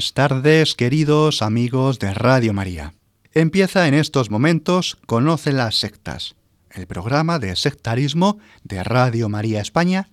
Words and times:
Buenas 0.00 0.14
tardes, 0.14 0.74
queridos 0.76 1.42
amigos 1.42 1.98
de 1.98 2.14
Radio 2.14 2.54
María. 2.54 2.94
Empieza 3.34 3.86
en 3.86 3.92
estos 3.92 4.30
momentos 4.30 4.96
Conoce 5.04 5.52
las 5.52 5.78
sectas, 5.78 6.36
el 6.70 6.86
programa 6.86 7.38
de 7.38 7.54
sectarismo 7.54 8.38
de 8.64 8.82
Radio 8.82 9.28
María 9.28 9.60
España, 9.60 10.08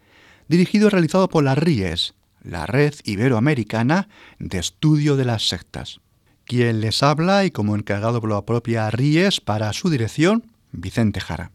dirigido 0.49 0.87
y 0.87 0.89
realizado 0.89 1.29
por 1.29 1.45
la 1.45 1.55
RIES, 1.55 2.15
la 2.43 2.65
Red 2.65 2.95
Iberoamericana 3.05 4.09
de 4.39 4.57
Estudio 4.57 5.15
de 5.15 5.23
las 5.23 5.47
Sectas. 5.47 6.01
Quien 6.43 6.81
les 6.81 7.01
habla 7.01 7.45
y 7.45 7.51
como 7.51 7.73
encargado 7.73 8.19
por 8.19 8.29
la 8.29 8.41
propia 8.41 8.91
RIES 8.91 9.39
para 9.39 9.71
su 9.71 9.89
dirección, 9.89 10.51
Vicente 10.73 11.21
Jara. 11.21 11.51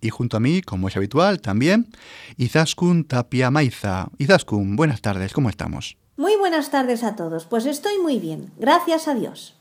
Y 0.00 0.10
junto 0.10 0.36
a 0.36 0.40
mí, 0.40 0.62
como 0.62 0.86
es 0.86 0.96
habitual, 0.96 1.40
también 1.40 1.88
Izaskun 2.36 3.02
Tapia 3.02 3.50
Maiza. 3.50 4.06
Izaskun, 4.18 4.76
buenas 4.76 5.00
tardes, 5.00 5.32
¿cómo 5.32 5.50
estamos? 5.50 5.96
Muy 6.16 6.36
buenas 6.36 6.70
tardes 6.70 7.04
a 7.04 7.16
todos. 7.16 7.46
Pues 7.46 7.64
estoy 7.64 7.98
muy 7.98 8.18
bien, 8.18 8.52
gracias 8.58 9.08
a 9.08 9.14
Dios. 9.14 9.56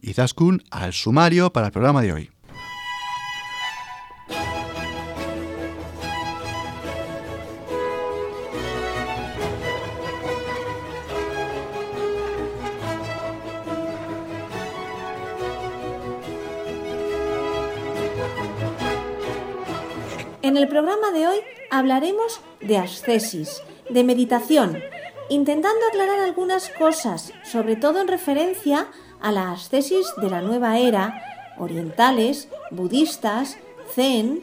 Izaskun 0.00 0.62
al 0.70 0.94
sumario 0.94 1.52
para 1.52 1.66
el 1.66 1.72
programa 1.72 2.00
de 2.00 2.12
hoy. 2.12 2.30
En 20.42 20.56
el 20.56 20.66
programa 20.66 21.12
de 21.12 21.28
hoy 21.28 21.36
hablaremos 21.70 22.40
de 22.60 22.78
ascesis, 22.78 23.62
de 23.90 24.02
meditación, 24.02 24.78
intentando 25.30 25.86
aclarar 25.88 26.18
algunas 26.18 26.68
cosas, 26.70 27.32
sobre 27.44 27.76
todo 27.76 28.00
en 28.00 28.08
referencia 28.08 28.88
a 29.20 29.32
la 29.32 29.52
ascesis 29.52 30.06
de 30.16 30.28
la 30.28 30.42
nueva 30.42 30.78
era, 30.78 31.22
orientales, 31.56 32.48
budistas, 32.70 33.56
zen, 33.94 34.42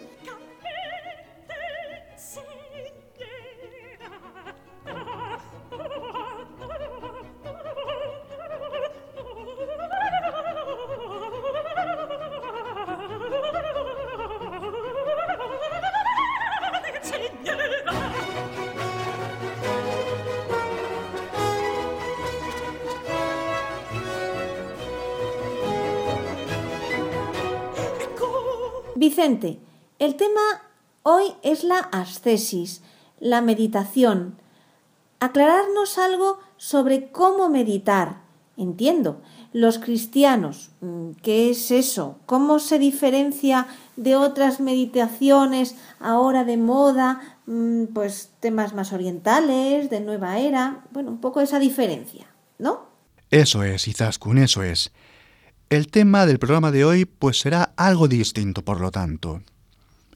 El 29.99 30.15
tema 30.15 30.41
hoy 31.03 31.25
es 31.43 31.65
la 31.65 31.79
ascesis, 31.79 32.81
la 33.19 33.41
meditación. 33.41 34.37
Aclararnos 35.19 35.97
algo 35.97 36.39
sobre 36.55 37.11
cómo 37.11 37.49
meditar. 37.49 38.21
Entiendo, 38.55 39.21
los 39.51 39.79
cristianos, 39.79 40.69
mm, 40.79 41.11
¿qué 41.21 41.49
es 41.49 41.71
eso? 41.71 42.19
¿Cómo 42.25 42.59
se 42.59 42.79
diferencia 42.79 43.67
de 43.97 44.15
otras 44.15 44.61
meditaciones 44.61 45.75
ahora 45.99 46.45
de 46.45 46.55
moda? 46.55 47.19
Mm, 47.47 47.87
pues 47.87 48.31
temas 48.39 48.73
más 48.73 48.93
orientales, 48.93 49.89
de 49.89 49.99
nueva 49.99 50.39
era. 50.39 50.85
Bueno, 50.91 51.11
un 51.11 51.19
poco 51.19 51.41
esa 51.41 51.59
diferencia, 51.59 52.27
¿no? 52.59 52.85
Eso 53.29 53.61
es, 53.63 53.89
Izaskun, 53.89 54.37
eso 54.37 54.63
es. 54.63 54.93
El 55.69 55.89
tema 55.89 56.25
del 56.25 56.39
programa 56.39 56.71
de 56.71 56.85
hoy 56.85 57.03
pues 57.03 57.41
será 57.41 57.73
algo 57.75 58.07
distinto, 58.07 58.63
por 58.63 58.79
lo 58.79 58.89
tanto. 58.89 59.41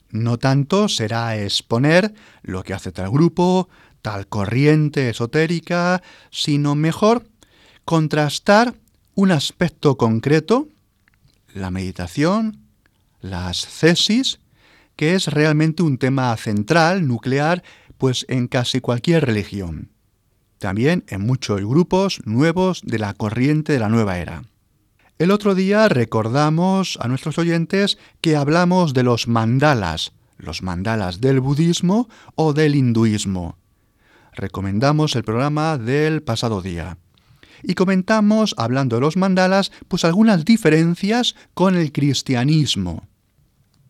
No 0.10 0.40
tanto 0.40 0.88
será 0.88 1.36
exponer 1.36 2.14
lo 2.42 2.64
que 2.64 2.74
hace 2.74 2.94
tal 2.94 3.12
grupo, 3.12 3.68
tal 4.02 4.28
corriente 4.28 5.10
esotérica, 5.10 6.02
sino 6.30 6.76
mejor 6.76 7.28
contrastar 7.84 8.76
un 9.14 9.32
aspecto 9.32 9.98
concreto, 9.98 10.70
la 11.54 11.70
meditación, 11.70 12.62
las 13.20 13.68
cesis, 13.68 14.40
que 14.96 15.16
es 15.16 15.28
realmente 15.28 15.84
un 15.84 15.98
tema 15.98 16.36
central, 16.38 17.06
nuclear, 17.06 17.62
pues 17.98 18.26
en 18.30 18.48
casi 18.48 18.80
cualquier 18.80 19.26
religión. 19.26 19.90
También 20.60 21.04
en 21.10 21.22
muchos 21.22 21.60
grupos 21.60 22.22
nuevos 22.24 22.82
de 22.86 23.00
la 23.00 23.14
corriente 23.14 23.74
de 23.74 23.80
la 23.80 23.90
nueva 23.90 24.18
era. 24.18 24.44
El 25.22 25.30
otro 25.30 25.54
día 25.54 25.88
recordamos 25.88 26.98
a 27.00 27.08
nuestros 27.08 27.38
oyentes 27.38 28.00
que 28.22 28.36
hablamos 28.36 28.96
de 28.96 29.04
los 29.04 29.28
mandalas, 29.28 30.14
los 30.40 30.64
mandalas 30.64 31.22
del 31.22 31.42
budismo 31.42 32.10
o 32.34 32.54
del 32.54 32.74
hinduismo. 32.74 33.56
Recomendamos 34.34 35.16
el 35.16 35.24
programa 35.24 35.78
del 35.78 36.24
pasado 36.24 36.64
día. 36.64 36.98
Y 37.62 37.76
comentamos, 37.76 38.56
hablando 38.58 38.96
de 38.96 39.02
los 39.02 39.16
mandalas, 39.16 39.72
pues 39.88 40.06
algunas 40.06 40.44
diferencias 40.44 41.36
con 41.54 41.76
el 41.76 41.92
cristianismo. 41.92 43.08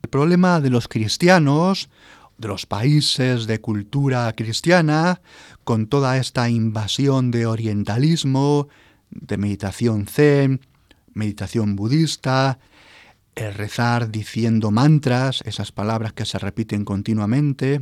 El 0.03 0.09
problema 0.09 0.59
de 0.59 0.69
los 0.69 0.89
cristianos, 0.89 1.89
de 2.39 2.49
los 2.49 2.65
países 2.65 3.47
de 3.47 3.61
cultura 3.61 4.33
cristiana, 4.35 5.21
con 5.63 5.87
toda 5.87 6.17
esta 6.17 6.49
invasión 6.49 7.31
de 7.31 7.45
orientalismo, 7.45 8.67
de 9.11 9.37
meditación 9.37 10.07
zen, 10.07 10.59
meditación 11.13 11.75
budista, 11.75 12.59
el 13.35 13.53
rezar 13.53 14.11
diciendo 14.11 14.71
mantras, 14.71 15.41
esas 15.45 15.71
palabras 15.71 16.13
que 16.13 16.25
se 16.25 16.37
repiten 16.37 16.83
continuamente, 16.85 17.79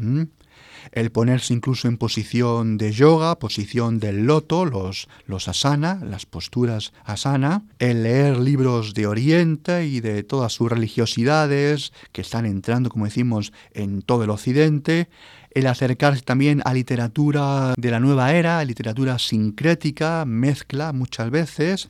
el 0.91 1.12
ponerse 1.12 1.53
incluso 1.53 1.88
en 1.88 1.97
posición 1.97 2.78
de 2.78 2.91
yoga, 2.91 3.39
posición 3.39 4.00
del 4.00 4.25
loto, 4.25 4.66
los, 4.66 5.07
los 5.25 5.47
asana, 5.47 6.00
las 6.03 6.25
posturas 6.25 6.94
asana, 7.03 7.63
el 7.79 8.03
leer 8.03 8.38
libros 8.38 8.94
de 8.94 9.07
Oriente 9.07 9.85
y 9.85 10.00
de 10.00 10.23
todas 10.23 10.53
sus 10.53 10.69
religiosidades 10.69 11.94
que 12.12 12.22
están 12.22 12.45
entrando, 12.45 12.89
como 12.89 13.06
decimos, 13.06 13.53
en 13.73 14.01
todo 14.01 14.23
el 14.23 14.29
Occidente, 14.29 15.09
el 15.51 15.68
acercarse 15.68 16.21
también 16.21 16.62
a 16.65 16.74
literatura 16.74 17.74
de 17.75 17.92
la 17.92 18.00
nueva 18.00 18.33
era, 18.33 18.63
literatura 18.63 19.18
sincrética, 19.18 20.24
mezcla 20.25 20.94
muchas 20.94 21.31
veces, 21.31 21.89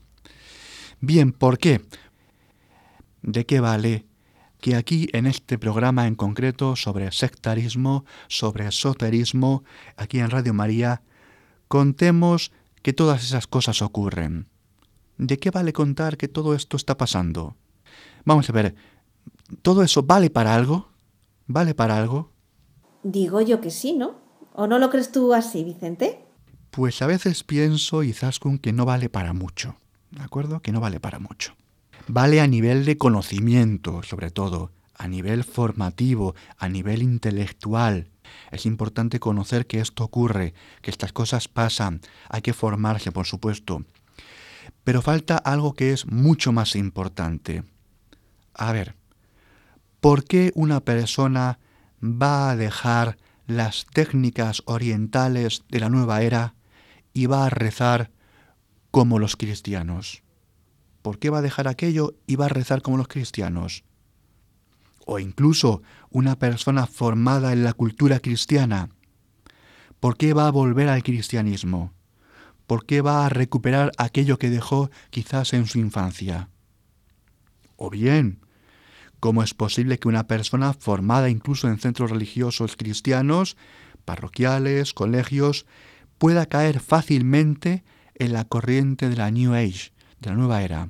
Bien, 1.02 1.32
¿por 1.32 1.58
qué? 1.58 1.82
¿De 3.22 3.46
qué 3.46 3.62
vale 3.62 4.06
que 4.60 4.76
aquí 4.76 5.08
en 5.14 5.28
este 5.28 5.58
programa 5.58 6.08
en 6.08 6.16
concreto 6.16 6.76
sobre 6.76 7.12
sectarismo, 7.14 8.04
sobre 8.28 8.68
esoterismo, 8.68 9.64
aquí 9.96 10.20
en 10.20 10.30
Radio 10.30 10.54
María, 10.54 11.02
contemos 11.70 12.52
que 12.82 12.92
todas 12.92 13.24
esas 13.24 13.48
cosas 13.48 13.82
ocurren? 13.82 14.48
¿De 15.18 15.38
qué 15.38 15.52
vale 15.52 15.72
contar 15.72 16.18
que 16.18 16.28
todo 16.28 16.54
esto 16.54 16.76
está 16.76 16.98
pasando? 16.98 17.56
Vamos 18.26 18.50
a 18.50 18.54
ver, 18.54 18.76
¿todo 19.62 19.84
eso 19.84 20.04
vale 20.04 20.30
para 20.30 20.54
algo? 20.54 20.90
¿Vale 21.48 21.74
para 21.76 21.98
algo? 21.98 22.32
Digo 23.04 23.40
yo 23.40 23.62
que 23.62 23.72
sí, 23.72 23.94
¿no? 23.94 24.16
¿O 24.54 24.68
no 24.68 24.80
lo 24.80 24.90
crees 24.90 25.14
tú 25.14 25.34
así, 25.34 25.64
Vicente? 25.64 26.26
Pues 26.72 27.02
a 27.02 27.08
veces 27.08 27.46
pienso, 27.46 28.04
Izaskun, 28.04 28.60
que 28.60 28.74
no 28.74 28.84
vale 28.84 29.08
para 29.08 29.32
mucho. 29.32 29.78
¿De 30.12 30.24
acuerdo? 30.24 30.62
Que 30.62 30.72
no 30.72 30.80
vale 30.80 31.00
para 31.00 31.20
mucho. 31.20 31.56
Vale 32.08 32.42
a 32.42 32.48
nivel 32.48 32.86
de 32.86 32.98
conocimiento, 32.98 34.02
sobre 34.04 34.32
todo, 34.32 34.72
a 34.96 35.08
nivel 35.08 35.44
formativo, 35.44 36.36
a 36.58 36.68
nivel 36.70 37.02
intelectual. 37.02 38.10
Es 38.52 38.66
importante 38.66 39.20
conocer 39.20 39.66
que 39.66 39.80
esto 39.80 40.04
ocurre, 40.04 40.54
que 40.82 40.92
estas 40.92 41.14
cosas 41.14 41.48
pasan, 41.48 42.02
hay 42.30 42.42
que 42.42 42.54
formarse, 42.54 43.12
por 43.12 43.26
supuesto. 43.26 43.86
Pero 44.84 45.02
falta 45.02 45.38
algo 45.38 45.74
que 45.74 45.94
es 45.94 46.06
mucho 46.06 46.52
más 46.52 46.76
importante. 46.76 47.64
A 48.54 48.72
ver, 48.72 48.96
¿por 50.00 50.26
qué 50.26 50.52
una 50.56 50.80
persona 50.82 51.60
va 52.04 52.50
a 52.50 52.56
dejar 52.56 53.18
las 53.48 53.86
técnicas 53.94 54.62
orientales 54.66 55.64
de 55.70 55.80
la 55.80 55.90
nueva 55.90 56.22
era 56.22 56.56
y 57.14 57.26
va 57.26 57.46
a 57.46 57.50
rezar 57.50 58.12
como 58.92 59.20
los 59.20 59.36
cristianos? 59.36 60.24
¿Por 61.02 61.20
qué 61.20 61.30
va 61.30 61.40
a 61.40 61.44
dejar 61.44 61.68
aquello 61.68 62.16
y 62.28 62.36
va 62.36 62.46
a 62.46 62.50
rezar 62.50 62.82
como 62.82 62.98
los 62.98 63.08
cristianos? 63.08 63.84
O 65.06 65.20
incluso 65.20 65.82
una 66.10 66.38
persona 66.38 66.88
formada 66.88 67.54
en 67.54 67.64
la 67.64 67.74
cultura 67.74 68.20
cristiana, 68.20 68.90
¿por 70.00 70.18
qué 70.18 70.34
va 70.34 70.48
a 70.48 70.52
volver 70.52 70.90
al 70.90 71.04
cristianismo? 71.04 71.94
¿Por 72.68 72.86
qué 72.86 73.02
va 73.02 73.26
a 73.26 73.30
recuperar 73.30 73.92
aquello 73.98 74.38
que 74.38 74.50
dejó 74.50 74.92
quizás 75.10 75.54
en 75.54 75.66
su 75.66 75.80
infancia? 75.80 76.50
O 77.78 77.90
bien, 77.90 78.40
¿cómo 79.20 79.42
es 79.42 79.54
posible 79.54 79.98
que 79.98 80.08
una 80.08 80.28
persona 80.28 80.74
formada 80.74 81.30
incluso 81.30 81.68
en 81.68 81.80
centros 81.80 82.12
religiosos 82.12 82.76
cristianos, 82.76 83.58
parroquiales, 84.06 84.94
colegios, 84.94 85.66
pueda 86.18 86.46
caer 86.46 86.80
fácilmente 86.80 87.84
en 88.20 88.34
la 88.34 88.46
corriente 88.46 89.10
de 89.10 89.16
la 89.16 89.32
New 89.32 89.54
Age, 89.54 89.92
de 90.20 90.30
la 90.30 90.36
nueva 90.36 90.62
era? 90.62 90.90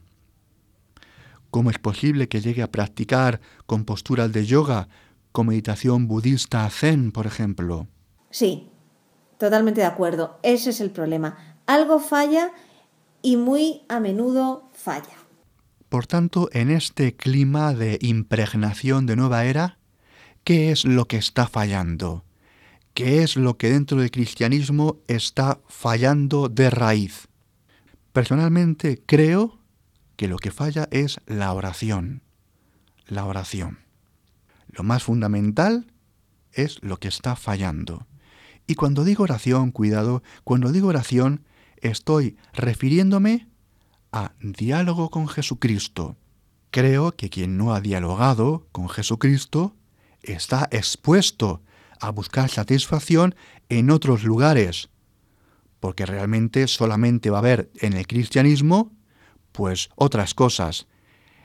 ¿Cómo 1.50 1.72
es 1.72 1.80
posible 1.80 2.28
que 2.28 2.42
llegue 2.42 2.62
a 2.62 2.72
practicar 2.72 3.40
con 3.66 3.86
posturas 3.86 4.32
de 4.32 4.46
yoga, 4.46 4.88
con 5.32 5.48
meditación 5.48 6.08
budista 6.08 6.70
zen, 6.70 7.12
por 7.12 7.26
ejemplo? 7.26 7.88
Sí, 8.30 8.70
totalmente 9.38 9.82
de 9.82 9.88
acuerdo. 9.88 10.40
Ese 10.44 10.72
es 10.72 10.82
el 10.82 10.92
problema 10.92 11.50
algo 11.70 12.00
falla 12.00 12.52
y 13.22 13.38
muy 13.38 13.84
a 13.90 14.00
menudo 14.00 14.70
falla. 14.74 15.18
Por 15.88 16.08
tanto, 16.08 16.50
en 16.52 16.72
este 16.72 17.16
clima 17.16 17.76
de 17.76 18.00
impregnación 18.02 19.06
de 19.06 19.16
nueva 19.16 19.46
era, 19.46 19.78
¿qué 20.44 20.72
es 20.72 20.84
lo 20.84 21.06
que 21.06 21.18
está 21.18 21.48
fallando? 21.48 22.24
¿Qué 22.94 23.24
es 23.24 23.36
lo 23.36 23.58
que 23.58 23.70
dentro 23.70 24.00
del 24.00 24.12
cristianismo 24.12 24.98
está 25.08 25.60
fallando 25.68 26.50
de 26.50 26.70
raíz? 26.70 27.28
Personalmente 28.12 29.02
creo 29.06 29.60
que 30.16 30.28
lo 30.28 30.38
que 30.38 30.52
falla 30.52 30.88
es 30.92 31.22
la 31.26 31.54
oración. 31.54 32.22
La 33.08 33.26
oración. 33.26 33.80
Lo 34.68 34.84
más 34.84 35.04
fundamental 35.04 35.92
es 36.52 36.80
lo 36.82 36.98
que 36.98 37.08
está 37.08 37.36
fallando. 37.36 38.06
Y 38.68 38.76
cuando 38.76 39.04
digo 39.04 39.24
oración, 39.24 39.72
cuidado, 39.72 40.22
cuando 40.44 40.72
digo 40.72 40.90
oración, 40.90 41.46
estoy 41.78 42.38
refiriéndome 42.54 43.48
a 44.12 44.34
diálogo 44.42 45.10
con 45.10 45.28
Jesucristo. 45.28 46.18
Creo 46.72 47.14
que 47.14 47.30
quien 47.30 47.58
no 47.58 47.74
ha 47.74 47.82
dialogado 47.82 48.68
con 48.72 48.90
Jesucristo 48.90 49.76
está 50.22 50.68
expuesto 50.72 51.64
a 52.00 52.12
buscar 52.12 52.50
satisfacción 52.50 53.36
en 53.70 53.92
otros 53.92 54.24
lugares, 54.24 54.90
porque 55.80 56.06
realmente 56.06 56.68
solamente 56.68 57.30
va 57.30 57.38
a 57.38 57.40
haber 57.40 57.70
en 57.76 57.94
el 57.94 58.08
cristianismo 58.08 58.92
pues 59.52 59.90
otras 59.96 60.34
cosas. 60.34 60.88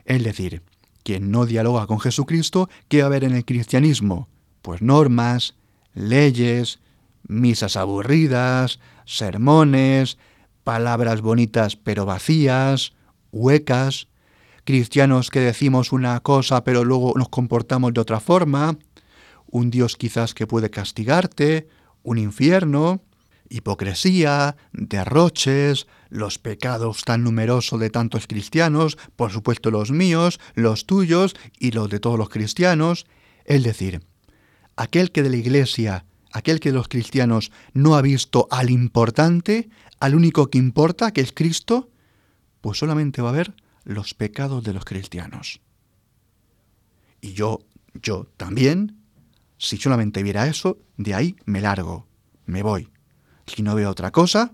Es 0.04 0.22
decir, 0.22 0.62
quien 1.02 1.30
no 1.30 1.46
dialoga 1.46 1.86
con 1.86 2.00
Jesucristo, 2.00 2.68
¿qué 2.88 2.98
va 2.98 3.04
a 3.04 3.06
haber 3.06 3.24
en 3.24 3.34
el 3.34 3.44
cristianismo? 3.44 4.28
Pues 4.62 4.82
normas, 4.82 5.54
leyes, 5.94 6.80
misas 7.26 7.76
aburridas, 7.76 8.80
sermones, 9.04 10.18
palabras 10.64 11.20
bonitas 11.20 11.76
pero 11.76 12.06
vacías, 12.06 12.94
huecas, 13.32 14.08
cristianos 14.64 15.30
que 15.30 15.40
decimos 15.40 15.92
una 15.92 16.18
cosa 16.20 16.64
pero 16.64 16.84
luego 16.84 17.12
nos 17.16 17.28
comportamos 17.28 17.92
de 17.92 18.00
otra 18.00 18.20
forma, 18.20 18.78
un 19.54 19.70
Dios 19.70 19.96
quizás 19.96 20.34
que 20.34 20.48
puede 20.48 20.68
castigarte, 20.68 21.68
un 22.02 22.18
infierno, 22.18 23.04
hipocresía, 23.48 24.56
derroches, 24.72 25.86
los 26.10 26.40
pecados 26.40 27.04
tan 27.04 27.22
numerosos 27.22 27.78
de 27.78 27.88
tantos 27.88 28.26
cristianos, 28.26 28.98
por 29.14 29.30
supuesto 29.30 29.70
los 29.70 29.92
míos, 29.92 30.40
los 30.54 30.86
tuyos 30.86 31.36
y 31.60 31.70
los 31.70 31.88
de 31.88 32.00
todos 32.00 32.18
los 32.18 32.30
cristianos, 32.30 33.06
es 33.44 33.62
decir, 33.62 34.02
aquel 34.74 35.12
que 35.12 35.22
de 35.22 35.30
la 35.30 35.36
Iglesia 35.36 36.04
aquel 36.32 36.58
que 36.58 36.72
los 36.72 36.88
cristianos 36.88 37.52
no 37.74 37.94
ha 37.94 38.02
visto 38.02 38.48
al 38.50 38.70
importante, 38.70 39.68
al 40.00 40.16
único 40.16 40.50
que 40.50 40.58
importa, 40.58 41.12
que 41.12 41.20
es 41.20 41.32
Cristo, 41.32 41.90
pues 42.60 42.78
solamente 42.78 43.22
va 43.22 43.28
a 43.28 43.38
ver 43.38 43.54
los 43.84 44.14
pecados 44.14 44.64
de 44.64 44.72
los 44.72 44.84
cristianos. 44.84 45.60
Y 47.20 47.34
yo, 47.34 47.60
yo 48.02 48.26
también, 48.36 49.03
si 49.58 49.76
solamente 49.76 50.22
viera 50.22 50.46
eso, 50.46 50.78
de 50.96 51.14
ahí 51.14 51.36
me 51.44 51.60
largo, 51.60 52.06
me 52.46 52.62
voy. 52.62 52.90
Si 53.46 53.62
no 53.62 53.74
veo 53.74 53.90
otra 53.90 54.10
cosa, 54.10 54.52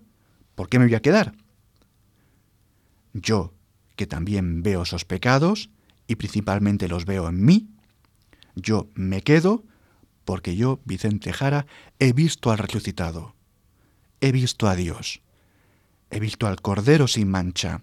¿por 0.55 0.69
qué 0.69 0.79
me 0.79 0.87
voy 0.87 0.94
a 0.94 1.02
quedar? 1.02 1.35
Yo, 3.12 3.52
que 3.97 4.06
también 4.06 4.62
veo 4.62 4.82
esos 4.82 5.05
pecados, 5.05 5.70
y 6.06 6.17
principalmente 6.17 6.88
los 6.88 7.05
veo 7.05 7.29
en 7.29 7.44
mí, 7.44 7.69
yo 8.55 8.88
me 8.94 9.23
quedo 9.23 9.64
porque 10.25 10.56
yo, 10.56 10.81
Vicente 10.85 11.32
Jara, 11.32 11.67
he 11.99 12.12
visto 12.12 12.50
al 12.50 12.58
resucitado, 12.58 13.35
he 14.20 14.32
visto 14.32 14.69
a 14.69 14.76
Dios, 14.76 15.23
he 16.11 16.20
visto 16.20 16.47
al 16.47 16.61
Cordero 16.61 17.08
sin 17.08 17.29
mancha. 17.29 17.82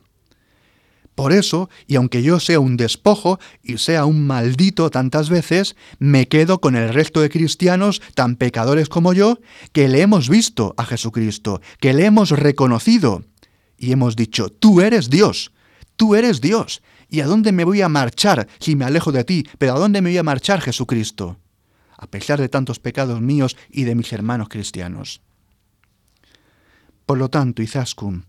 Por 1.17 1.33
eso, 1.33 1.67
y 1.87 1.95
aunque 1.95 2.21
yo 2.21 2.39
sea 2.39 2.59
un 2.59 2.77
despojo 2.77 3.39
y 3.63 3.79
sea 3.79 4.05
un 4.05 4.27
maldito 4.27 4.91
tantas 4.91 5.31
veces, 5.31 5.75
me 5.97 6.27
quedo 6.27 6.61
con 6.61 6.75
el 6.75 6.93
resto 6.93 7.21
de 7.21 7.31
cristianos 7.31 8.03
tan 8.13 8.35
pecadores 8.35 8.87
como 8.87 9.13
yo, 9.13 9.39
que 9.71 9.87
le 9.87 10.01
hemos 10.01 10.29
visto 10.29 10.75
a 10.77 10.85
Jesucristo, 10.85 11.59
que 11.79 11.93
le 11.93 12.05
hemos 12.05 12.29
reconocido 12.29 13.23
y 13.79 13.93
hemos 13.93 14.15
dicho, 14.15 14.49
tú 14.49 14.81
eres 14.81 15.09
Dios, 15.09 15.51
tú 15.95 16.13
eres 16.13 16.39
Dios. 16.39 16.83
¿Y 17.09 17.21
a 17.21 17.25
dónde 17.25 17.51
me 17.51 17.63
voy 17.63 17.81
a 17.81 17.89
marchar 17.89 18.47
si 18.59 18.75
me 18.75 18.85
alejo 18.85 19.11
de 19.11 19.23
ti? 19.23 19.47
Pero 19.57 19.73
¿a 19.73 19.79
dónde 19.79 20.03
me 20.03 20.11
voy 20.11 20.17
a 20.19 20.23
marchar, 20.23 20.61
Jesucristo? 20.61 21.39
a 21.97 22.05
pesar 22.05 22.39
de 22.39 22.47
tantos 22.47 22.79
pecados 22.79 23.21
míos 23.21 23.57
y 23.71 23.85
de 23.85 23.95
mis 23.95 24.13
hermanos 24.13 24.49
cristianos. 24.49 25.21
Por 27.07 27.17
lo 27.17 27.29
tanto, 27.29 27.63
Izaskun, 27.63 28.25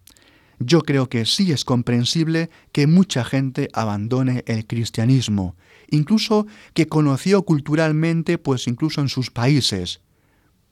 yo 0.59 0.83
creo 0.83 1.09
que 1.09 1.25
sí 1.25 1.53
es 1.53 1.65
comprensible 1.65 2.51
que 2.73 2.87
mucha 2.87 3.25
gente 3.25 3.69
abandone 3.73 4.45
el 4.47 4.67
cristianismo, 4.67 5.57
incluso 5.89 6.47
que 6.75 6.87
conoció 6.87 7.43
culturalmente, 7.43 8.39
pues 8.39 8.67
incluso 8.67 9.01
en 9.01 9.09
sus 9.09 9.31
países, 9.31 10.01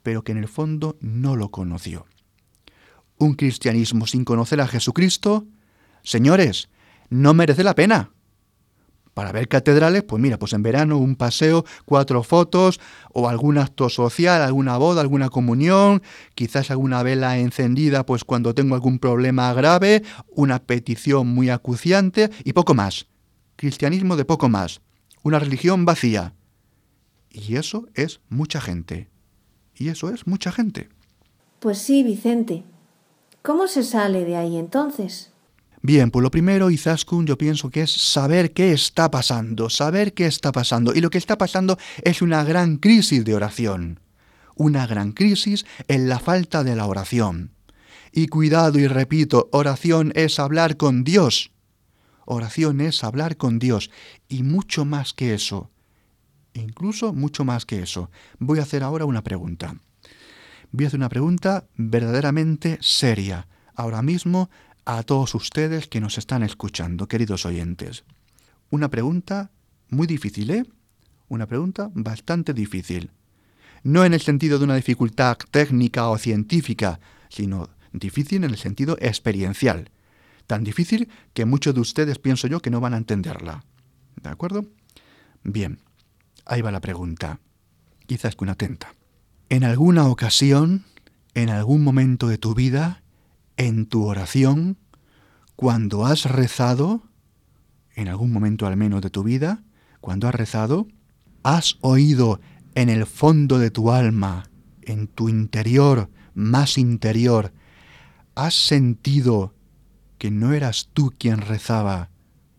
pero 0.03 0.23
que 0.23 0.33
en 0.33 0.39
el 0.39 0.49
fondo 0.49 0.97
no 1.01 1.37
lo 1.37 1.51
conoció. 1.51 2.07
Un 3.19 3.35
cristianismo 3.35 4.07
sin 4.07 4.25
conocer 4.25 4.61
a 4.61 4.69
Jesucristo, 4.69 5.47
señores, 6.03 6.69
no 7.09 7.33
merece 7.35 7.65
la 7.65 7.75
pena. 7.75 8.11
Para 9.17 9.33
ver 9.33 9.49
catedrales, 9.49 10.03
pues 10.03 10.21
mira, 10.21 10.39
pues 10.39 10.53
en 10.53 10.63
verano 10.63 10.99
un 10.99 11.17
paseo, 11.17 11.65
cuatro 11.87 12.23
fotos 12.23 12.81
o 13.15 13.31
algún 13.31 13.57
acto 13.57 13.89
social, 13.89 14.43
alguna 14.43 14.77
boda, 14.77 15.01
alguna 15.01 15.31
comunión, 15.31 16.03
quizás 16.35 16.71
alguna 16.71 17.03
vela 17.03 17.39
encendida, 17.39 18.05
pues 18.05 18.25
cuando 18.25 18.55
tengo 18.55 18.75
algún 18.75 18.99
problema 18.99 19.55
grave, 19.55 20.03
una 20.29 20.59
petición 20.59 21.29
muy 21.29 21.49
acuciante 21.49 22.29
y 22.45 22.53
poco 22.53 22.75
más. 22.75 23.07
Cristianismo 23.57 24.17
de 24.17 24.27
poco 24.27 24.51
más. 24.51 24.83
Una 25.23 25.39
religión 25.39 25.87
vacía. 25.87 26.35
Y 27.31 27.57
eso 27.57 27.89
es 27.95 28.21
mucha 28.29 28.61
gente. 28.61 29.09
Y 29.75 29.89
eso 29.89 30.11
es 30.11 30.27
mucha 30.27 30.53
gente. 30.53 30.91
Pues 31.61 31.79
sí, 31.79 32.03
Vicente. 32.03 32.65
¿Cómo 33.41 33.67
se 33.67 33.83
sale 33.83 34.27
de 34.27 34.37
ahí 34.37 34.59
entonces? 34.59 35.33
Bien, 35.87 36.11
pues 36.11 36.25
lo 36.25 36.33
primero, 36.33 36.69
Izaskun, 36.69 37.27
yo 37.27 37.39
pienso 37.39 37.71
que 37.71 37.83
es 37.83 37.93
saber 37.93 38.53
qué 38.53 38.73
está 38.73 39.09
pasando, 39.09 39.71
saber 39.71 40.15
qué 40.15 40.27
está 40.27 40.51
pasando. 40.51 40.93
Y 40.93 41.01
lo 41.01 41.11
que 41.11 41.19
está 41.19 41.39
pasando 41.39 41.79
es 42.03 42.23
una 42.23 42.43
gran 42.43 42.79
crisis 42.79 43.25
de 43.25 43.37
oración. 43.37 44.01
Una 44.57 44.89
gran 44.89 45.13
crisis 45.13 45.65
en 45.87 46.09
la 46.09 46.19
falta 46.19 46.65
de 46.65 46.75
la 46.75 46.87
oración. 46.87 47.53
Y 48.11 48.27
cuidado 48.27 48.81
y 48.81 48.89
repito, 48.89 49.49
oración 49.53 50.11
es 50.17 50.41
hablar 50.41 50.77
con 50.77 51.05
Dios. 51.05 51.53
Oración 52.25 52.81
es 52.81 53.05
hablar 53.05 53.37
con 53.37 53.61
Dios. 53.61 53.93
Y 54.29 54.43
mucho 54.43 54.85
más 54.85 55.13
que 55.13 55.35
eso. 55.35 55.71
Incluso 56.53 57.13
mucho 57.13 57.45
más 57.45 57.65
que 57.65 57.81
eso. 57.81 58.11
Voy 58.41 58.59
a 58.59 58.63
hacer 58.63 58.83
ahora 58.83 59.05
una 59.05 59.23
pregunta. 59.23 59.77
Voy 60.73 60.87
a 60.87 60.89
hacer 60.89 60.99
una 60.99 61.11
pregunta 61.11 61.69
verdaderamente 61.77 62.77
seria. 62.81 63.47
Ahora 63.77 64.01
mismo 64.01 64.49
a 64.87 65.03
todos 65.03 65.35
ustedes 65.35 65.89
que 65.89 66.01
nos 66.01 66.17
están 66.17 66.45
escuchando, 66.45 67.09
queridos 67.09 67.45
oyentes. 67.45 68.05
Una 68.71 68.89
pregunta 68.89 69.51
muy 69.91 70.07
difícil, 70.07 70.51
¿eh? 70.51 70.65
Una 71.29 71.47
pregunta 71.47 71.91
bastante 71.93 72.55
difícil. 72.55 73.11
No 73.83 74.05
en 74.05 74.15
el 74.15 74.21
sentido 74.21 74.59
de 74.59 74.65
una 74.65 74.77
dificultad 74.77 75.39
técnica 75.51 76.09
o 76.09 76.19
científica, 76.19 77.01
sino 77.29 77.69
difícil 77.93 78.45
en 78.45 78.51
el 78.51 78.59
sentido 78.59 78.97
experiencial. 79.01 79.91
Tan 80.47 80.63
difícil 80.63 81.09
que 81.35 81.47
muchos 81.47 81.75
de 81.75 81.81
ustedes 81.81 82.21
pienso 82.21 82.47
yo 82.47 82.61
que 82.61 82.71
no 82.71 82.81
van 82.81 82.95
a 82.95 82.99
entenderla. 82.99 83.65
¿De 84.23 84.29
acuerdo? 84.29 84.67
Bien, 85.43 85.81
ahí 86.45 86.63
va 86.63 86.71
la 86.71 86.81
pregunta. 86.81 87.41
Quizás 88.07 88.37
que 88.37 88.45
una 88.45 88.53
atenta. 88.53 88.95
¿En 89.49 89.65
alguna 89.65 90.07
ocasión, 90.07 90.85
en 91.35 91.51
algún 91.51 91.83
momento 91.83 92.29
de 92.29 92.39
tu 92.39 92.55
vida, 92.55 93.03
en 93.57 93.87
tu 93.87 94.05
oración, 94.05 94.77
cuando 95.55 96.07
has 96.07 96.25
rezado, 96.25 97.03
en 97.95 98.09
algún 98.09 98.33
momento 98.33 98.67
al 98.67 98.77
menos 98.77 99.03
de 99.03 99.11
tu 99.11 99.23
vida, 99.23 99.63
cuando 100.01 100.29
has 100.29 100.35
rezado, 100.35 100.87
has 101.43 101.79
oído 101.81 102.41
en 102.75 102.89
el 102.89 103.07
fondo 103.07 103.59
de 103.59 103.71
tu 103.71 103.91
alma, 103.91 104.51
en 104.83 105.07
tu 105.07 105.29
interior 105.29 106.11
más 106.37 106.77
interior, 106.77 107.53
has 108.35 108.55
sentido 108.55 109.55
que 110.19 110.31
no 110.31 110.53
eras 110.53 110.91
tú 110.93 111.13
quien 111.19 111.39
rezaba, 111.39 112.11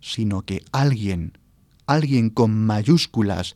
sino 0.01 0.41
que 0.41 0.63
alguien, 0.71 1.37
alguien 1.85 2.31
con 2.31 2.51
mayúsculas, 2.65 3.55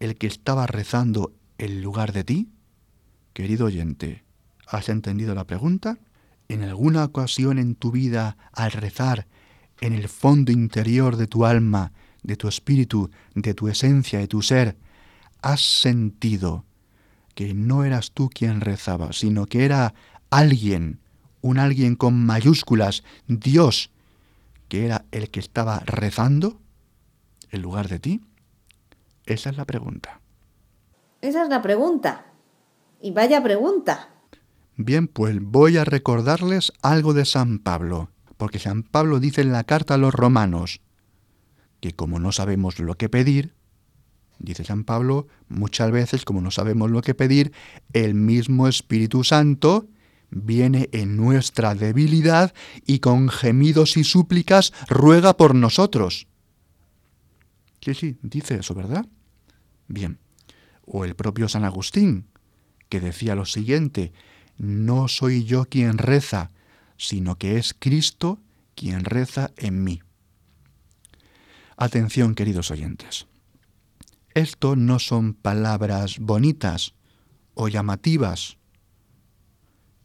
el 0.00 0.16
que 0.16 0.26
estaba 0.26 0.66
rezando 0.66 1.32
en 1.56 1.82
lugar 1.82 2.12
de 2.12 2.24
ti? 2.24 2.48
Querido 3.32 3.66
oyente, 3.66 4.24
¿has 4.66 4.88
entendido 4.88 5.36
la 5.36 5.44
pregunta? 5.44 5.98
¿En 6.48 6.62
alguna 6.62 7.04
ocasión 7.04 7.58
en 7.58 7.74
tu 7.74 7.90
vida, 7.90 8.36
al 8.52 8.72
rezar, 8.72 9.26
en 9.80 9.92
el 9.92 10.08
fondo 10.08 10.52
interior 10.52 11.16
de 11.16 11.26
tu 11.26 11.44
alma, 11.44 11.92
de 12.22 12.36
tu 12.36 12.48
espíritu, 12.48 13.10
de 13.34 13.54
tu 13.54 13.68
esencia, 13.68 14.18
de 14.18 14.28
tu 14.28 14.42
ser, 14.42 14.76
has 15.42 15.60
sentido 15.60 16.64
que 17.34 17.54
no 17.54 17.84
eras 17.84 18.12
tú 18.12 18.30
quien 18.30 18.60
rezaba, 18.60 19.12
sino 19.12 19.46
que 19.46 19.64
era 19.64 19.94
alguien, 20.30 21.00
un 21.40 21.58
alguien 21.58 21.96
con 21.96 22.24
mayúsculas, 22.24 23.04
Dios, 23.26 23.90
que 24.68 24.84
era 24.84 25.04
el 25.10 25.30
que 25.30 25.40
estaba 25.40 25.80
rezando 25.80 26.60
en 27.50 27.62
lugar 27.62 27.88
de 27.88 27.98
ti? 27.98 28.20
Esa 29.26 29.50
es 29.50 29.56
la 29.56 29.64
pregunta. 29.64 30.20
Esa 31.20 31.42
es 31.42 31.48
la 31.48 31.62
pregunta. 31.62 32.26
Y 33.00 33.10
vaya 33.10 33.42
pregunta. 33.42 34.13
Bien, 34.76 35.06
pues 35.06 35.40
voy 35.40 35.76
a 35.76 35.84
recordarles 35.84 36.72
algo 36.82 37.14
de 37.14 37.24
San 37.24 37.60
Pablo, 37.60 38.10
porque 38.36 38.58
San 38.58 38.82
Pablo 38.82 39.20
dice 39.20 39.40
en 39.40 39.52
la 39.52 39.64
carta 39.64 39.94
a 39.94 39.98
los 39.98 40.12
romanos 40.12 40.80
que 41.80 41.92
como 41.92 42.18
no 42.18 42.32
sabemos 42.32 42.78
lo 42.78 42.96
que 42.96 43.08
pedir, 43.08 43.54
dice 44.38 44.64
San 44.64 44.84
Pablo, 44.84 45.28
muchas 45.48 45.90
veces 45.90 46.24
como 46.24 46.40
no 46.40 46.50
sabemos 46.50 46.90
lo 46.90 47.02
que 47.02 47.14
pedir, 47.14 47.52
el 47.92 48.14
mismo 48.14 48.68
Espíritu 48.68 49.22
Santo 49.22 49.86
viene 50.30 50.88
en 50.92 51.16
nuestra 51.16 51.74
debilidad 51.74 52.54
y 52.86 52.98
con 52.98 53.28
gemidos 53.28 53.96
y 53.96 54.04
súplicas 54.04 54.72
ruega 54.88 55.36
por 55.36 55.54
nosotros. 55.54 56.26
Sí, 57.80 57.94
sí, 57.94 58.16
dice 58.22 58.56
eso, 58.56 58.74
¿verdad? 58.74 59.06
Bien. 59.86 60.18
O 60.86 61.04
el 61.04 61.14
propio 61.14 61.48
San 61.48 61.64
Agustín, 61.64 62.26
que 62.88 63.00
decía 63.00 63.34
lo 63.34 63.44
siguiente, 63.44 64.12
no 64.58 65.08
soy 65.08 65.44
yo 65.44 65.64
quien 65.66 65.98
reza, 65.98 66.50
sino 66.96 67.36
que 67.36 67.58
es 67.58 67.74
Cristo 67.78 68.40
quien 68.74 69.04
reza 69.04 69.50
en 69.56 69.84
mí. 69.84 70.02
Atención, 71.76 72.34
queridos 72.34 72.70
oyentes. 72.70 73.26
Esto 74.34 74.76
no 74.76 74.98
son 74.98 75.34
palabras 75.34 76.18
bonitas 76.18 76.94
o 77.54 77.68
llamativas. 77.68 78.58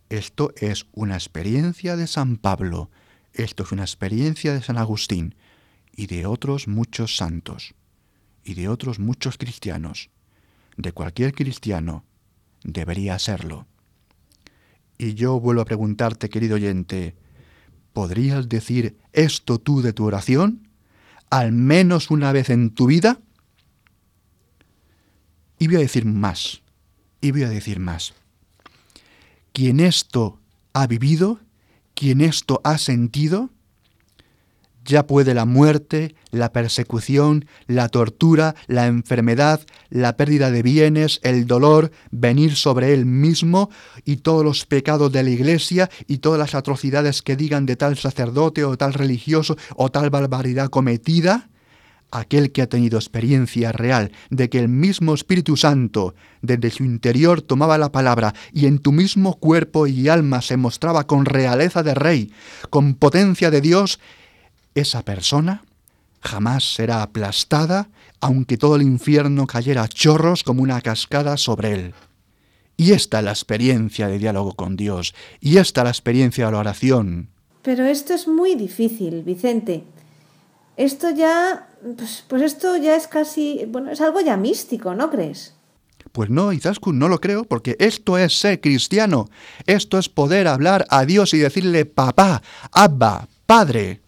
Esto 0.10 0.54
es 0.58 0.88
una 0.94 1.16
experiencia 1.16 1.96
de 1.96 2.08
San 2.08 2.38
Pablo, 2.38 2.90
esto 3.34 3.64
es 3.64 3.72
una 3.72 3.84
experiencia 3.84 4.54
de 4.54 4.62
San 4.62 4.78
Agustín 4.78 5.36
y 5.96 6.08
de 6.08 6.26
otros 6.26 6.68
muchos 6.68 7.18
santos 7.18 7.76
y 8.44 8.56
de 8.56 8.68
otros 8.70 9.00
muchos 9.00 9.38
cristianos. 9.38 10.10
De 10.78 10.92
cualquier 10.92 11.34
cristiano 11.34 12.06
debería 12.64 13.20
serlo. 13.20 13.68
Y 15.02 15.14
yo 15.14 15.40
vuelvo 15.40 15.62
a 15.62 15.66
preguntarte, 15.66 16.30
querido 16.30 16.56
oyente, 16.56 17.16
¿podrías 17.94 18.50
decir 18.50 18.98
esto 19.14 19.58
tú 19.58 19.82
de 19.82 19.94
tu 19.94 20.04
oración? 20.04 20.68
¿Al 21.30 21.54
menos 21.54 22.12
una 22.12 22.34
vez 22.34 22.50
en 22.50 22.72
tu 22.72 22.86
vida? 22.86 23.22
Y 25.58 25.68
voy 25.68 25.78
a 25.78 25.80
decir 25.80 26.04
más, 26.04 26.62
y 27.22 27.32
voy 27.32 27.44
a 27.44 27.50
decir 27.50 27.80
más. 27.80 28.14
Quien 29.54 29.80
esto 29.80 30.38
ha 30.74 30.86
vivido, 30.86 31.40
quien 31.94 32.20
esto 32.20 32.60
ha 32.66 32.78
sentido, 32.78 33.52
ya 34.86 35.06
puede 35.06 35.34
la 35.34 35.46
muerte, 35.46 36.16
la 36.32 36.52
persecución, 36.52 37.46
la 37.68 37.90
tortura, 37.90 38.56
la 38.68 38.88
enfermedad, 38.88 39.62
la 39.90 40.18
pérdida 40.18 40.52
de 40.52 40.64
bienes, 40.64 41.20
el 41.24 41.48
dolor, 41.48 41.92
venir 42.12 42.56
sobre 42.56 42.94
él 42.94 43.06
mismo 43.06 43.70
y 44.06 44.18
todos 44.18 44.44
los 44.44 44.66
pecados 44.66 45.12
de 45.12 45.24
la 45.24 45.30
iglesia 45.30 45.90
y 46.08 46.20
todas 46.20 46.40
las 46.40 46.56
atrocidades 46.56 47.22
que 47.22 47.36
digan 47.36 47.66
de 47.66 47.76
tal 47.76 47.98
sacerdote 47.98 48.64
o 48.64 48.78
tal 48.78 48.94
religioso 48.94 49.58
o 49.76 49.90
tal 49.90 50.10
barbaridad 50.10 50.70
cometida, 50.70 51.50
aquel 52.12 52.52
que 52.52 52.62
ha 52.62 52.68
tenido 52.68 52.98
experiencia 52.98 53.72
real 53.72 54.12
de 54.30 54.50
que 54.50 54.60
el 54.60 54.68
mismo 54.68 55.14
Espíritu 55.14 55.58
Santo 55.58 56.16
desde 56.42 56.72
su 56.72 56.84
interior 56.84 57.42
tomaba 57.42 57.78
la 57.78 57.92
palabra 57.92 58.34
y 58.52 58.66
en 58.66 58.80
tu 58.80 58.92
mismo 58.92 59.36
cuerpo 59.36 59.88
y 59.88 60.10
alma 60.10 60.42
se 60.42 60.58
mostraba 60.58 61.06
con 61.06 61.26
realeza 61.26 61.84
de 61.84 61.94
rey, 61.94 62.34
con 62.70 62.96
potencia 62.96 63.52
de 63.52 63.62
Dios, 63.62 64.00
esa 64.76 65.04
persona 65.04 65.64
jamás 66.22 66.74
será 66.74 67.02
aplastada, 67.02 67.90
aunque 68.20 68.58
todo 68.58 68.76
el 68.76 68.82
infierno 68.82 69.48
cayera 69.48 69.84
a 69.84 69.88
chorros 69.88 70.44
como 70.44 70.64
una 70.64 70.82
cascada 70.82 71.38
sobre 71.38 71.74
él. 71.74 71.94
Y 72.78 72.94
esta 72.94 73.20
es 73.20 73.26
la 73.26 73.32
experiencia 73.32 74.08
de 74.08 74.20
diálogo 74.20 74.54
con 74.54 74.76
Dios, 74.76 75.14
y 75.40 75.58
esta 75.58 75.82
es 75.82 75.86
la 75.86 75.92
experiencia 75.92 76.46
de 76.46 76.52
la 76.52 76.60
oración. 76.60 77.30
Pero 77.62 77.86
esto 77.86 78.14
es 78.14 78.28
muy 78.28 78.56
difícil, 78.56 79.24
Vicente. 79.24 79.84
Esto 80.78 81.10
ya, 81.10 81.68
pues, 81.98 82.24
pues 82.28 82.42
esto 82.42 82.78
ya 82.78 82.96
es 82.96 83.08
casi, 83.08 83.66
bueno, 83.68 83.92
es 83.92 84.00
algo 84.00 84.22
ya 84.22 84.38
místico, 84.38 84.96
¿no 84.96 85.10
crees? 85.10 85.56
Pues 86.14 86.30
no, 86.30 86.54
Izaskun, 86.54 86.98
no 86.98 87.10
lo 87.10 87.20
creo, 87.20 87.44
porque 87.44 87.76
esto 87.80 88.18
es 88.18 88.40
ser 88.40 88.62
cristiano. 88.62 89.30
Esto 89.68 90.00
es 90.00 90.08
poder 90.10 90.48
hablar 90.48 90.88
a 90.90 91.06
Dios 91.06 91.34
y 91.34 91.38
decirle 91.38 91.86
papá, 91.86 92.42
abba, 92.72 93.28
padre 93.46 94.02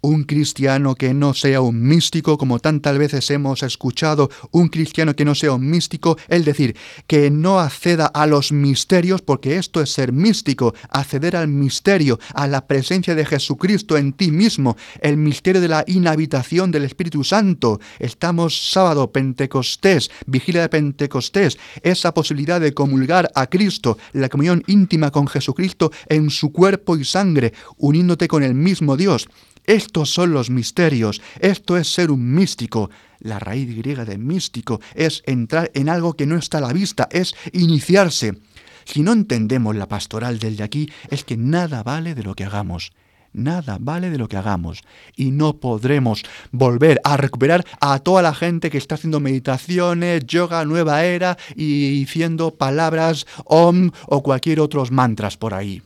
un 0.00 0.24
cristiano 0.24 0.94
que 0.94 1.14
no 1.14 1.34
sea 1.34 1.60
un 1.60 1.82
místico, 1.82 2.38
como 2.38 2.58
tantas 2.58 2.96
veces 2.98 3.30
hemos 3.30 3.62
escuchado, 3.62 4.30
un 4.50 4.68
cristiano 4.68 5.14
que 5.14 5.24
no 5.24 5.34
sea 5.34 5.52
un 5.52 5.68
místico, 5.68 6.16
es 6.28 6.44
decir, 6.44 6.76
que 7.06 7.30
no 7.30 7.60
acceda 7.60 8.06
a 8.06 8.26
los 8.26 8.52
misterios, 8.52 9.22
porque 9.22 9.56
esto 9.56 9.80
es 9.80 9.92
ser 9.92 10.12
místico, 10.12 10.74
acceder 10.90 11.36
al 11.36 11.48
misterio, 11.48 12.18
a 12.34 12.46
la 12.46 12.66
presencia 12.66 13.14
de 13.14 13.24
Jesucristo 13.24 13.96
en 13.96 14.12
ti 14.12 14.30
mismo, 14.30 14.76
el 15.00 15.16
misterio 15.16 15.60
de 15.60 15.68
la 15.68 15.84
inhabitación 15.86 16.70
del 16.70 16.84
Espíritu 16.84 17.24
Santo. 17.24 17.80
Estamos 17.98 18.70
sábado, 18.70 19.10
Pentecostés, 19.10 20.10
vigilia 20.26 20.62
de 20.62 20.68
Pentecostés, 20.68 21.58
esa 21.82 22.14
posibilidad 22.14 22.60
de 22.60 22.74
comulgar 22.74 23.30
a 23.34 23.46
Cristo, 23.46 23.98
la 24.12 24.28
comunión 24.28 24.62
íntima 24.66 25.10
con 25.10 25.26
Jesucristo 25.26 25.90
en 26.08 26.30
su 26.30 26.52
cuerpo 26.52 26.96
y 26.96 27.04
sangre, 27.04 27.52
uniéndote 27.76 28.28
con 28.28 28.42
el 28.42 28.54
mismo 28.54 28.96
Dios. 28.96 29.28
Estos 29.68 30.08
son 30.08 30.32
los 30.32 30.48
misterios, 30.48 31.20
esto 31.40 31.76
es 31.76 31.92
ser 31.92 32.10
un 32.10 32.32
místico. 32.32 32.88
La 33.18 33.38
raíz 33.38 33.76
griega 33.76 34.06
de 34.06 34.16
místico 34.16 34.80
es 34.94 35.22
entrar 35.26 35.70
en 35.74 35.90
algo 35.90 36.14
que 36.14 36.24
no 36.24 36.38
está 36.38 36.56
a 36.56 36.62
la 36.62 36.72
vista, 36.72 37.06
es 37.12 37.34
iniciarse. 37.52 38.38
Si 38.86 39.02
no 39.02 39.12
entendemos 39.12 39.76
la 39.76 39.86
pastoral 39.86 40.38
del 40.38 40.56
de 40.56 40.64
aquí, 40.64 40.90
es 41.10 41.22
que 41.22 41.36
nada 41.36 41.82
vale 41.82 42.14
de 42.14 42.22
lo 42.22 42.34
que 42.34 42.44
hagamos. 42.44 42.92
Nada 43.34 43.76
vale 43.78 44.08
de 44.08 44.16
lo 44.16 44.26
que 44.26 44.38
hagamos. 44.38 44.84
Y 45.14 45.32
no 45.32 45.60
podremos 45.60 46.22
volver 46.50 46.98
a 47.04 47.18
recuperar 47.18 47.62
a 47.78 47.98
toda 47.98 48.22
la 48.22 48.32
gente 48.32 48.70
que 48.70 48.78
está 48.78 48.94
haciendo 48.94 49.20
meditaciones, 49.20 50.24
yoga, 50.24 50.64
nueva 50.64 51.04
era 51.04 51.36
y 51.54 51.90
diciendo 51.90 52.54
palabras 52.54 53.26
om 53.44 53.90
o 54.06 54.22
cualquier 54.22 54.60
otros 54.60 54.90
mantras 54.90 55.36
por 55.36 55.52
ahí. 55.52 55.82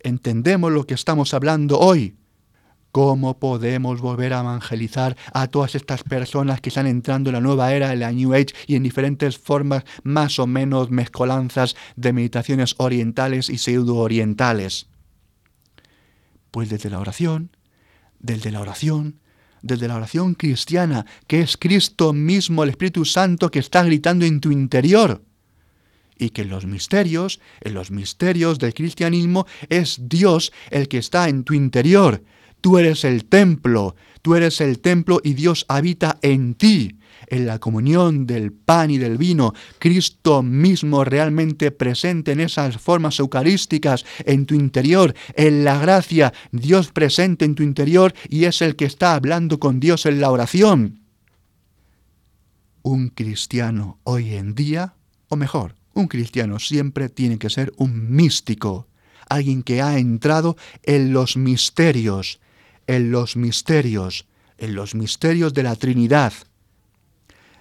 ¿Entendemos 0.00 0.70
lo 0.70 0.86
que 0.86 0.92
estamos 0.92 1.32
hablando 1.32 1.78
hoy? 1.78 2.14
¿Cómo 2.96 3.38
podemos 3.38 4.00
volver 4.00 4.32
a 4.32 4.40
evangelizar 4.40 5.18
a 5.34 5.48
todas 5.48 5.74
estas 5.74 6.02
personas 6.02 6.62
que 6.62 6.70
están 6.70 6.86
entrando 6.86 7.28
en 7.28 7.34
la 7.34 7.42
nueva 7.42 7.74
era, 7.74 7.92
en 7.92 8.00
la 8.00 8.10
New 8.10 8.32
Age 8.32 8.54
y 8.66 8.74
en 8.74 8.84
diferentes 8.84 9.36
formas 9.36 9.84
más 10.02 10.38
o 10.38 10.46
menos 10.46 10.90
mezcolanzas 10.90 11.76
de 11.96 12.14
meditaciones 12.14 12.74
orientales 12.78 13.50
y 13.50 13.58
pseudo-orientales? 13.58 14.86
Pues 16.50 16.70
desde 16.70 16.88
la 16.88 16.98
oración, 16.98 17.54
desde 18.18 18.50
la 18.50 18.62
oración, 18.62 19.20
desde 19.60 19.88
la 19.88 19.96
oración 19.96 20.32
cristiana, 20.32 21.04
que 21.26 21.42
es 21.42 21.58
Cristo 21.58 22.14
mismo, 22.14 22.64
el 22.64 22.70
Espíritu 22.70 23.04
Santo, 23.04 23.50
que 23.50 23.58
está 23.58 23.84
gritando 23.84 24.24
en 24.24 24.40
tu 24.40 24.50
interior. 24.50 25.22
Y 26.16 26.30
que 26.30 26.40
en 26.40 26.48
los 26.48 26.64
misterios, 26.64 27.40
en 27.60 27.74
los 27.74 27.90
misterios 27.90 28.58
del 28.58 28.72
cristianismo, 28.72 29.46
es 29.68 29.98
Dios 30.00 30.50
el 30.70 30.88
que 30.88 30.96
está 30.96 31.28
en 31.28 31.44
tu 31.44 31.52
interior 31.52 32.22
Tú 32.66 32.78
eres 32.78 33.04
el 33.04 33.26
templo, 33.26 33.94
tú 34.22 34.34
eres 34.34 34.60
el 34.60 34.80
templo 34.80 35.20
y 35.22 35.34
Dios 35.34 35.66
habita 35.68 36.18
en 36.20 36.56
ti. 36.56 36.98
en 37.28 37.46
la 37.46 37.60
comunión 37.60 38.26
del 38.26 38.52
pan 38.52 38.90
y 38.90 38.98
del 38.98 39.18
vino, 39.18 39.54
Cristo 39.78 40.42
mismo 40.42 41.04
realmente 41.04 41.70
presente 41.70 42.32
en 42.32 42.40
esas 42.40 42.78
formas 42.78 43.20
eucarísticas 43.20 44.04
en 44.24 44.46
tu 44.46 44.56
interior, 44.56 45.14
en 45.34 45.62
la 45.62 45.78
gracia, 45.78 46.32
Dios 46.50 46.90
presente 46.90 47.44
en 47.44 47.54
tu 47.54 47.62
interior 47.62 48.12
y 48.28 48.46
es 48.46 48.60
el 48.62 48.74
que 48.74 48.86
está 48.86 49.14
hablando 49.14 49.60
con 49.60 49.78
Dios 49.78 50.04
en 50.04 50.20
la 50.20 50.32
oración. 50.32 51.02
Un 52.82 53.10
cristiano 53.10 54.00
hoy 54.02 54.34
en 54.34 54.56
día, 54.56 54.94
o 55.28 55.36
mejor, 55.36 55.76
un 55.94 56.08
cristiano 56.08 56.58
siempre 56.58 57.10
tiene 57.10 57.38
que 57.38 57.48
ser 57.48 57.72
un 57.76 58.10
místico, 58.10 58.88
alguien 59.28 59.62
que 59.62 59.82
ha 59.82 59.98
entrado 59.98 60.56
en 60.82 61.12
los 61.12 61.36
misterios, 61.36 62.40
en 62.86 63.10
los 63.10 63.36
misterios, 63.36 64.26
en 64.58 64.74
los 64.74 64.94
misterios 64.94 65.54
de 65.54 65.62
la 65.62 65.76
Trinidad. 65.76 66.32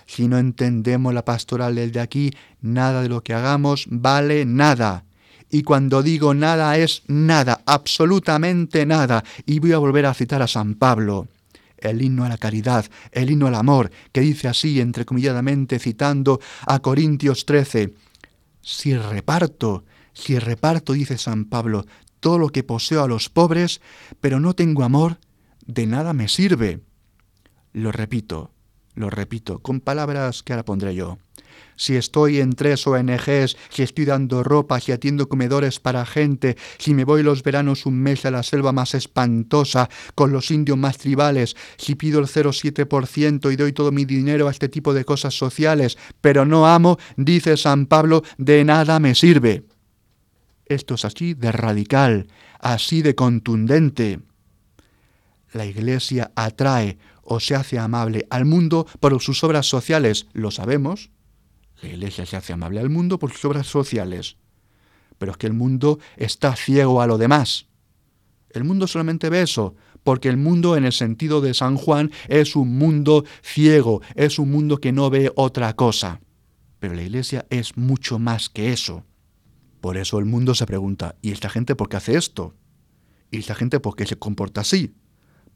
Si 0.05 0.27
no 0.27 0.37
entendemos 0.37 1.13
la 1.13 1.25
pastoral 1.25 1.75
del 1.75 1.91
de 1.91 1.99
aquí, 1.99 2.31
nada 2.61 3.01
de 3.01 3.09
lo 3.09 3.23
que 3.23 3.33
hagamos 3.33 3.87
vale 3.89 4.45
nada. 4.45 5.05
Y 5.49 5.63
cuando 5.63 6.03
digo 6.03 6.33
nada 6.33 6.77
es 6.77 7.03
nada, 7.07 7.61
absolutamente 7.65 8.85
nada. 8.85 9.23
Y 9.45 9.59
voy 9.59 9.73
a 9.73 9.77
volver 9.77 10.05
a 10.05 10.13
citar 10.13 10.41
a 10.41 10.47
San 10.47 10.75
Pablo, 10.75 11.27
el 11.77 12.01
himno 12.01 12.25
a 12.25 12.29
la 12.29 12.37
caridad, 12.37 12.85
el 13.11 13.31
himno 13.31 13.47
al 13.47 13.55
amor, 13.55 13.91
que 14.11 14.21
dice 14.21 14.47
así, 14.47 14.79
entrecomilladamente, 14.79 15.79
citando 15.79 16.39
a 16.65 16.79
Corintios 16.79 17.45
13, 17.45 17.93
si 18.61 18.97
reparto, 18.97 19.85
si 20.13 20.39
reparto, 20.39 20.93
dice 20.93 21.17
San 21.17 21.45
Pablo, 21.45 21.85
todo 22.19 22.37
lo 22.39 22.49
que 22.49 22.63
poseo 22.63 23.03
a 23.03 23.07
los 23.07 23.29
pobres, 23.29 23.81
pero 24.21 24.39
no 24.39 24.53
tengo 24.53 24.83
amor, 24.83 25.19
de 25.65 25.87
nada 25.87 26.13
me 26.13 26.27
sirve. 26.27 26.81
Lo 27.73 27.91
repito, 27.91 28.51
lo 28.93 29.09
repito, 29.09 29.59
con 29.59 29.81
palabras 29.81 30.43
que 30.43 30.53
ahora 30.53 30.65
pondré 30.65 30.95
yo. 30.95 31.17
Si 31.77 31.95
estoy 31.95 32.39
en 32.39 32.53
tres 32.53 32.87
ONGs, 32.87 33.57
si 33.69 33.83
estoy 33.83 34.05
dando 34.05 34.43
ropa, 34.43 34.79
si 34.79 34.93
atiendo 34.93 35.27
comedores 35.27 35.79
para 35.79 36.05
gente, 36.05 36.55
si 36.77 36.93
me 36.93 37.03
voy 37.03 37.21
los 37.21 37.43
veranos 37.43 37.85
un 37.85 37.99
mes 37.99 38.25
a 38.25 38.31
la 38.31 38.43
selva 38.43 38.71
más 38.71 38.93
espantosa, 38.95 39.89
con 40.15 40.31
los 40.31 40.51
indios 40.51 40.77
más 40.77 40.97
tribales, 40.97 41.55
si 41.77 41.95
pido 41.95 42.19
el 42.19 42.27
0,7% 42.27 43.51
y 43.51 43.55
doy 43.55 43.73
todo 43.73 43.91
mi 43.91 44.05
dinero 44.05 44.47
a 44.47 44.51
este 44.51 44.69
tipo 44.69 44.93
de 44.93 45.03
cosas 45.03 45.37
sociales, 45.37 45.97
pero 46.21 46.45
no 46.45 46.65
amo, 46.65 46.97
dice 47.17 47.57
San 47.57 47.87
Pablo, 47.87 48.23
de 48.37 48.63
nada 48.63 48.99
me 48.99 49.13
sirve. 49.15 49.65
Esto 50.65 50.95
es 50.95 51.05
así 51.05 51.33
de 51.33 51.51
radical, 51.51 52.27
así 52.59 53.01
de 53.01 53.15
contundente 53.15 54.19
la 55.55 55.65
Iglesia 55.65 56.31
atrae 56.35 56.97
o 57.23 57.39
se 57.39 57.55
hace 57.55 57.79
amable 57.79 58.27
al 58.29 58.45
mundo 58.45 58.85
por 58.99 59.19
sus 59.21 59.43
obras 59.43 59.65
sociales, 59.65 60.27
lo 60.33 60.51
sabemos. 60.51 61.09
La 61.81 61.89
Iglesia 61.89 62.25
se 62.25 62.35
hace 62.35 62.53
amable 62.53 62.79
al 62.79 62.89
mundo 62.89 63.17
por 63.17 63.31
sus 63.31 63.45
obras 63.45 63.67
sociales. 63.67 64.37
Pero 65.17 65.31
es 65.31 65.37
que 65.37 65.47
el 65.47 65.53
mundo 65.53 65.99
está 66.17 66.55
ciego 66.55 67.01
a 67.01 67.07
lo 67.07 67.17
demás. 67.17 67.67
El 68.49 68.63
mundo 68.63 68.85
solamente 68.87 69.29
ve 69.29 69.41
eso, 69.41 69.75
porque 70.03 70.29
el 70.29 70.37
mundo 70.37 70.77
en 70.77 70.85
el 70.85 70.93
sentido 70.93 71.41
de 71.41 71.53
San 71.53 71.77
Juan 71.77 72.11
es 72.27 72.55
un 72.55 72.77
mundo 72.77 73.25
ciego, 73.41 74.01
es 74.15 74.39
un 74.39 74.51
mundo 74.51 74.79
que 74.79 74.91
no 74.91 75.09
ve 75.09 75.31
otra 75.35 75.73
cosa. 75.73 76.19
Pero 76.79 76.93
la 76.93 77.03
Iglesia 77.03 77.45
es 77.49 77.77
mucho 77.77 78.19
más 78.19 78.49
que 78.49 78.71
eso. 78.71 79.03
Por 79.85 79.97
eso 79.97 80.17
el 80.17 80.25
mundo 80.25 80.55
se 80.55 80.65
pregunta, 80.65 81.13
¿y 81.21 81.29
esta 81.29 81.47
gente 81.47 81.75
por 81.75 81.89
qué 81.89 81.97
hace 81.97 82.17
esto? 82.17 82.55
¿Y 83.29 83.37
esta 83.37 83.53
gente 83.53 83.79
por 83.79 83.95
qué 83.95 84.07
se 84.07 84.15
comporta 84.15 84.61
así? 84.61 84.95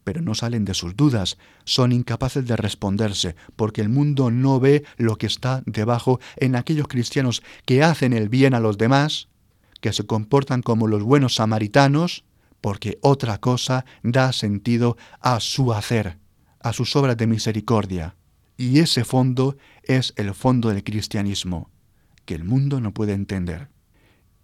pero 0.03 0.21
no 0.21 0.35
salen 0.35 0.65
de 0.65 0.75
sus 0.75 0.95
dudas, 0.95 1.39
son 1.65 1.91
incapaces 1.91 2.45
de 2.45 2.55
responderse, 2.55 3.35
porque 3.55 3.81
el 3.81 3.89
mundo 3.89 4.29
no 4.29 4.59
ve 4.59 4.83
lo 4.97 5.17
que 5.17 5.25
está 5.25 5.63
debajo 5.65 6.19
en 6.37 6.55
aquellos 6.55 6.87
cristianos 6.87 7.41
que 7.65 7.81
hacen 7.81 8.13
el 8.13 8.29
bien 8.29 8.53
a 8.53 8.59
los 8.59 8.77
demás, 8.77 9.29
que 9.81 9.93
se 9.93 10.05
comportan 10.05 10.61
como 10.61 10.85
los 10.85 11.01
buenos 11.01 11.33
samaritanos, 11.35 12.23
porque 12.61 12.99
otra 13.01 13.39
cosa 13.39 13.83
da 14.03 14.31
sentido 14.31 14.95
a 15.21 15.39
su 15.39 15.73
hacer, 15.73 16.19
a 16.59 16.71
sus 16.71 16.95
obras 16.95 17.17
de 17.17 17.25
misericordia. 17.25 18.15
Y 18.57 18.77
ese 18.77 19.05
fondo 19.05 19.57
es 19.81 20.13
el 20.17 20.35
fondo 20.35 20.69
del 20.69 20.83
cristianismo, 20.83 21.71
que 22.25 22.35
el 22.35 22.43
mundo 22.43 22.79
no 22.79 22.93
puede 22.93 23.13
entender. 23.13 23.69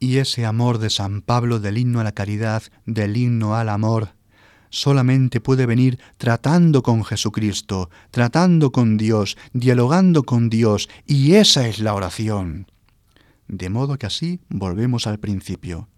Y 0.05 0.19
ese 0.19 0.45
amor 0.45 0.77
de 0.77 0.91
San 0.91 1.23
Pablo 1.23 1.59
del 1.59 1.79
himno 1.79 1.99
a 1.99 2.03
la 2.03 2.11
caridad, 2.11 2.61
del 2.85 3.17
himno 3.17 3.55
al 3.55 3.69
amor, 3.69 4.09
solamente 4.69 5.41
puede 5.41 5.65
venir 5.65 5.99
tratando 6.19 6.83
con 6.83 7.03
Jesucristo, 7.03 7.89
tratando 8.11 8.71
con 8.71 8.97
Dios, 8.97 9.35
dialogando 9.53 10.21
con 10.21 10.51
Dios, 10.51 10.89
y 11.07 11.33
esa 11.33 11.67
es 11.67 11.79
la 11.79 11.95
oración. 11.95 12.67
De 13.47 13.69
modo 13.69 13.97
que 13.97 14.05
así 14.05 14.41
volvemos 14.47 15.07
al 15.07 15.17
principio. 15.17 15.89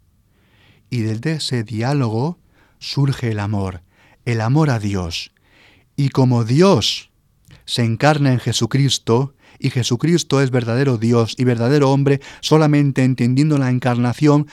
Y 0.89 0.99
desde 0.99 1.33
ese 1.33 1.65
diálogo 1.65 2.39
surge 2.79 3.31
el 3.31 3.41
amor, 3.41 3.83
el 4.23 4.39
amor 4.39 4.69
a 4.69 4.79
Dios. 4.79 5.33
Y 5.97 6.11
como 6.11 6.45
Dios 6.45 7.11
se 7.65 7.83
encarna 7.83 8.31
en 8.31 8.39
Jesucristo, 8.39 9.35
y 9.59 9.69
Jesucristo 9.69 10.41
es 10.41 10.51
verdadero 10.51 10.97
Dios 10.97 11.35
y 11.37 11.43
verdadero 11.43 11.91
hombre, 11.91 12.21
solamente 12.41 13.03
entendiendo 13.03 13.57
la 13.57 13.69
encarnación 13.69 14.47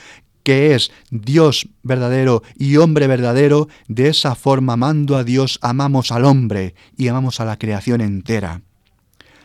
que 0.45 0.75
es 0.75 0.91
Dios 1.09 1.67
verdadero 1.81 2.43
y 2.55 2.77
hombre 2.77 3.07
verdadero, 3.07 3.67
de 3.87 4.09
esa 4.09 4.35
forma, 4.35 4.73
amando 4.73 5.17
a 5.17 5.23
Dios, 5.23 5.57
amamos 5.63 6.11
al 6.11 6.23
hombre 6.23 6.75
y 6.95 7.07
amamos 7.07 7.39
a 7.39 7.45
la 7.45 7.57
creación 7.57 7.99
entera. 7.99 8.61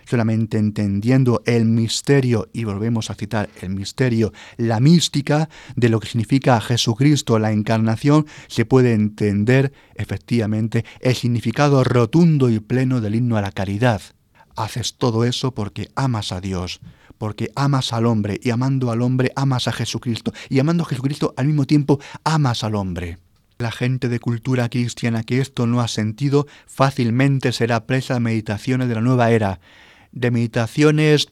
Solamente 0.04 0.58
entendiendo 0.58 1.42
el 1.46 1.64
misterio, 1.64 2.50
y 2.52 2.64
volvemos 2.64 3.10
a 3.10 3.14
citar 3.14 3.48
el 3.62 3.70
misterio, 3.70 4.32
la 4.58 4.78
mística 4.78 5.48
de 5.74 5.88
lo 5.88 6.00
que 6.00 6.08
significa 6.08 6.60
Jesucristo, 6.60 7.38
la 7.38 7.52
encarnación, 7.52 8.26
se 8.48 8.66
puede 8.66 8.92
entender 8.92 9.72
efectivamente 9.94 10.84
el 11.00 11.14
significado 11.14 11.82
rotundo 11.82 12.50
y 12.50 12.60
pleno 12.60 13.00
del 13.00 13.14
himno 13.14 13.38
a 13.38 13.40
la 13.40 13.52
caridad. 13.52 14.02
Haces 14.60 14.92
todo 14.92 15.24
eso 15.24 15.54
porque 15.54 15.88
amas 15.94 16.32
a 16.32 16.42
Dios, 16.42 16.80
porque 17.16 17.50
amas 17.56 17.94
al 17.94 18.04
hombre 18.04 18.38
y 18.42 18.50
amando 18.50 18.90
al 18.90 19.00
hombre 19.00 19.32
amas 19.34 19.68
a 19.68 19.72
Jesucristo 19.72 20.34
y 20.50 20.58
amando 20.58 20.82
a 20.82 20.86
Jesucristo 20.86 21.32
al 21.38 21.46
mismo 21.46 21.64
tiempo 21.64 21.98
amas 22.24 22.62
al 22.62 22.74
hombre. 22.74 23.16
La 23.56 23.72
gente 23.72 24.10
de 24.10 24.20
cultura 24.20 24.68
cristiana 24.68 25.22
que 25.22 25.40
esto 25.40 25.66
no 25.66 25.80
ha 25.80 25.88
sentido 25.88 26.46
fácilmente 26.66 27.52
será 27.52 27.86
presa 27.86 28.12
de 28.14 28.20
meditaciones 28.20 28.88
de 28.88 28.96
la 28.96 29.00
nueva 29.00 29.30
era, 29.30 29.60
de 30.12 30.30
meditaciones 30.30 31.28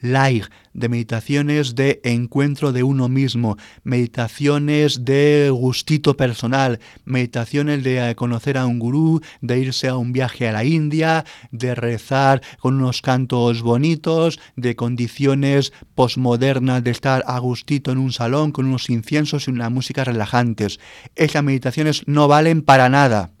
laig, 0.00 0.48
de 0.72 0.88
meditaciones 0.88 1.74
de 1.74 2.00
encuentro 2.04 2.72
de 2.72 2.82
uno 2.82 3.08
mismo, 3.08 3.56
meditaciones 3.82 5.04
de 5.04 5.50
gustito 5.52 6.16
personal, 6.16 6.78
meditaciones 7.04 7.82
de 7.82 8.14
conocer 8.14 8.58
a 8.58 8.66
un 8.66 8.78
gurú, 8.78 9.20
de 9.40 9.58
irse 9.58 9.88
a 9.88 9.96
un 9.96 10.12
viaje 10.12 10.48
a 10.48 10.52
la 10.52 10.64
India, 10.64 11.24
de 11.50 11.74
rezar 11.74 12.42
con 12.60 12.76
unos 12.76 13.02
cantos 13.02 13.62
bonitos, 13.62 14.38
de 14.56 14.76
condiciones 14.76 15.72
posmodernas 15.94 16.84
de 16.84 16.90
estar 16.90 17.24
a 17.26 17.38
gustito 17.38 17.90
en 17.90 17.98
un 17.98 18.12
salón 18.12 18.52
con 18.52 18.66
unos 18.66 18.90
inciensos 18.90 19.48
y 19.48 19.50
una 19.50 19.70
música 19.70 20.04
relajantes. 20.04 20.78
Esas 21.16 21.42
meditaciones 21.42 22.02
no 22.06 22.28
valen 22.28 22.62
para 22.62 22.88
nada. 22.88 23.32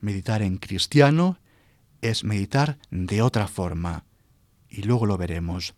Meditar 0.00 0.42
en 0.42 0.58
cristiano 0.58 1.38
es 2.02 2.24
meditar 2.24 2.78
de 2.90 3.22
otra 3.22 3.46
forma 3.46 4.04
y 4.76 4.82
luego 4.82 5.06
lo 5.06 5.16
veremos. 5.16 5.74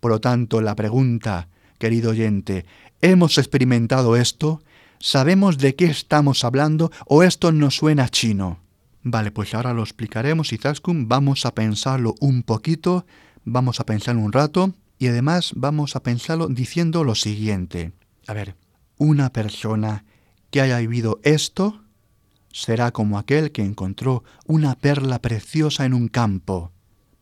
Por 0.00 0.10
lo 0.10 0.20
tanto, 0.20 0.60
la 0.60 0.74
pregunta, 0.74 1.48
querido 1.78 2.10
oyente, 2.10 2.64
¿hemos 3.02 3.38
experimentado 3.38 4.16
esto? 4.16 4.62
¿Sabemos 4.98 5.58
de 5.58 5.74
qué 5.74 5.86
estamos 5.86 6.44
hablando 6.44 6.90
o 7.06 7.22
esto 7.22 7.52
nos 7.52 7.76
suena 7.76 8.08
chino? 8.08 8.60
Vale, 9.02 9.30
pues 9.30 9.54
ahora 9.54 9.74
lo 9.74 9.82
explicaremos 9.82 10.52
y 10.52 10.58
Zaskum 10.58 11.08
vamos 11.08 11.46
a 11.46 11.54
pensarlo 11.54 12.14
un 12.20 12.42
poquito, 12.42 13.06
vamos 13.44 13.80
a 13.80 13.84
pensarlo 13.84 14.20
un 14.20 14.32
rato 14.32 14.74
y 14.98 15.06
además 15.06 15.52
vamos 15.54 15.96
a 15.96 16.02
pensarlo 16.02 16.48
diciendo 16.48 17.04
lo 17.04 17.14
siguiente. 17.14 17.92
A 18.26 18.34
ver, 18.34 18.56
una 18.98 19.32
persona 19.32 20.04
que 20.50 20.60
haya 20.60 20.78
vivido 20.78 21.20
esto 21.22 21.82
será 22.52 22.90
como 22.90 23.18
aquel 23.18 23.52
que 23.52 23.64
encontró 23.64 24.24
una 24.44 24.74
perla 24.74 25.20
preciosa 25.20 25.84
en 25.86 25.94
un 25.94 26.08
campo 26.08 26.72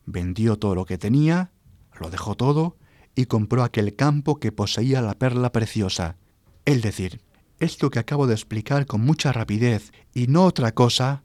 vendió 0.09 0.57
todo 0.59 0.75
lo 0.75 0.85
que 0.85 0.99
tenía, 0.99 1.53
lo 2.01 2.11
dejó 2.11 2.35
todo 2.35 2.77
y 3.15 3.27
compró 3.27 3.63
aquel 3.63 3.95
campo 3.95 4.41
que 4.41 4.53
poseía 4.53 5.03
la 5.03 5.15
perla 5.15 5.53
preciosa. 5.53 6.17
Es 6.65 6.83
decir, 6.83 7.21
esto 7.59 7.91
que 7.91 7.99
acabo 7.99 8.27
de 8.27 8.35
explicar 8.35 8.87
con 8.87 9.01
mucha 9.01 9.33
rapidez 9.33 9.93
y 10.15 10.27
no 10.29 10.45
otra 10.45 10.73
cosa, 10.73 11.23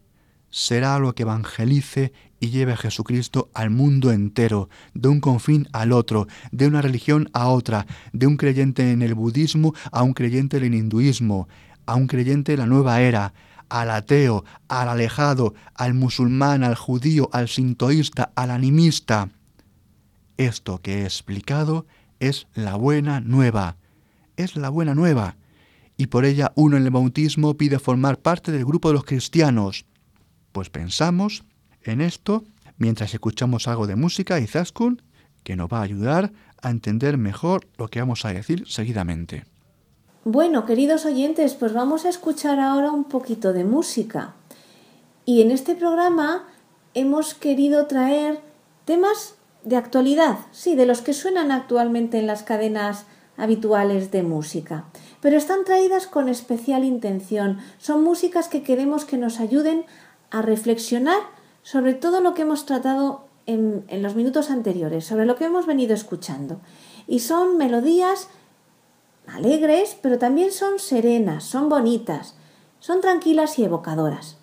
será 0.49 0.99
lo 0.99 1.15
que 1.15 1.23
evangelice 1.23 2.13
y 2.39 2.49
lleve 2.49 2.73
a 2.73 2.77
Jesucristo 2.77 3.49
al 3.53 3.69
mundo 3.69 4.11
entero, 4.11 4.69
de 4.93 5.07
un 5.07 5.19
confín 5.19 5.67
al 5.71 5.91
otro, 5.91 6.27
de 6.51 6.67
una 6.67 6.81
religión 6.81 7.29
a 7.33 7.47
otra, 7.47 7.87
de 8.11 8.27
un 8.27 8.37
creyente 8.37 8.91
en 8.91 9.01
el 9.01 9.15
budismo 9.15 9.73
a 9.91 10.03
un 10.03 10.13
creyente 10.13 10.57
en 10.57 10.65
el 10.65 10.75
hinduismo, 10.75 11.47
a 11.85 11.95
un 11.95 12.07
creyente 12.07 12.53
en 12.53 12.59
la 12.59 12.65
nueva 12.65 13.01
era, 13.01 13.33
al 13.73 13.89
ateo, 13.89 14.45
al 14.67 14.87
alejado, 14.87 15.55
al 15.73 15.95
musulmán, 15.95 16.63
al 16.63 16.75
judío, 16.75 17.27
al 17.33 17.47
sintoísta, 17.47 18.31
al 18.35 18.51
animista. 18.51 19.29
Esto 20.37 20.79
que 20.79 20.99
he 20.99 21.03
explicado 21.05 21.87
es 22.19 22.45
la 22.53 22.75
buena 22.75 23.19
nueva. 23.19 23.77
Es 24.37 24.55
la 24.55 24.69
buena 24.69 24.93
nueva. 24.93 25.37
Y 25.97 26.05
por 26.07 26.23
ella 26.23 26.51
uno 26.53 26.77
en 26.77 26.83
el 26.83 26.91
bautismo 26.91 27.57
pide 27.57 27.79
formar 27.79 28.19
parte 28.19 28.51
del 28.51 28.63
grupo 28.63 28.89
de 28.89 28.93
los 28.93 29.05
cristianos. 29.05 29.85
Pues 30.51 30.69
pensamos 30.69 31.43
en 31.81 32.01
esto 32.01 32.43
mientras 32.77 33.11
escuchamos 33.15 33.67
algo 33.67 33.87
de 33.87 33.95
música 33.95 34.39
y 34.39 34.45
Zaskun 34.45 35.01
que 35.41 35.55
nos 35.55 35.67
va 35.67 35.79
a 35.79 35.83
ayudar 35.83 36.31
a 36.61 36.69
entender 36.69 37.17
mejor 37.17 37.67
lo 37.79 37.87
que 37.87 38.01
vamos 38.01 38.23
a 38.23 38.33
decir 38.33 38.65
seguidamente. 38.67 39.45
Bueno, 40.25 40.65
queridos 40.65 41.05
oyentes, 41.05 41.53
pues 41.53 41.73
vamos 41.73 42.05
a 42.05 42.09
escuchar 42.09 42.57
ahora 42.61 42.93
un 42.93 43.03
poquito 43.03 43.51
de 43.51 43.65
música. 43.65 44.35
Y 45.25 45.41
en 45.41 45.51
este 45.51 45.75
programa 45.75 46.47
hemos 46.93 47.33
querido 47.33 47.87
traer 47.87 48.39
temas 48.85 49.35
de 49.65 49.75
actualidad, 49.75 50.37
sí, 50.51 50.75
de 50.75 50.85
los 50.85 51.01
que 51.01 51.11
suenan 51.11 51.51
actualmente 51.51 52.19
en 52.19 52.27
las 52.27 52.43
cadenas 52.43 53.05
habituales 53.35 54.11
de 54.11 54.23
música, 54.23 54.85
pero 55.19 55.35
están 55.35 55.65
traídas 55.65 56.07
con 56.07 56.29
especial 56.29 56.85
intención. 56.85 57.57
Son 57.77 58.01
músicas 58.01 58.47
que 58.47 58.63
queremos 58.63 59.03
que 59.03 59.17
nos 59.17 59.41
ayuden 59.41 59.85
a 60.31 60.41
reflexionar 60.41 61.19
sobre 61.63 61.95
todo 61.95 62.21
lo 62.21 62.33
que 62.33 62.43
hemos 62.43 62.65
tratado 62.65 63.25
en, 63.45 63.83
los 64.01 64.15
minutos 64.15 64.51
anteriores, 64.51 65.05
sobre 65.05 65.25
lo 65.25 65.35
que 65.35 65.45
hemos 65.45 65.65
venido 65.65 65.93
escuchando. 65.93 66.61
Y 67.07 67.19
son 67.19 67.57
melodías 67.57 68.29
alegres, 69.27 69.97
pero 70.01 70.19
también 70.19 70.51
son 70.51 70.79
serenas, 70.79 71.43
son 71.43 71.69
bonitas, 71.69 72.35
son 72.79 73.01
tranquilas 73.01 73.57
y 73.59 73.63
evocadoras. 73.63 74.37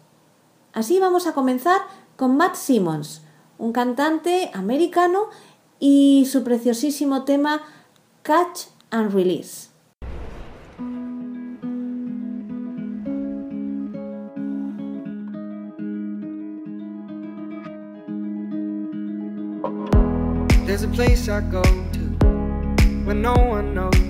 Así 0.72 0.98
vamos 1.00 1.26
a 1.26 1.32
comenzar 1.32 1.80
con 2.16 2.36
Matt 2.36 2.54
Simmons, 2.54 3.22
un 3.58 3.72
cantante 3.72 4.50
americano 4.54 5.28
y 5.78 6.26
su 6.30 6.44
preciosísimo 6.44 7.24
tema 7.24 7.62
Catch 8.22 8.68
and 8.90 9.12
Release. 9.12 9.68
There's 20.66 20.84
a 20.84 20.88
place 20.88 21.28
I 21.28 21.40
go 21.40 21.62
to 21.62 22.26
when 23.04 23.20
no 23.22 23.34
one 23.34 23.74
knows. 23.74 24.09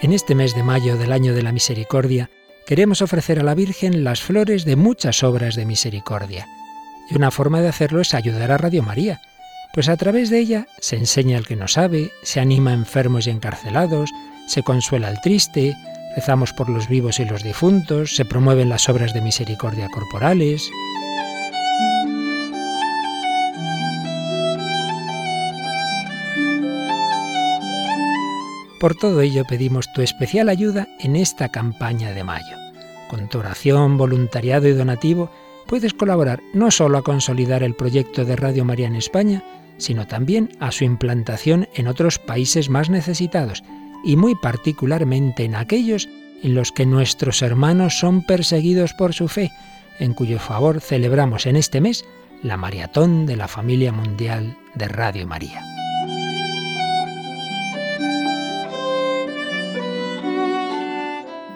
En 0.00 0.12
este 0.12 0.36
mes 0.36 0.54
de 0.54 0.62
mayo 0.62 0.96
del 0.96 1.10
año 1.10 1.34
de 1.34 1.42
la 1.42 1.50
misericordia, 1.50 2.30
queremos 2.66 3.02
ofrecer 3.02 3.40
a 3.40 3.42
la 3.42 3.54
Virgen 3.54 4.04
las 4.04 4.22
flores 4.22 4.64
de 4.64 4.76
muchas 4.76 5.22
obras 5.22 5.54
de 5.54 5.66
misericordia. 5.66 6.46
Y 7.10 7.16
una 7.16 7.30
forma 7.30 7.60
de 7.60 7.68
hacerlo 7.68 8.00
es 8.00 8.14
ayudar 8.14 8.52
a 8.52 8.58
Radio 8.58 8.82
María, 8.82 9.20
pues 9.72 9.88
a 9.88 9.96
través 9.96 10.30
de 10.30 10.38
ella 10.38 10.66
se 10.80 10.96
enseña 10.96 11.38
al 11.38 11.46
que 11.46 11.56
no 11.56 11.66
sabe, 11.66 12.10
se 12.22 12.40
anima 12.40 12.72
a 12.72 12.74
enfermos 12.74 13.26
y 13.26 13.30
encarcelados, 13.30 14.10
se 14.46 14.62
consuela 14.62 15.08
al 15.08 15.20
triste, 15.22 15.74
rezamos 16.14 16.52
por 16.52 16.68
los 16.68 16.88
vivos 16.88 17.20
y 17.20 17.24
los 17.24 17.42
difuntos, 17.42 18.14
se 18.14 18.24
promueven 18.24 18.68
las 18.68 18.88
obras 18.88 19.14
de 19.14 19.22
misericordia 19.22 19.88
corporales. 19.88 20.70
Por 28.82 28.96
todo 28.96 29.20
ello 29.20 29.44
pedimos 29.44 29.92
tu 29.92 30.02
especial 30.02 30.48
ayuda 30.48 30.88
en 30.98 31.14
esta 31.14 31.50
campaña 31.50 32.10
de 32.10 32.24
mayo. 32.24 32.56
Con 33.08 33.28
tu 33.28 33.38
oración, 33.38 33.96
voluntariado 33.96 34.66
y 34.66 34.72
donativo 34.72 35.30
puedes 35.68 35.94
colaborar 35.94 36.40
no 36.52 36.72
solo 36.72 36.98
a 36.98 37.04
consolidar 37.04 37.62
el 37.62 37.76
proyecto 37.76 38.24
de 38.24 38.34
Radio 38.34 38.64
María 38.64 38.88
en 38.88 38.96
España, 38.96 39.44
sino 39.76 40.08
también 40.08 40.50
a 40.58 40.72
su 40.72 40.82
implantación 40.82 41.68
en 41.76 41.86
otros 41.86 42.18
países 42.18 42.70
más 42.70 42.90
necesitados 42.90 43.62
y 44.02 44.16
muy 44.16 44.34
particularmente 44.34 45.44
en 45.44 45.54
aquellos 45.54 46.08
en 46.42 46.56
los 46.56 46.72
que 46.72 46.84
nuestros 46.84 47.40
hermanos 47.42 48.00
son 48.00 48.26
perseguidos 48.26 48.94
por 48.94 49.12
su 49.12 49.28
fe, 49.28 49.52
en 50.00 50.12
cuyo 50.12 50.40
favor 50.40 50.80
celebramos 50.80 51.46
en 51.46 51.54
este 51.54 51.80
mes 51.80 52.04
la 52.42 52.56
maratón 52.56 53.26
de 53.26 53.36
la 53.36 53.46
familia 53.46 53.92
mundial 53.92 54.56
de 54.74 54.88
Radio 54.88 55.24
María. 55.28 55.71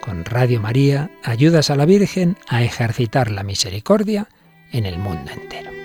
Con 0.00 0.24
Radio 0.24 0.60
María 0.60 1.10
ayudas 1.24 1.70
a 1.70 1.76
la 1.76 1.84
Virgen 1.84 2.36
a 2.46 2.62
ejercitar 2.62 3.32
la 3.32 3.42
misericordia 3.42 4.28
en 4.70 4.86
el 4.86 4.98
mundo 4.98 5.32
entero. 5.32 5.81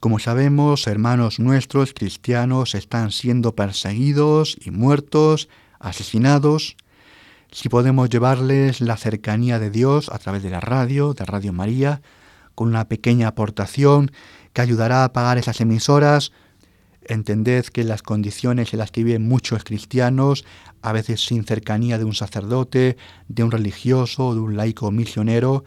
Como 0.00 0.18
sabemos, 0.18 0.86
hermanos 0.86 1.38
nuestros 1.40 1.92
cristianos 1.92 2.74
están 2.74 3.10
siendo 3.10 3.54
perseguidos 3.54 4.56
y 4.58 4.70
muertos, 4.70 5.50
asesinados, 5.78 6.78
si 7.52 7.68
podemos 7.68 8.08
llevarles 8.08 8.80
la 8.80 8.96
cercanía 8.96 9.58
de 9.58 9.68
Dios 9.68 10.08
a 10.08 10.18
través 10.18 10.42
de 10.42 10.48
la 10.48 10.60
radio, 10.60 11.12
de 11.12 11.26
Radio 11.26 11.52
María, 11.52 12.00
con 12.54 12.68
una 12.68 12.88
pequeña 12.88 13.28
aportación 13.28 14.10
que 14.54 14.62
ayudará 14.62 15.04
a 15.04 15.12
pagar 15.12 15.36
esas 15.36 15.60
emisoras. 15.60 16.32
Entended 17.02 17.66
que 17.66 17.84
las 17.84 18.02
condiciones 18.02 18.72
en 18.72 18.78
las 18.78 18.92
que 18.92 19.04
viven 19.04 19.28
muchos 19.28 19.64
cristianos, 19.64 20.46
a 20.80 20.92
veces 20.92 21.26
sin 21.26 21.44
cercanía 21.44 21.98
de 21.98 22.04
un 22.04 22.14
sacerdote, 22.14 22.96
de 23.28 23.44
un 23.44 23.50
religioso, 23.50 24.32
de 24.32 24.40
un 24.40 24.56
laico 24.56 24.90
misionero, 24.90 25.62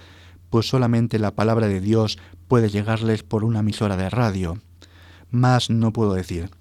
pues 0.53 0.67
solamente 0.67 1.17
la 1.17 1.31
palabra 1.31 1.67
de 1.67 1.79
Dios 1.79 2.19
puede 2.47 2.69
llegarles 2.69 3.23
por 3.23 3.43
una 3.43 3.61
emisora 3.61 3.97
de 3.97 4.11
radio. 4.11 4.59
Más 5.31 5.71
no 5.71 5.91
puedo 5.91 6.13
decir. 6.13 6.51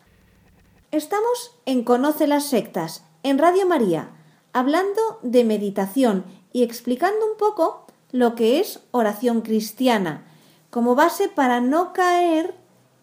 Estamos 0.90 1.58
en 1.66 1.84
Conoce 1.84 2.26
las 2.26 2.48
Sectas, 2.48 3.04
en 3.22 3.36
Radio 3.36 3.66
María 3.66 4.08
hablando 4.54 5.20
de 5.22 5.44
meditación 5.44 6.24
y 6.54 6.62
explicando 6.62 7.18
un 7.30 7.36
poco 7.36 7.86
lo 8.12 8.34
que 8.34 8.60
es 8.60 8.80
oración 8.92 9.42
cristiana, 9.42 10.24
como 10.70 10.94
base 10.94 11.28
para 11.28 11.60
no 11.60 11.92
caer 11.92 12.54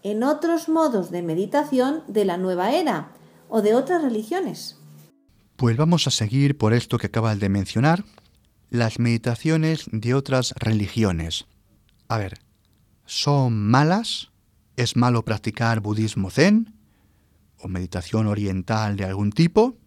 en 0.01 0.23
otros 0.23 0.69
modos 0.69 1.11
de 1.11 1.21
meditación 1.21 2.01
de 2.07 2.25
la 2.25 2.37
nueva 2.37 2.71
era 2.71 3.11
o 3.47 3.61
de 3.61 3.75
otras 3.75 4.01
religiones. 4.01 4.79
Pues 5.55 5.77
vamos 5.77 6.07
a 6.07 6.11
seguir 6.11 6.57
por 6.57 6.73
esto 6.73 6.97
que 6.97 7.05
acabas 7.05 7.39
de 7.39 7.49
mencionar, 7.49 8.05
las 8.69 8.99
meditaciones 8.99 9.85
de 9.91 10.13
otras 10.13 10.53
religiones. 10.57 11.45
A 12.07 12.17
ver, 12.17 12.39
¿son 13.05 13.57
malas? 13.57 14.31
¿Es 14.75 14.95
malo 14.95 15.25
practicar 15.25 15.79
budismo 15.79 16.29
zen 16.29 16.73
o 17.57 17.67
meditación 17.67 18.27
oriental 18.27 18.95
de 18.95 19.05
algún 19.05 19.31
tipo? 19.31 19.77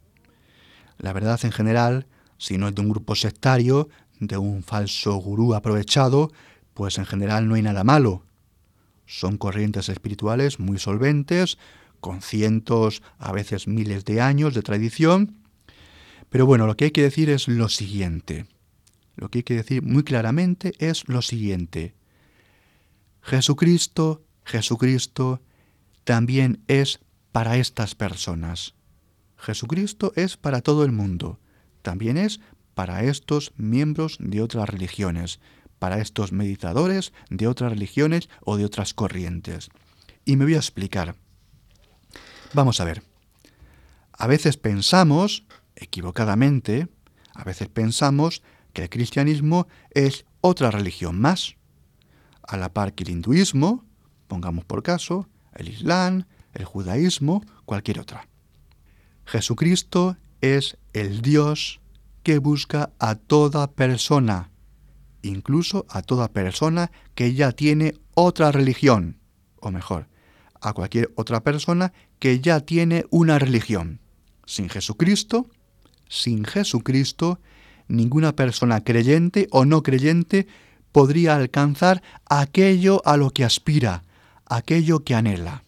La 0.99 1.13
verdad 1.13 1.41
en 1.45 1.53
general, 1.53 2.07
si 2.39 2.59
no 2.59 2.69
es 2.69 2.75
de 2.75 2.83
un 2.83 2.91
grupo 2.91 3.15
sectario, 3.15 3.89
de 4.21 4.37
un 4.37 4.63
falso 4.63 5.15
gurú 5.15 5.55
aprovechado, 5.55 6.31
pues 6.75 6.99
en 6.99 7.07
general 7.07 7.49
no 7.49 7.55
hay 7.55 7.63
nada 7.63 7.85
malo. 7.85 8.25
Son 9.07 9.37
corrientes 9.37 9.89
espirituales 9.89 10.59
muy 10.59 10.79
solventes, 10.79 11.59
con 12.01 12.21
cientos, 12.21 13.03
a 13.19 13.33
veces 13.33 13.69
miles 13.69 14.05
de 14.05 14.21
años 14.21 14.55
de 14.55 14.63
tradición. 14.63 15.37
Pero 16.29 16.47
bueno, 16.47 16.67
lo 16.67 16.77
que 16.77 16.87
hay 16.87 16.91
que 16.91 17.03
decir 17.03 17.31
es 17.31 17.47
lo 17.47 17.69
siguiente. 17.69 18.47
Lo 19.17 19.31
que 19.31 19.39
hay 19.39 19.43
que 19.43 19.57
decir 19.57 19.83
muy 19.83 20.05
claramente 20.05 20.73
es 20.79 21.09
lo 21.09 21.23
siguiente. 21.23 21.95
Jesucristo, 23.23 24.25
Jesucristo 24.45 25.41
también 26.05 26.63
es 26.67 27.01
para 27.31 27.57
estas 27.57 27.95
personas. 27.95 28.75
Jesucristo 29.37 30.13
es 30.17 30.37
para 30.37 30.61
todo 30.61 30.85
el 30.85 30.93
mundo, 30.93 31.41
también 31.83 32.17
es 32.17 32.41
para 32.75 33.05
estos 33.05 33.53
miembros 33.57 34.17
de 34.21 34.41
otras 34.41 34.69
religiones, 34.69 35.41
para 35.79 36.01
estos 36.01 36.33
meditadores 36.33 37.13
de 37.29 37.49
otras 37.49 37.73
religiones 37.73 38.29
o 38.43 38.57
de 38.57 38.65
otras 38.65 38.95
corrientes. 38.95 39.71
Y 40.25 40.37
me 40.37 40.45
voy 40.45 40.55
a 40.55 40.59
explicar. 40.59 41.17
Vamos 42.55 42.81
a 42.81 42.85
ver. 42.85 43.03
A 44.13 44.27
veces 44.27 44.57
pensamos, 44.57 45.45
equivocadamente, 45.75 46.89
a 47.35 47.45
veces 47.45 47.69
pensamos 47.69 48.43
que 48.73 48.83
el 48.83 48.91
cristianismo 48.91 49.67
es 49.91 50.25
otra 50.41 50.71
religión 50.71 51.21
más, 51.21 51.57
a 52.47 52.57
la 52.57 52.73
par 52.73 52.95
que 52.95 53.05
el 53.05 53.11
hinduismo, 53.11 53.85
pongamos 54.29 54.65
por 54.65 54.83
caso, 54.83 55.29
el 55.55 55.69
islam, 55.69 56.25
el 56.55 56.65
judaísmo, 56.65 57.45
cualquier 57.65 58.01
otra. 58.01 58.29
Jesucristo 59.25 60.17
es 60.41 60.77
el 60.93 61.23
Dios 61.23 61.81
que 62.23 62.39
busca 62.39 62.91
a 62.99 63.15
toda 63.15 63.71
persona, 63.71 64.51
incluso 65.23 65.87
a 65.89 66.03
toda 66.03 66.29
persona 66.29 66.91
que 67.15 67.35
ya 67.35 67.53
tiene 67.53 67.95
otra 68.15 68.53
religión, 68.53 69.19
o 69.61 69.71
mejor, 69.71 70.09
a 70.61 70.73
cualquier 70.73 71.13
otra 71.17 71.43
persona 71.43 71.93
que 72.19 72.41
ya 72.41 72.61
tiene 72.61 73.05
una 73.11 73.39
religión. 73.39 74.01
Sin 74.47 74.69
Jesucristo, 74.69 75.49
sin 76.09 76.45
Jesucristo, 76.45 77.41
ninguna 77.93 78.35
persona 78.35 78.83
creyente 78.83 79.49
o 79.51 79.65
no 79.65 79.83
creyente 79.83 80.47
podría 80.93 81.37
alcanzar 81.37 82.03
aquello 82.29 83.03
a 83.05 83.17
lo 83.17 83.31
que 83.31 83.45
aspira, 83.45 84.03
aquello 84.47 85.05
que 85.05 85.15
anhela. 85.15 85.65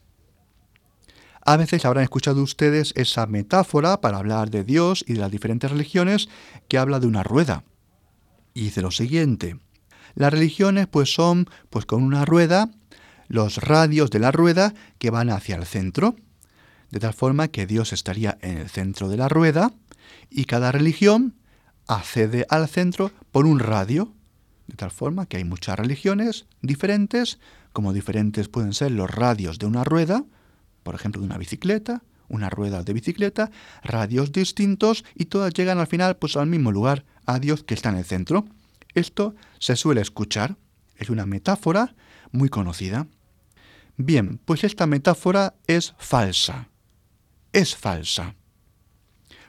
A 1.46 1.56
veces 1.56 1.84
habrán 1.84 2.04
escuchado 2.04 2.42
ustedes 2.42 2.92
esa 2.96 3.26
metáfora 3.26 4.00
para 4.00 4.18
hablar 4.18 4.50
de 4.50 4.64
Dios 4.64 5.04
y 5.06 5.12
de 5.12 5.20
las 5.20 5.30
diferentes 5.30 5.70
religiones 5.70 6.28
que 6.68 6.78
habla 6.78 7.00
de 7.00 7.06
una 7.06 7.22
rueda. 7.22 7.64
Y 8.54 8.62
dice 8.62 8.80
lo 8.80 8.90
siguiente, 8.90 9.58
las 10.14 10.32
religiones 10.32 10.86
pues 10.86 11.12
son 11.12 11.48
pues 11.68 11.84
con 11.84 12.02
una 12.02 12.24
rueda, 12.24 12.70
los 13.28 13.58
radios 13.58 14.10
de 14.10 14.20
la 14.20 14.32
rueda 14.32 14.74
que 14.98 15.10
van 15.10 15.28
hacia 15.28 15.56
el 15.56 15.66
centro, 15.66 16.16
de 16.90 17.00
tal 17.00 17.12
forma 17.12 17.48
que 17.48 17.66
Dios 17.66 17.92
estaría 17.92 18.38
en 18.40 18.58
el 18.58 18.70
centro 18.70 19.08
de 19.08 19.18
la 19.18 19.28
rueda 19.28 19.72
y 20.30 20.44
cada 20.44 20.72
religión 20.72 21.34
accede 21.86 22.46
al 22.48 22.68
centro 22.68 23.10
por 23.30 23.46
un 23.46 23.58
radio, 23.58 24.12
de 24.66 24.76
tal 24.76 24.90
forma 24.90 25.26
que 25.26 25.36
hay 25.36 25.44
muchas 25.44 25.78
religiones 25.78 26.46
diferentes, 26.62 27.38
como 27.72 27.92
diferentes 27.92 28.48
pueden 28.48 28.72
ser 28.72 28.92
los 28.92 29.10
radios 29.10 29.58
de 29.58 29.66
una 29.66 29.84
rueda, 29.84 30.24
por 30.82 30.94
ejemplo, 30.94 31.20
de 31.20 31.26
una 31.26 31.38
bicicleta, 31.38 32.02
una 32.28 32.50
rueda 32.50 32.82
de 32.82 32.92
bicicleta, 32.92 33.50
radios 33.82 34.32
distintos 34.32 35.04
y 35.14 35.26
todas 35.26 35.52
llegan 35.52 35.78
al 35.78 35.86
final 35.86 36.16
pues 36.16 36.36
al 36.36 36.46
mismo 36.46 36.72
lugar, 36.72 37.04
a 37.26 37.38
Dios 37.38 37.62
que 37.64 37.74
está 37.74 37.90
en 37.90 37.96
el 37.96 38.04
centro. 38.04 38.46
Esto 38.94 39.34
se 39.58 39.76
suele 39.76 40.00
escuchar, 40.00 40.56
es 40.96 41.10
una 41.10 41.26
metáfora 41.26 41.94
muy 42.32 42.48
conocida. 42.48 43.06
Bien, 43.96 44.40
pues 44.44 44.64
esta 44.64 44.86
metáfora 44.86 45.54
es 45.66 45.94
falsa. 45.98 46.68
Es 47.52 47.76
falsa. 47.76 48.34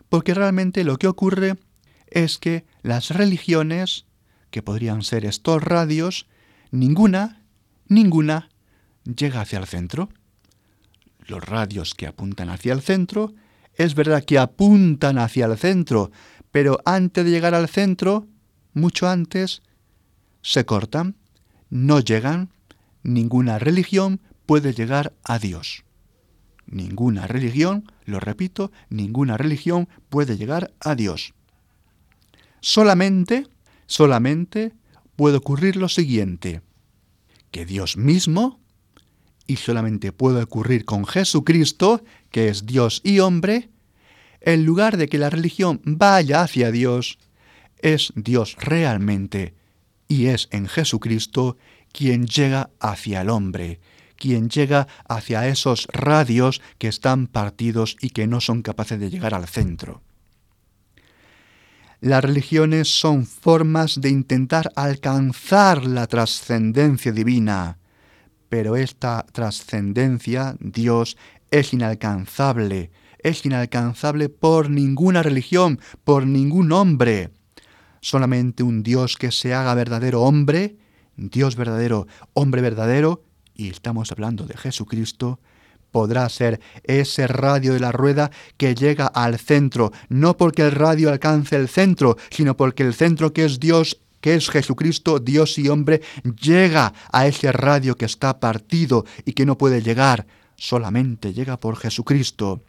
Porque 0.10 0.34
realmente 0.34 0.84
lo 0.84 0.98
que 0.98 1.08
ocurre 1.08 1.58
es 2.08 2.38
que 2.38 2.66
las 2.82 3.10
religiones, 3.10 4.06
que 4.52 4.62
podrían 4.62 5.02
ser 5.02 5.26
estos 5.26 5.64
radios, 5.64 6.28
ninguna, 6.72 7.42
ninguna 7.88 8.50
llega 9.04 9.42
hacia 9.42 9.60
el 9.60 9.66
centro 9.66 10.10
los 11.28 11.44
radios 11.44 11.94
que 11.94 12.08
apuntan 12.08 12.50
hacia 12.50 12.74
el 12.74 12.82
centro, 12.82 13.34
es 13.76 13.96
verdad 13.96 14.24
que 14.24 14.40
apuntan 14.40 15.18
hacia 15.18 15.46
el 15.46 15.58
centro, 15.58 16.12
pero 16.52 16.80
antes 16.86 17.26
de 17.26 17.32
llegar 17.32 17.54
al 17.54 17.68
centro, 17.68 18.28
mucho 18.74 19.08
antes, 19.08 19.62
se 20.42 20.66
cortan, 20.66 21.16
no 21.70 22.00
llegan, 22.00 22.50
ninguna 23.04 23.60
religión 23.60 24.22
puede 24.46 24.74
llegar 24.74 25.14
a 25.24 25.40
Dios. 25.40 25.84
Ninguna 26.68 27.28
religión, 27.28 27.92
lo 28.06 28.20
repito, 28.20 28.72
ninguna 28.90 29.38
religión 29.38 29.88
puede 30.10 30.38
llegar 30.38 30.74
a 30.80 30.96
Dios. 30.96 31.34
Solamente 32.68 33.48
solamente 33.86 34.74
puede 35.16 35.38
ocurrir 35.38 35.76
lo 35.76 35.88
siguiente, 35.88 36.64
que 37.52 37.64
Dios 37.64 37.96
mismo, 37.96 38.60
y 39.46 39.58
solamente 39.58 40.12
puede 40.12 40.42
ocurrir 40.42 40.84
con 40.84 41.06
Jesucristo, 41.06 42.04
que 42.32 42.50
es 42.50 42.66
Dios 42.66 43.02
y 43.04 43.20
hombre, 43.20 43.70
en 44.42 44.66
lugar 44.66 44.98
de 44.98 45.08
que 45.08 45.20
la 45.20 45.30
religión 45.30 45.80
vaya 45.86 46.42
hacia 46.42 46.72
Dios, 46.72 47.20
es 47.84 48.12
Dios 48.16 48.56
realmente, 48.60 49.54
y 50.08 50.26
es 50.26 50.48
en 50.50 50.68
Jesucristo 50.68 51.58
quien 51.92 52.26
llega 52.26 52.72
hacia 52.80 53.22
el 53.22 53.30
hombre, 53.30 53.80
quien 54.16 54.50
llega 54.50 54.88
hacia 55.08 55.48
esos 55.48 55.88
radios 55.94 56.64
que 56.80 56.88
están 56.88 57.28
partidos 57.28 57.96
y 58.02 58.10
que 58.10 58.26
no 58.26 58.42
son 58.42 58.64
capaces 58.64 59.00
de 59.00 59.12
llegar 59.12 59.36
al 59.36 59.48
centro. 59.48 60.02
Las 62.02 62.24
religiones 62.24 62.90
son 62.90 63.26
formas 63.26 64.02
de 64.02 64.10
intentar 64.10 64.72
alcanzar 64.76 65.86
la 65.86 66.08
trascendencia 66.08 67.12
divina, 67.12 67.78
pero 68.50 68.76
esta 68.76 69.26
trascendencia, 69.32 70.56
Dios, 70.60 71.18
es 71.52 71.74
inalcanzable, 71.74 72.92
es 73.20 73.46
inalcanzable 73.46 74.30
por 74.30 74.70
ninguna 74.70 75.24
religión, 75.24 75.80
por 76.04 76.28
ningún 76.28 76.72
hombre. 76.74 77.32
Solamente 78.02 78.62
un 78.62 78.84
Dios 78.84 79.16
que 79.18 79.32
se 79.32 79.54
haga 79.54 79.74
verdadero 79.74 80.22
hombre, 80.22 80.78
Dios 81.16 81.56
verdadero, 81.56 82.08
hombre 82.34 82.62
verdadero, 82.62 83.24
y 83.56 83.70
estamos 83.70 84.12
hablando 84.12 84.46
de 84.46 84.58
Jesucristo, 84.58 85.40
podrá 85.96 86.28
ser 86.28 86.60
ese 86.84 87.26
radio 87.26 87.72
de 87.72 87.80
la 87.80 87.94
rueda 87.94 88.30
que 88.58 88.76
llega 88.76 89.08
al 89.08 89.40
centro, 89.40 89.94
no 90.10 90.36
porque 90.36 90.64
el 90.64 90.74
radio 90.74 91.10
alcance 91.10 91.56
el 91.56 91.70
centro, 91.70 92.18
sino 92.30 92.58
porque 92.58 92.84
el 92.84 92.94
centro 92.94 93.32
que 93.32 93.46
es 93.46 93.62
Dios 93.62 94.02
que 94.20 94.36
es 94.36 94.50
Jesucristo, 94.50 95.20
Dios 95.20 95.58
y 95.58 95.70
hombre, 95.70 96.02
llega 96.42 96.92
a 97.14 97.28
ese 97.28 97.50
radio 97.54 97.96
que 97.96 98.04
está 98.04 98.42
partido 98.42 99.06
y 99.24 99.32
que 99.32 99.46
no 99.46 99.58
puede 99.58 99.82
llegar, 99.82 100.28
solamente 100.58 101.32
llega 101.32 101.56
por 101.62 101.78
Jesucristo. 101.78 102.62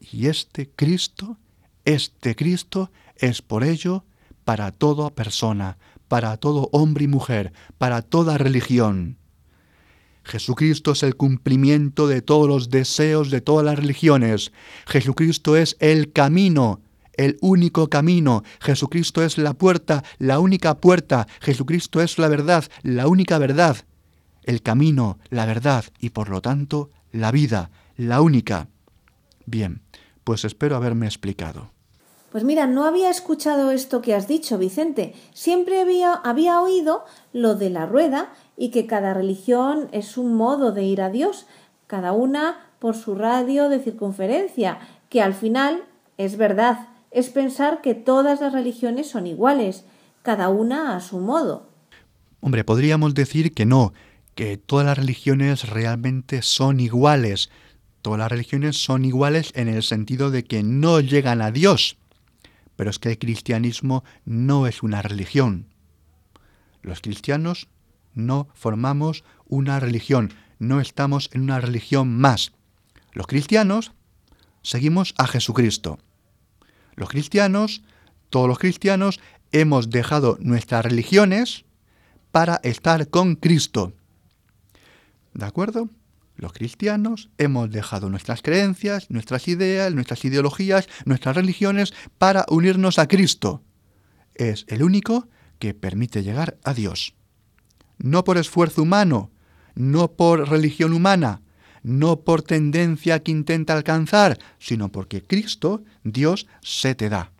Y 0.00 0.26
este 0.26 0.70
Cristo, 0.74 1.38
este 1.84 2.34
Cristo 2.34 2.90
es 3.14 3.42
por 3.42 3.62
ello 3.62 4.04
para 4.44 4.72
toda 4.72 5.10
persona, 5.10 5.78
para 6.08 6.36
todo 6.36 6.68
hombre 6.72 7.04
y 7.04 7.08
mujer, 7.08 7.52
para 7.78 8.02
toda 8.02 8.38
religión. 8.38 9.21
Jesucristo 10.24 10.92
es 10.92 11.02
el 11.02 11.16
cumplimiento 11.16 12.06
de 12.06 12.22
todos 12.22 12.48
los 12.48 12.70
deseos 12.70 13.30
de 13.30 13.40
todas 13.40 13.64
las 13.64 13.76
religiones. 13.76 14.52
Jesucristo 14.86 15.56
es 15.56 15.76
el 15.80 16.12
camino, 16.12 16.80
el 17.14 17.36
único 17.40 17.88
camino. 17.88 18.42
Jesucristo 18.60 19.22
es 19.22 19.38
la 19.38 19.54
puerta, 19.54 20.04
la 20.18 20.38
única 20.38 20.78
puerta. 20.78 21.26
Jesucristo 21.40 22.00
es 22.00 22.18
la 22.18 22.28
verdad, 22.28 22.64
la 22.82 23.08
única 23.08 23.38
verdad. 23.38 23.76
El 24.44 24.62
camino, 24.62 25.18
la 25.30 25.46
verdad 25.46 25.84
y 25.98 26.10
por 26.10 26.28
lo 26.28 26.40
tanto 26.40 26.90
la 27.12 27.30
vida, 27.30 27.70
la 27.96 28.20
única. 28.20 28.68
Bien, 29.46 29.82
pues 30.24 30.44
espero 30.44 30.76
haberme 30.76 31.06
explicado. 31.06 31.70
Pues 32.32 32.44
mira, 32.44 32.66
no 32.66 32.86
había 32.86 33.10
escuchado 33.10 33.72
esto 33.72 34.00
que 34.00 34.14
has 34.14 34.26
dicho, 34.26 34.56
Vicente. 34.56 35.14
Siempre 35.34 35.82
había, 35.82 36.14
había 36.14 36.62
oído 36.62 37.04
lo 37.34 37.56
de 37.56 37.68
la 37.68 37.84
rueda 37.84 38.32
y 38.56 38.70
que 38.70 38.86
cada 38.86 39.12
religión 39.12 39.90
es 39.92 40.16
un 40.16 40.34
modo 40.34 40.72
de 40.72 40.82
ir 40.82 41.02
a 41.02 41.10
Dios, 41.10 41.44
cada 41.86 42.12
una 42.12 42.70
por 42.78 42.96
su 42.96 43.14
radio 43.14 43.68
de 43.68 43.80
circunferencia, 43.80 44.78
que 45.10 45.20
al 45.20 45.34
final 45.34 45.84
es 46.16 46.38
verdad, 46.38 46.88
es 47.10 47.28
pensar 47.28 47.82
que 47.82 47.94
todas 47.94 48.40
las 48.40 48.54
religiones 48.54 49.10
son 49.10 49.26
iguales, 49.26 49.84
cada 50.22 50.48
una 50.48 50.96
a 50.96 51.00
su 51.00 51.18
modo. 51.18 51.68
Hombre, 52.40 52.64
podríamos 52.64 53.12
decir 53.12 53.52
que 53.52 53.66
no, 53.66 53.92
que 54.34 54.56
todas 54.56 54.86
las 54.86 54.96
religiones 54.96 55.68
realmente 55.68 56.40
son 56.40 56.80
iguales. 56.80 57.50
Todas 58.00 58.20
las 58.20 58.32
religiones 58.32 58.82
son 58.82 59.04
iguales 59.04 59.52
en 59.54 59.68
el 59.68 59.82
sentido 59.82 60.30
de 60.30 60.44
que 60.44 60.62
no 60.62 61.00
llegan 61.00 61.42
a 61.42 61.50
Dios. 61.50 61.98
Pero 62.82 62.90
es 62.90 62.98
que 62.98 63.10
el 63.10 63.18
cristianismo 63.20 64.02
no 64.24 64.66
es 64.66 64.82
una 64.82 65.02
religión. 65.02 65.68
Los 66.82 67.00
cristianos 67.00 67.68
no 68.12 68.48
formamos 68.54 69.22
una 69.46 69.78
religión, 69.78 70.34
no 70.58 70.80
estamos 70.80 71.30
en 71.32 71.42
una 71.42 71.60
religión 71.60 72.18
más. 72.18 72.50
Los 73.12 73.28
cristianos 73.28 73.92
seguimos 74.62 75.14
a 75.16 75.28
Jesucristo. 75.28 76.00
Los 76.96 77.08
cristianos, 77.08 77.84
todos 78.30 78.48
los 78.48 78.58
cristianos, 78.58 79.20
hemos 79.52 79.88
dejado 79.88 80.36
nuestras 80.40 80.84
religiones 80.84 81.64
para 82.32 82.56
estar 82.64 83.10
con 83.10 83.36
Cristo. 83.36 83.92
¿De 85.34 85.46
acuerdo? 85.46 85.88
Los 86.42 86.52
cristianos 86.52 87.30
hemos 87.38 87.70
dejado 87.70 88.10
nuestras 88.10 88.42
creencias, 88.42 89.08
nuestras 89.10 89.46
ideas, 89.46 89.94
nuestras 89.94 90.24
ideologías, 90.24 90.88
nuestras 91.04 91.36
religiones 91.36 91.94
para 92.18 92.46
unirnos 92.48 92.98
a 92.98 93.06
Cristo. 93.06 93.62
Es 94.34 94.64
el 94.66 94.82
único 94.82 95.28
que 95.60 95.72
permite 95.72 96.24
llegar 96.24 96.58
a 96.64 96.74
Dios. 96.74 97.14
No 97.98 98.24
por 98.24 98.38
esfuerzo 98.38 98.82
humano, 98.82 99.30
no 99.76 100.14
por 100.14 100.48
religión 100.48 100.94
humana, 100.94 101.42
no 101.84 102.22
por 102.22 102.42
tendencia 102.42 103.22
que 103.22 103.30
intenta 103.30 103.74
alcanzar, 103.74 104.36
sino 104.58 104.90
porque 104.90 105.22
Cristo, 105.22 105.84
Dios, 106.02 106.48
se 106.60 106.96
te 106.96 107.08
da. 107.08 107.30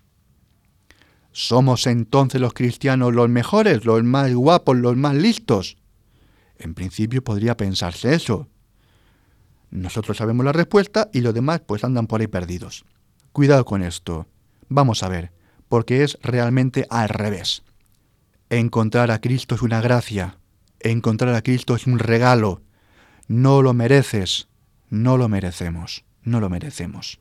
¿Somos 1.32 1.88
entonces 1.88 2.40
los 2.40 2.54
cristianos 2.54 3.12
los 3.12 3.28
mejores, 3.28 3.84
los 3.84 4.04
más 4.04 4.32
guapos, 4.32 4.76
los 4.76 4.96
más 4.96 5.16
listos? 5.16 5.76
En 6.56 6.74
principio 6.74 7.24
podría 7.24 7.56
pensarse 7.56 8.14
eso. 8.14 8.48
Nosotros 9.72 10.18
sabemos 10.18 10.44
la 10.44 10.52
respuesta 10.52 11.08
y 11.14 11.22
los 11.22 11.32
demás 11.32 11.62
pues 11.66 11.82
andan 11.82 12.06
por 12.06 12.20
ahí 12.20 12.26
perdidos. 12.26 12.84
Cuidado 13.32 13.64
con 13.64 13.82
esto. 13.82 14.28
Vamos 14.68 15.02
a 15.02 15.08
ver, 15.08 15.32
porque 15.68 16.04
es 16.04 16.18
realmente 16.22 16.86
al 16.90 17.08
revés. 17.08 17.62
Encontrar 18.50 19.10
a 19.10 19.22
Cristo 19.22 19.54
es 19.54 19.62
una 19.62 19.80
gracia. 19.80 20.36
Encontrar 20.78 21.34
a 21.34 21.40
Cristo 21.40 21.74
es 21.74 21.86
un 21.86 21.98
regalo. 21.98 22.60
No 23.28 23.62
lo 23.62 23.72
mereces. 23.72 24.48
No 24.90 25.16
lo 25.16 25.30
merecemos. 25.30 26.04
No 26.22 26.38
lo 26.38 26.50
merecemos. 26.50 27.18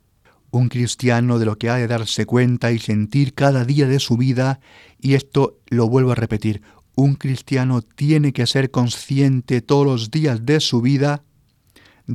Un 0.51 0.67
cristiano 0.67 1.39
de 1.39 1.45
lo 1.45 1.57
que 1.57 1.69
ha 1.69 1.75
de 1.75 1.87
darse 1.87 2.25
cuenta 2.25 2.73
y 2.73 2.79
sentir 2.79 3.33
cada 3.33 3.63
día 3.63 3.87
de 3.87 3.99
su 3.99 4.17
vida, 4.17 4.59
y 4.99 5.13
esto 5.13 5.57
lo 5.67 5.87
vuelvo 5.87 6.11
a 6.11 6.15
repetir, 6.15 6.61
un 6.95 7.15
cristiano 7.15 7.81
tiene 7.81 8.33
que 8.33 8.45
ser 8.45 8.71
consciente 8.71 9.61
todos 9.61 9.85
los 9.85 10.11
días 10.11 10.45
de 10.45 10.59
su 10.59 10.81
vida 10.81 11.23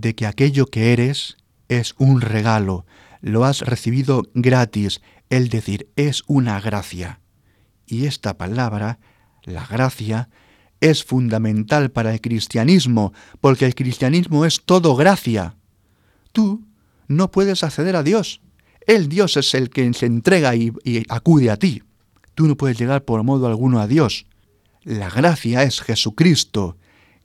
de 0.00 0.14
que 0.14 0.26
aquello 0.26 0.66
que 0.66 0.92
eres 0.92 1.38
es 1.68 1.94
un 1.98 2.20
regalo, 2.20 2.84
lo 3.22 3.44
has 3.44 3.62
recibido 3.62 4.24
gratis, 4.34 5.00
es 5.30 5.50
decir, 5.50 5.88
es 5.96 6.22
una 6.26 6.60
gracia. 6.60 7.20
Y 7.86 8.04
esta 8.04 8.36
palabra, 8.36 8.98
la 9.42 9.66
gracia, 9.66 10.28
es 10.80 11.02
fundamental 11.02 11.90
para 11.90 12.12
el 12.12 12.20
cristianismo, 12.20 13.14
porque 13.40 13.64
el 13.64 13.74
cristianismo 13.74 14.44
es 14.44 14.62
todo 14.64 14.94
gracia. 14.96 15.56
Tú 16.32 16.66
no 17.08 17.30
puedes 17.30 17.64
acceder 17.64 17.96
a 17.96 18.02
Dios. 18.02 18.42
El 18.86 19.08
Dios 19.08 19.36
es 19.38 19.54
el 19.54 19.70
que 19.70 19.90
se 19.94 20.06
entrega 20.06 20.54
y, 20.54 20.72
y 20.84 21.04
acude 21.08 21.50
a 21.50 21.56
ti. 21.56 21.82
Tú 22.34 22.46
no 22.46 22.56
puedes 22.56 22.78
llegar 22.78 23.04
por 23.04 23.22
modo 23.22 23.46
alguno 23.46 23.80
a 23.80 23.86
Dios. 23.86 24.26
La 24.82 25.08
gracia 25.08 25.62
es 25.62 25.80
Jesucristo, 25.80 26.76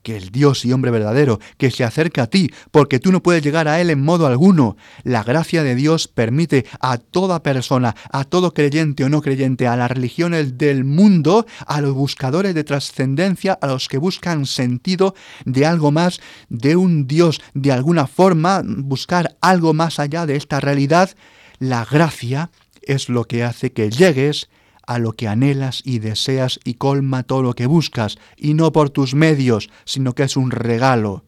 que 0.02 0.16
el 0.16 0.30
Dios 0.30 0.64
y 0.64 0.72
hombre 0.72 0.90
verdadero, 0.90 1.40
que 1.56 1.70
se 1.70 1.84
acerca 1.84 2.24
a 2.24 2.26
ti, 2.26 2.50
porque 2.70 2.98
tú 2.98 3.12
no 3.12 3.22
puedes 3.22 3.42
llegar 3.42 3.68
a 3.68 3.80
Él 3.80 3.90
en 3.90 4.02
modo 4.02 4.26
alguno. 4.26 4.76
La 5.04 5.22
gracia 5.22 5.62
de 5.62 5.74
Dios 5.74 6.08
permite 6.08 6.66
a 6.80 6.98
toda 6.98 7.42
persona, 7.42 7.94
a 8.10 8.24
todo 8.24 8.52
creyente 8.52 9.04
o 9.04 9.08
no 9.08 9.22
creyente, 9.22 9.66
a 9.66 9.76
las 9.76 9.90
religiones 9.90 10.58
del 10.58 10.84
mundo, 10.84 11.46
a 11.66 11.80
los 11.80 11.94
buscadores 11.94 12.54
de 12.54 12.64
trascendencia, 12.64 13.58
a 13.60 13.66
los 13.66 13.88
que 13.88 13.98
buscan 13.98 14.46
sentido 14.46 15.14
de 15.44 15.66
algo 15.66 15.90
más, 15.90 16.20
de 16.48 16.76
un 16.76 17.06
Dios, 17.06 17.40
de 17.54 17.72
alguna 17.72 18.06
forma, 18.06 18.62
buscar 18.64 19.36
algo 19.40 19.74
más 19.74 19.98
allá 19.98 20.26
de 20.26 20.36
esta 20.36 20.60
realidad. 20.60 21.10
La 21.58 21.84
gracia 21.84 22.50
es 22.82 23.08
lo 23.08 23.24
que 23.24 23.44
hace 23.44 23.72
que 23.72 23.90
llegues 23.90 24.48
a 24.86 24.98
lo 24.98 25.12
que 25.12 25.28
anhelas 25.28 25.82
y 25.84 25.98
deseas 25.98 26.60
y 26.64 26.74
colma 26.74 27.22
todo 27.22 27.42
lo 27.42 27.54
que 27.54 27.66
buscas, 27.66 28.18
y 28.36 28.54
no 28.54 28.72
por 28.72 28.90
tus 28.90 29.14
medios, 29.14 29.70
sino 29.84 30.14
que 30.14 30.24
es 30.24 30.36
un 30.36 30.50
regalo, 30.50 31.24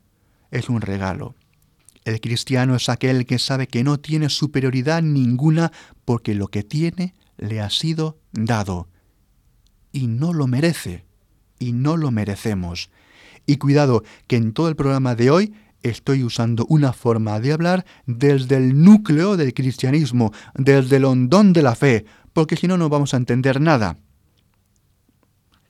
es 0.51 0.69
un 0.69 0.81
regalo. 0.81 1.35
El 2.05 2.21
cristiano 2.21 2.77
es 2.77 2.89
aquel 2.89 3.25
que 3.27 3.39
sabe 3.39 3.67
que 3.67 3.83
no 3.83 3.99
tiene 3.99 4.29
superioridad 4.29 5.03
ninguna 5.03 5.73
porque 6.05 6.35
lo 6.35 6.49
que 6.49 6.63
tiene 6.63 7.15
le 7.39 7.61
ha 7.61 7.71
sido 7.71 8.19
dado. 8.33 8.89
Y 9.91 10.07
no 10.07 10.33
lo 10.33 10.47
merece, 10.47 11.05
y 11.59 11.73
no 11.73 11.97
lo 11.97 12.11
merecemos. 12.11 12.91
Y 13.47 13.57
cuidado, 13.57 14.03
que 14.27 14.37
en 14.37 14.53
todo 14.53 14.69
el 14.69 14.77
programa 14.77 15.15
de 15.15 15.31
hoy 15.31 15.55
estoy 15.85 16.25
usando 16.25 16.67
una 16.69 16.93
forma 16.93 17.39
de 17.39 17.53
hablar 17.53 17.85
desde 18.07 18.57
el 18.57 18.83
núcleo 18.83 19.37
del 19.37 19.55
cristianismo, 19.55 20.33
desde 20.55 20.97
el 20.97 21.05
hondón 21.05 21.53
de 21.53 21.63
la 21.63 21.77
fe, 21.77 22.07
porque 22.33 22.57
si 22.57 22.67
no 22.67 22.77
no 22.77 22.89
vamos 22.89 23.15
a 23.15 23.19
entender 23.19 23.61
nada. 23.61 23.99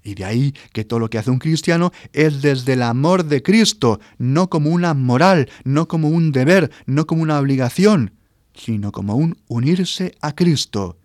Y 0.02 0.14
de 0.14 0.24
ahí 0.24 0.54
que 0.72 0.84
todo 0.84 1.00
lo 1.00 1.10
que 1.10 1.18
hace 1.18 1.30
un 1.30 1.38
cristiano 1.38 1.90
es 2.12 2.42
desde 2.42 2.74
el 2.74 2.82
amor 2.82 3.24
de 3.24 3.42
Cristo, 3.42 4.00
no 4.18 4.50
como 4.50 4.70
una 4.70 4.94
moral, 4.94 5.48
no 5.64 5.88
como 5.88 6.08
un 6.08 6.30
deber, 6.30 6.70
no 6.86 7.06
como 7.06 7.22
una 7.22 7.38
obligación, 7.38 8.12
sino 8.54 8.92
como 8.92 9.16
un 9.16 9.36
unirse 9.48 10.14
a 10.20 10.34
Cristo. 10.34 10.98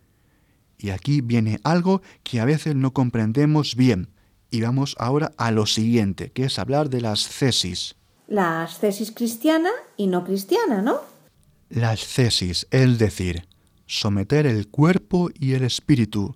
Y 0.77 0.91
aquí 0.91 1.21
viene 1.21 1.59
algo 1.63 2.01
que 2.23 2.39
a 2.39 2.45
veces 2.45 2.75
no 2.75 2.93
comprendemos 2.93 3.75
bien. 3.75 4.09
Y 4.51 4.61
vamos 4.61 4.95
ahora 4.97 5.31
a 5.37 5.51
lo 5.51 5.65
siguiente, 5.65 6.31
que 6.31 6.45
es 6.45 6.59
hablar 6.59 6.89
de 6.89 7.01
las 7.01 7.27
cesis. 7.27 7.95
La 8.29 8.61
ascesis 8.61 9.11
cristiana 9.11 9.71
y 9.97 10.05
no 10.05 10.23
cristiana, 10.23 10.83
¿no? 10.83 11.01
Las 11.69 12.05
cesis, 12.05 12.67
es 12.69 12.99
decir, 12.99 13.47
someter 13.87 14.45
el 14.45 14.67
cuerpo 14.67 15.31
y 15.33 15.53
el 15.53 15.63
espíritu, 15.63 16.35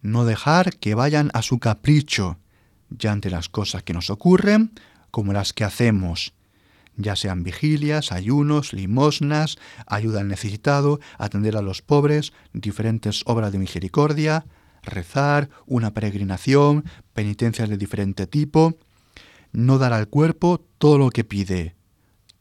no 0.00 0.24
dejar 0.24 0.78
que 0.78 0.94
vayan 0.94 1.30
a 1.34 1.42
su 1.42 1.58
capricho, 1.58 2.38
ya 2.88 3.12
ante 3.12 3.28
las 3.28 3.50
cosas 3.50 3.82
que 3.82 3.92
nos 3.92 4.08
ocurren 4.08 4.70
como 5.10 5.34
las 5.34 5.52
que 5.52 5.64
hacemos, 5.64 6.32
ya 6.96 7.16
sean 7.16 7.42
vigilias, 7.42 8.12
ayunos, 8.12 8.72
limosnas, 8.72 9.58
ayuda 9.86 10.20
al 10.20 10.28
necesitado, 10.28 11.00
atender 11.18 11.58
a 11.58 11.62
los 11.62 11.82
pobres, 11.82 12.32
diferentes 12.54 13.24
obras 13.26 13.52
de 13.52 13.58
misericordia, 13.58 14.46
rezar, 14.82 15.50
una 15.66 15.92
peregrinación, 15.92 16.86
penitencias 17.12 17.68
de 17.68 17.76
diferente 17.76 18.26
tipo, 18.26 18.78
no 19.56 19.78
dar 19.78 19.94
al 19.94 20.08
cuerpo 20.08 20.62
todo 20.76 20.98
lo 20.98 21.08
que 21.08 21.24
pide, 21.24 21.74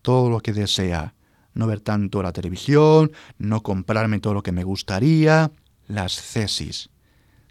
todo 0.01 0.29
lo 0.29 0.41
que 0.41 0.51
desea, 0.51 1.15
no 1.53 1.65
ver 1.65 1.79
tanto 1.79 2.21
la 2.21 2.33
televisión, 2.33 3.11
no 3.37 3.63
comprarme 3.63 4.19
todo 4.19 4.33
lo 4.33 4.43
que 4.43 4.51
me 4.51 4.65
gustaría, 4.65 5.51
las 5.87 6.21
cesis 6.21 6.89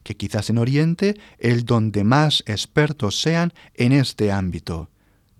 que 0.02 0.16
quizás 0.18 0.50
en 0.50 0.58
Oriente 0.58 1.18
es 1.38 1.64
donde 1.64 2.04
más 2.04 2.44
expertos 2.46 3.22
sean 3.22 3.54
en 3.72 3.92
este 3.92 4.30
ámbito, 4.30 4.90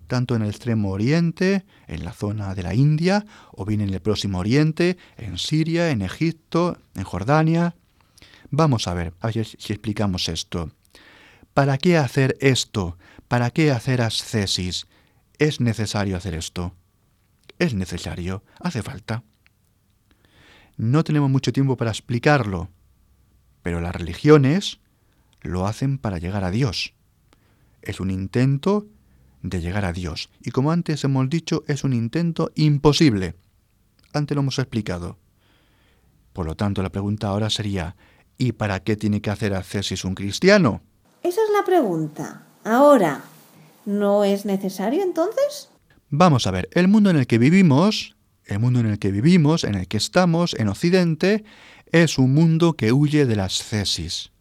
tanto 0.07 0.35
en 0.35 0.41
el 0.41 0.49
extremo 0.49 0.89
Oriente, 0.89 1.63
en 1.87 2.03
la 2.03 2.11
zona 2.11 2.55
de 2.55 2.63
la 2.63 2.73
India, 2.73 3.27
o 3.51 3.63
bien 3.63 3.81
en 3.81 3.93
el 3.93 4.01
próximo 4.01 4.39
Oriente, 4.39 4.97
en 5.17 5.37
Siria, 5.37 5.91
en 5.91 6.01
Egipto, 6.01 6.79
en 6.95 7.03
Jordania. 7.03 7.75
Vamos 8.49 8.87
a 8.87 8.95
ver, 8.95 9.13
a 9.21 9.27
ver 9.27 9.45
si 9.45 9.71
explicamos 9.71 10.29
esto. 10.29 10.71
¿Para 11.53 11.77
qué 11.77 11.97
hacer 11.97 12.35
esto? 12.41 12.97
¿Para 13.27 13.49
qué 13.49 13.71
hacer 13.71 14.01
ascesis? 14.01 14.87
¿Es 15.39 15.59
necesario 15.59 16.15
hacer 16.15 16.35
esto? 16.35 16.75
Es 17.57 17.73
necesario, 17.73 18.43
hace 18.59 18.83
falta. 18.83 19.23
No 20.77 21.03
tenemos 21.03 21.29
mucho 21.29 21.53
tiempo 21.53 21.77
para 21.77 21.91
explicarlo, 21.91 22.69
pero 23.61 23.81
las 23.81 23.95
religiones 23.95 24.79
lo 25.41 25.65
hacen 25.65 25.97
para 25.97 26.17
llegar 26.17 26.43
a 26.43 26.51
Dios. 26.51 26.93
Es 27.81 27.99
un 27.99 28.11
intento 28.11 28.87
de 29.41 29.61
llegar 29.61 29.85
a 29.85 29.93
Dios. 29.93 30.29
Y 30.41 30.51
como 30.51 30.71
antes 30.71 31.03
hemos 31.03 31.29
dicho, 31.29 31.63
es 31.67 31.83
un 31.83 31.93
intento 31.93 32.51
imposible. 32.55 33.35
Antes 34.13 34.35
lo 34.35 34.41
hemos 34.41 34.59
explicado. 34.59 35.17
Por 36.33 36.45
lo 36.45 36.55
tanto, 36.55 36.83
la 36.83 36.91
pregunta 36.91 37.27
ahora 37.27 37.49
sería, 37.49 37.95
¿y 38.37 38.51
para 38.51 38.81
qué 38.83 38.97
tiene 38.97 39.21
que 39.21 39.29
hacer 39.29 39.53
accesis 39.53 40.03
un 40.03 40.15
cristiano? 40.15 40.81
Esa 41.23 41.41
es 41.41 41.49
la 41.57 41.63
pregunta. 41.63 42.47
Ahora, 42.65 43.21
¿no 43.85 44.23
es 44.23 44.43
necesario 44.43 45.03
entonces? 45.03 45.69
Vamos 46.09 46.47
a 46.47 46.51
ver, 46.51 46.67
el 46.71 46.87
mundo 46.87 47.11
en 47.11 47.17
el 47.17 47.27
que 47.27 47.37
vivimos, 47.37 48.15
el 48.43 48.57
mundo 48.57 48.79
en 48.79 48.87
el 48.87 48.97
que 48.97 49.11
vivimos, 49.11 49.63
en 49.63 49.75
el 49.75 49.87
que 49.87 49.97
estamos, 49.97 50.55
en 50.55 50.69
Occidente, 50.69 51.45
es 51.91 52.17
un 52.17 52.33
mundo 52.33 52.73
que 52.73 52.91
huye 52.91 53.27
de 53.27 53.35
las 53.35 53.63
cesis. 53.63 54.31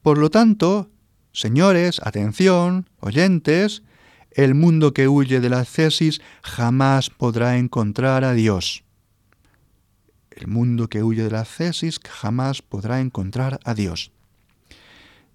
Por 0.00 0.16
lo 0.16 0.30
tanto, 0.30 0.88
señores, 1.32 2.00
atención, 2.02 2.88
oyentes, 3.00 3.82
el 4.30 4.54
mundo 4.54 4.94
que 4.94 5.06
huye 5.06 5.40
de 5.40 5.50
las 5.50 5.68
cesis 5.68 6.22
jamás 6.42 7.10
podrá 7.10 7.58
encontrar 7.58 8.24
a 8.24 8.32
Dios. 8.32 8.82
El 10.30 10.46
mundo 10.46 10.88
que 10.88 11.02
huye 11.02 11.24
de 11.24 11.30
las 11.30 11.48
cesis 11.48 12.00
jamás 12.02 12.62
podrá 12.62 13.00
encontrar 13.00 13.60
a 13.64 13.74
Dios. 13.74 14.10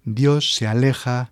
Dios 0.04 0.52
se 0.52 0.66
aleja 0.66 1.30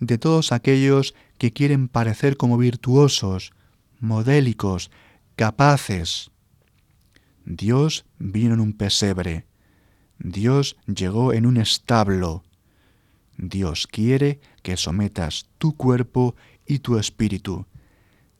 de 0.00 0.18
todos 0.18 0.50
aquellos 0.50 1.14
que 1.38 1.52
quieren 1.52 1.88
parecer 1.88 2.36
como 2.36 2.58
virtuosos, 2.58 3.52
modélicos, 4.00 4.90
capaces. 5.36 6.30
Dios 7.44 8.04
vino 8.18 8.54
en 8.54 8.60
un 8.60 8.72
pesebre. 8.72 9.46
Dios 10.18 10.76
llegó 10.86 11.32
en 11.32 11.46
un 11.46 11.56
establo. 11.58 12.42
Dios 13.36 13.86
quiere 13.86 14.40
que 14.62 14.76
sometas 14.76 15.46
tu 15.58 15.76
cuerpo 15.76 16.34
y 16.66 16.80
tu 16.80 16.98
espíritu. 16.98 17.66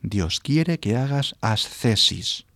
Dios 0.03 0.41
quiere 0.41 0.79
que 0.79 0.97
hagas 0.97 1.37
ascesis, 1.41 2.47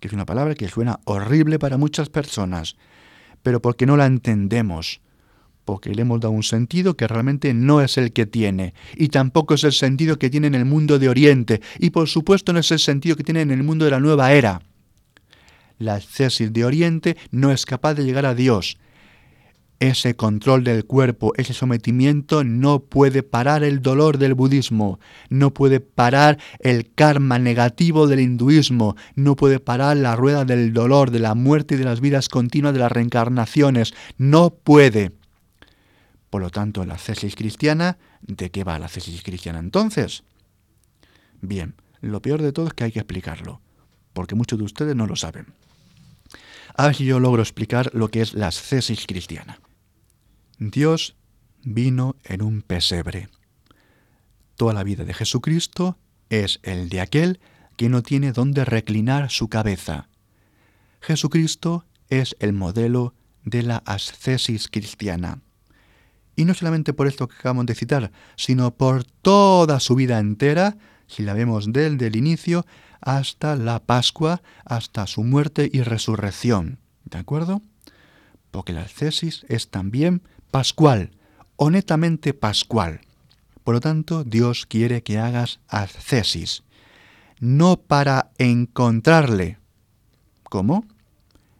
que 0.00 0.08
es 0.08 0.14
una 0.14 0.26
palabra 0.26 0.54
que 0.54 0.68
suena 0.68 1.00
horrible 1.04 1.58
para 1.58 1.76
muchas 1.76 2.08
personas, 2.08 2.76
pero 3.42 3.60
porque 3.60 3.86
no 3.86 3.96
la 3.96 4.06
entendemos, 4.06 5.00
porque 5.66 5.94
le 5.94 6.00
hemos 6.00 6.20
dado 6.20 6.32
un 6.32 6.42
sentido 6.42 6.96
que 6.96 7.06
realmente 7.06 7.52
no 7.52 7.82
es 7.82 7.98
el 7.98 8.14
que 8.14 8.24
tiene, 8.24 8.72
y 8.96 9.08
tampoco 9.08 9.52
es 9.52 9.64
el 9.64 9.72
sentido 9.72 10.18
que 10.18 10.30
tiene 10.30 10.46
en 10.46 10.54
el 10.54 10.64
mundo 10.64 10.98
de 10.98 11.10
Oriente, 11.10 11.60
y 11.78 11.90
por 11.90 12.08
supuesto 12.08 12.54
no 12.54 12.60
es 12.60 12.70
el 12.72 12.78
sentido 12.78 13.16
que 13.16 13.24
tiene 13.24 13.42
en 13.42 13.50
el 13.50 13.62
mundo 13.62 13.84
de 13.84 13.90
la 13.90 14.00
nueva 14.00 14.32
era 14.32 14.62
la 15.78 15.96
ascesis 15.96 16.52
de 16.52 16.64
Oriente 16.64 17.16
no 17.30 17.52
es 17.52 17.66
capaz 17.66 17.94
de 17.94 18.04
llegar 18.04 18.26
a 18.26 18.34
Dios. 18.34 18.78
Ese 19.78 20.16
control 20.16 20.64
del 20.64 20.86
cuerpo, 20.86 21.34
ese 21.36 21.52
sometimiento 21.52 22.44
no 22.44 22.80
puede 22.80 23.22
parar 23.22 23.62
el 23.62 23.82
dolor 23.82 24.16
del 24.16 24.32
budismo, 24.32 24.98
no 25.28 25.52
puede 25.52 25.80
parar 25.80 26.38
el 26.60 26.94
karma 26.94 27.38
negativo 27.38 28.06
del 28.06 28.20
hinduismo, 28.20 28.96
no 29.16 29.36
puede 29.36 29.60
parar 29.60 29.98
la 29.98 30.16
rueda 30.16 30.46
del 30.46 30.72
dolor, 30.72 31.10
de 31.10 31.18
la 31.18 31.34
muerte 31.34 31.74
y 31.74 31.78
de 31.78 31.84
las 31.84 32.00
vidas 32.00 32.30
continuas 32.30 32.72
de 32.72 32.80
las 32.80 32.90
reencarnaciones, 32.90 33.92
no 34.16 34.48
puede. 34.48 35.12
Por 36.36 36.42
lo 36.42 36.50
tanto, 36.50 36.84
la 36.84 36.96
ascesis 36.96 37.34
cristiana, 37.34 37.96
¿de 38.20 38.50
qué 38.50 38.62
va 38.62 38.78
la 38.78 38.84
ascesis 38.84 39.22
cristiana 39.22 39.58
entonces? 39.58 40.22
Bien, 41.40 41.76
lo 42.02 42.20
peor 42.20 42.42
de 42.42 42.52
todo 42.52 42.66
es 42.66 42.74
que 42.74 42.84
hay 42.84 42.92
que 42.92 42.98
explicarlo, 42.98 43.62
porque 44.12 44.34
muchos 44.34 44.58
de 44.58 44.66
ustedes 44.66 44.94
no 44.94 45.06
lo 45.06 45.16
saben. 45.16 45.46
A 46.74 46.84
ver 46.84 46.94
si 46.94 47.06
yo 47.06 47.20
logro 47.20 47.40
explicar 47.40 47.90
lo 47.94 48.10
que 48.10 48.20
es 48.20 48.34
la 48.34 48.48
ascesis 48.48 49.06
cristiana. 49.06 49.60
Dios 50.58 51.16
vino 51.62 52.16
en 52.24 52.42
un 52.42 52.60
pesebre. 52.60 53.30
Toda 54.56 54.74
la 54.74 54.84
vida 54.84 55.06
de 55.06 55.14
Jesucristo 55.14 55.96
es 56.28 56.60
el 56.64 56.90
de 56.90 57.00
aquel 57.00 57.40
que 57.78 57.88
no 57.88 58.02
tiene 58.02 58.32
dónde 58.32 58.66
reclinar 58.66 59.30
su 59.30 59.48
cabeza. 59.48 60.10
Jesucristo 61.00 61.86
es 62.10 62.36
el 62.40 62.52
modelo 62.52 63.14
de 63.42 63.62
la 63.62 63.78
ascesis 63.86 64.68
cristiana. 64.68 65.40
Y 66.36 66.44
no 66.44 66.54
solamente 66.54 66.92
por 66.92 67.06
esto 67.06 67.26
que 67.26 67.36
acabamos 67.36 67.66
de 67.66 67.74
citar, 67.74 68.12
sino 68.36 68.74
por 68.74 69.04
toda 69.04 69.80
su 69.80 69.94
vida 69.94 70.18
entera, 70.18 70.76
si 71.06 71.22
la 71.22 71.32
vemos 71.32 71.72
desde 71.72 72.06
el 72.06 72.16
inicio, 72.16 72.66
hasta 73.00 73.56
la 73.56 73.80
Pascua, 73.80 74.42
hasta 74.64 75.06
su 75.06 75.24
muerte 75.24 75.68
y 75.72 75.82
resurrección. 75.82 76.78
¿De 77.04 77.18
acuerdo? 77.18 77.62
Porque 78.50 78.72
la 78.72 78.82
ascesis 78.82 79.46
es 79.48 79.70
también 79.70 80.22
pascual, 80.50 81.12
honestamente 81.56 82.34
pascual. 82.34 83.00
Por 83.64 83.74
lo 83.74 83.80
tanto, 83.80 84.24
Dios 84.24 84.66
quiere 84.66 85.02
que 85.02 85.18
hagas 85.18 85.60
ascesis, 85.68 86.62
no 87.40 87.76
para 87.76 88.30
encontrarle. 88.38 89.58
¿Cómo? 90.44 90.84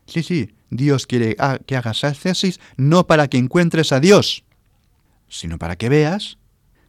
Sí, 0.07 0.23
sí, 0.23 0.55
Dios 0.71 1.07
quiere 1.07 1.37
que 1.67 1.77
hagas 1.77 2.05
ascesis 2.05 2.61
no 2.77 3.07
para 3.07 3.29
que 3.29 3.39
encuentres 3.39 3.93
a 3.93 4.01
Dios, 4.01 4.45
sino 5.29 5.59
para 5.59 5.77
que 5.77 5.89
veas 5.89 6.39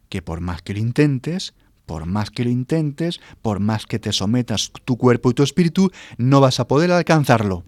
que 0.08 0.22
por 0.22 0.40
más 0.40 0.62
que 0.62 0.72
lo 0.72 0.78
intentes, 0.78 1.54
por 1.86 2.06
más 2.06 2.30
que 2.30 2.44
lo 2.44 2.50
intentes, 2.50 3.20
por 3.42 3.60
más 3.60 3.86
que 3.86 3.98
te 3.98 4.12
sometas 4.12 4.72
tu 4.84 4.96
cuerpo 4.96 5.30
y 5.30 5.34
tu 5.34 5.42
espíritu, 5.42 5.90
no 6.16 6.40
vas 6.40 6.60
a 6.60 6.68
poder 6.68 6.92
alcanzarlo. 6.92 7.64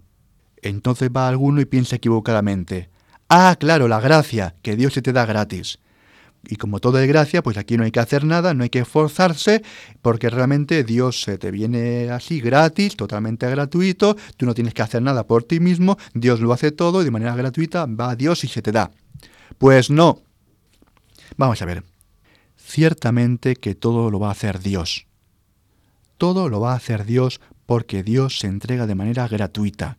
Entonces 0.61 1.09
va 1.15 1.27
alguno 1.27 1.61
y 1.61 1.65
piensa 1.65 1.95
equivocadamente, 1.95 2.89
ah, 3.29 3.55
claro, 3.59 3.87
la 3.87 3.99
gracia, 3.99 4.55
que 4.61 4.75
Dios 4.75 4.93
se 4.93 5.01
te 5.01 5.13
da 5.13 5.25
gratis. 5.25 5.79
Y 6.47 6.55
como 6.55 6.79
todo 6.79 6.99
es 6.99 7.07
gracia, 7.07 7.43
pues 7.43 7.57
aquí 7.57 7.77
no 7.77 7.83
hay 7.83 7.91
que 7.91 7.99
hacer 7.99 8.25
nada, 8.25 8.53
no 8.53 8.63
hay 8.63 8.69
que 8.69 8.79
esforzarse, 8.79 9.61
porque 10.01 10.29
realmente 10.29 10.83
Dios 10.83 11.21
se 11.21 11.37
te 11.37 11.51
viene 11.51 12.09
así 12.09 12.41
gratis, 12.41 12.95
totalmente 12.95 13.49
gratuito, 13.49 14.17
tú 14.37 14.45
no 14.45 14.53
tienes 14.53 14.73
que 14.73 14.81
hacer 14.81 15.03
nada 15.03 15.27
por 15.27 15.43
ti 15.43 15.59
mismo, 15.59 15.97
Dios 16.13 16.39
lo 16.41 16.51
hace 16.51 16.71
todo 16.71 17.01
y 17.01 17.05
de 17.05 17.11
manera 17.11 17.35
gratuita 17.35 17.85
va 17.85 18.11
a 18.11 18.15
Dios 18.15 18.43
y 18.43 18.47
se 18.47 18.61
te 18.61 18.71
da. 18.71 18.91
Pues 19.57 19.89
no. 19.91 20.19
Vamos 21.41 21.59
a 21.63 21.65
ver 21.65 21.83
ciertamente 22.55 23.55
que 23.55 23.73
todo 23.73 24.11
lo 24.11 24.19
va 24.19 24.27
a 24.27 24.33
hacer 24.33 24.59
Dios. 24.59 25.07
Todo 26.19 26.49
lo 26.49 26.59
va 26.59 26.73
a 26.73 26.75
hacer 26.75 27.03
Dios 27.03 27.41
porque 27.65 28.03
Dios 28.03 28.37
se 28.37 28.45
entrega 28.45 28.85
de 28.85 28.93
manera 28.93 29.27
gratuita. 29.27 29.97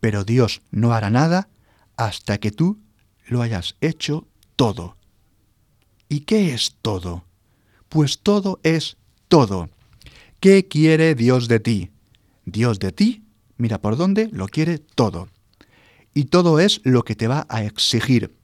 Pero 0.00 0.24
Dios 0.24 0.62
no 0.70 0.94
hará 0.94 1.10
nada 1.10 1.50
hasta 1.98 2.38
que 2.38 2.52
tú 2.52 2.78
lo 3.26 3.42
hayas 3.42 3.76
hecho 3.82 4.26
todo. 4.56 4.96
¿Y 6.08 6.20
qué 6.20 6.54
es 6.54 6.74
todo? 6.80 7.26
Pues 7.90 8.20
todo 8.20 8.58
es 8.62 8.96
todo. 9.28 9.68
¿Qué 10.40 10.68
quiere 10.68 11.14
Dios 11.14 11.48
de 11.48 11.60
ti? 11.60 11.90
Dios 12.46 12.78
de 12.78 12.92
ti, 12.92 13.24
mira 13.58 13.78
por 13.82 13.98
dónde, 13.98 14.30
lo 14.32 14.48
quiere 14.48 14.78
todo. 14.78 15.28
Y 16.14 16.24
todo 16.24 16.60
es 16.60 16.80
lo 16.82 17.02
que 17.02 17.14
te 17.14 17.28
va 17.28 17.44
a 17.50 17.62
exigir, 17.62 18.34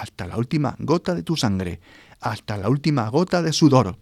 hasta 0.00 0.26
la 0.26 0.38
última 0.38 0.76
gota 0.78 1.14
de 1.14 1.22
tu 1.22 1.36
sangre, 1.36 1.78
hasta 2.20 2.56
la 2.56 2.70
última 2.70 3.06
gota 3.10 3.42
de 3.42 3.52
sudor. 3.52 3.98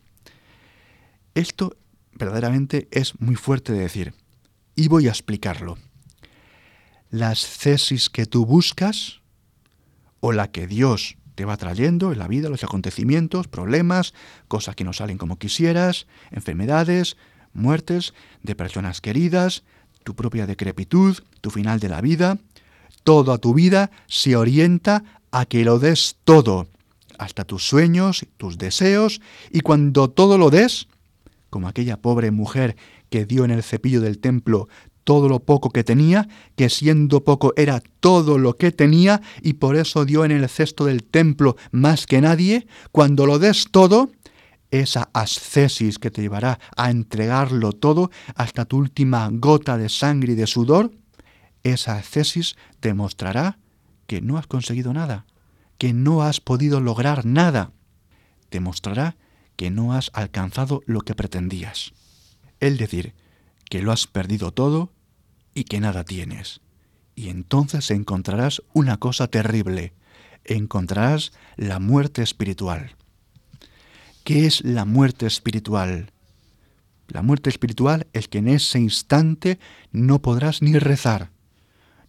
Esto 1.34 1.76
verdaderamente 2.12 2.86
es 2.92 3.20
muy 3.20 3.34
fuerte 3.34 3.72
de 3.72 3.80
decir, 3.80 4.14
y 4.76 4.86
voy 4.86 5.08
a 5.08 5.10
explicarlo. 5.10 5.76
Las 7.10 7.40
cesis 7.40 8.10
que 8.10 8.26
tú 8.26 8.46
buscas, 8.46 9.22
o 10.20 10.30
la 10.32 10.52
que 10.52 10.68
Dios 10.68 11.16
te 11.34 11.44
va 11.44 11.56
trayendo 11.56 12.12
en 12.12 12.20
la 12.20 12.28
vida, 12.28 12.48
los 12.48 12.62
acontecimientos, 12.62 13.48
problemas, 13.48 14.14
cosas 14.46 14.76
que 14.76 14.84
no 14.84 14.92
salen 14.92 15.18
como 15.18 15.38
quisieras, 15.38 16.06
enfermedades, 16.30 17.16
muertes 17.52 18.14
de 18.42 18.54
personas 18.54 19.00
queridas, 19.00 19.64
tu 20.04 20.14
propia 20.14 20.46
decrepitud, 20.46 21.18
tu 21.40 21.50
final 21.50 21.80
de 21.80 21.88
la 21.88 22.00
vida, 22.00 22.38
toda 23.02 23.38
tu 23.38 23.54
vida 23.54 23.90
se 24.06 24.36
orienta 24.36 25.02
a 25.30 25.46
que 25.46 25.64
lo 25.64 25.78
des 25.78 26.16
todo, 26.24 26.68
hasta 27.18 27.44
tus 27.44 27.66
sueños, 27.68 28.26
tus 28.36 28.58
deseos, 28.58 29.20
y 29.50 29.60
cuando 29.60 30.10
todo 30.10 30.38
lo 30.38 30.50
des, 30.50 30.88
como 31.50 31.68
aquella 31.68 31.96
pobre 31.96 32.30
mujer 32.30 32.76
que 33.10 33.24
dio 33.24 33.44
en 33.44 33.50
el 33.50 33.62
cepillo 33.62 34.00
del 34.00 34.18
templo 34.18 34.68
todo 35.08 35.30
lo 35.30 35.40
poco 35.40 35.70
que 35.70 35.84
tenía, 35.84 36.28
que 36.54 36.68
siendo 36.68 37.24
poco 37.24 37.54
era 37.56 37.82
todo 38.00 38.36
lo 38.36 38.58
que 38.58 38.72
tenía 38.72 39.22
y 39.40 39.54
por 39.54 39.74
eso 39.76 40.04
dio 40.04 40.22
en 40.26 40.32
el 40.32 40.46
cesto 40.50 40.84
del 40.84 41.02
templo 41.02 41.56
más 41.70 42.06
que 42.06 42.20
nadie, 42.20 42.66
cuando 42.92 43.24
lo 43.24 43.38
des 43.38 43.68
todo, 43.70 44.10
esa 44.70 45.08
ascesis 45.14 45.98
que 45.98 46.10
te 46.10 46.20
llevará 46.20 46.60
a 46.76 46.90
entregarlo 46.90 47.72
todo 47.72 48.10
hasta 48.34 48.66
tu 48.66 48.76
última 48.76 49.30
gota 49.32 49.78
de 49.78 49.88
sangre 49.88 50.32
y 50.32 50.36
de 50.36 50.46
sudor, 50.46 50.92
esa 51.62 51.96
ascesis 51.96 52.56
te 52.80 52.92
mostrará 52.92 53.58
que 54.08 54.22
no 54.22 54.38
has 54.38 54.48
conseguido 54.48 54.92
nada, 54.92 55.26
que 55.76 55.92
no 55.92 56.22
has 56.22 56.40
podido 56.40 56.80
lograr 56.80 57.24
nada. 57.24 57.72
Te 58.48 58.58
mostrará 58.58 59.16
que 59.54 59.70
no 59.70 59.92
has 59.92 60.10
alcanzado 60.14 60.82
lo 60.86 61.02
que 61.02 61.14
pretendías. 61.14 61.92
Es 62.58 62.78
decir, 62.78 63.14
que 63.68 63.82
lo 63.82 63.92
has 63.92 64.06
perdido 64.06 64.50
todo 64.50 64.90
y 65.54 65.64
que 65.64 65.78
nada 65.78 66.04
tienes. 66.04 66.62
Y 67.14 67.28
entonces 67.28 67.90
encontrarás 67.90 68.62
una 68.72 68.96
cosa 68.96 69.28
terrible, 69.28 69.92
encontrarás 70.44 71.32
la 71.56 71.78
muerte 71.78 72.22
espiritual. 72.22 72.96
¿Qué 74.24 74.46
es 74.46 74.64
la 74.64 74.86
muerte 74.86 75.26
espiritual? 75.26 76.12
La 77.08 77.20
muerte 77.20 77.50
espiritual 77.50 78.06
es 78.14 78.26
que 78.28 78.38
en 78.38 78.48
ese 78.48 78.78
instante 78.78 79.58
no 79.92 80.22
podrás 80.22 80.62
ni 80.62 80.78
rezar, 80.78 81.30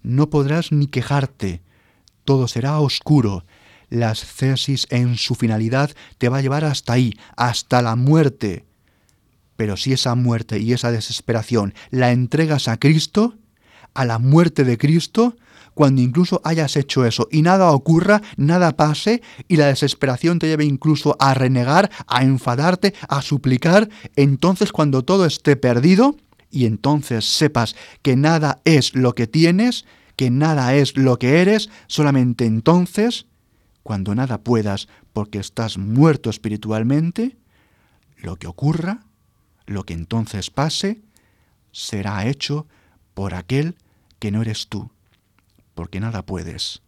no 0.02 0.30
podrás 0.30 0.72
ni 0.72 0.88
quejarte, 0.88 1.62
todo 2.30 2.48
será 2.48 2.80
oscuro, 2.80 3.44
las 3.90 4.20
cesis 4.20 4.86
en 4.92 5.18
su 5.18 5.34
finalidad 5.34 5.90
te 6.20 6.30
va 6.30 6.38
a 6.38 6.42
llevar 6.44 6.64
hasta 6.64 6.94
ahí, 6.94 7.16
hasta 7.36 7.82
la 7.82 7.96
muerte. 7.96 8.66
Pero 9.56 9.78
si 9.78 9.94
esa 9.94 10.14
muerte 10.14 10.60
y 10.60 10.74
esa 10.74 10.92
desesperación 10.92 11.74
la 11.90 12.12
entregas 12.12 12.68
a 12.68 12.78
Cristo, 12.78 13.34
a 13.96 14.06
la 14.06 14.20
muerte 14.20 14.64
de 14.64 14.78
Cristo, 14.78 15.38
cuando 15.74 16.04
incluso 16.04 16.40
hayas 16.44 16.78
hecho 16.78 17.04
eso 17.04 17.28
y 17.32 17.42
nada 17.42 17.72
ocurra, 17.72 18.22
nada 18.38 18.76
pase 18.76 19.24
y 19.48 19.56
la 19.56 19.66
desesperación 19.66 20.38
te 20.38 20.46
lleve 20.46 20.66
incluso 20.66 21.16
a 21.20 21.34
renegar, 21.34 21.90
a 22.06 22.22
enfadarte, 22.22 22.94
a 23.08 23.24
suplicar, 23.24 23.90
entonces 24.16 24.72
cuando 24.72 25.04
todo 25.04 25.26
esté 25.26 25.56
perdido 25.56 26.16
y 26.52 26.68
entonces 26.68 27.26
sepas 27.26 27.76
que 28.04 28.16
nada 28.16 28.62
es 28.66 28.94
lo 28.94 29.16
que 29.16 29.26
tienes, 29.26 29.86
que 30.20 30.30
nada 30.30 30.76
es 30.76 30.98
lo 30.98 31.18
que 31.18 31.42
eres, 31.42 31.70
solamente 31.88 32.46
entonces, 32.46 33.26
cuando 33.84 34.14
nada 34.16 34.42
puedas 34.42 34.90
porque 35.14 35.40
estás 35.40 35.78
muerto 35.78 36.30
espiritualmente, 36.30 37.38
lo 38.18 38.36
que 38.36 38.48
ocurra 38.48 39.00
lo 39.66 39.86
que 39.86 39.94
entonces 39.94 40.50
pase 40.50 41.00
será 41.72 42.28
hecho 42.28 42.68
por 43.14 43.34
aquel 43.34 43.78
que 44.20 44.30
no 44.30 44.42
eres 44.42 44.68
tú, 44.68 44.92
porque 45.74 46.02
nada 46.02 46.26
puedes. 46.26 46.82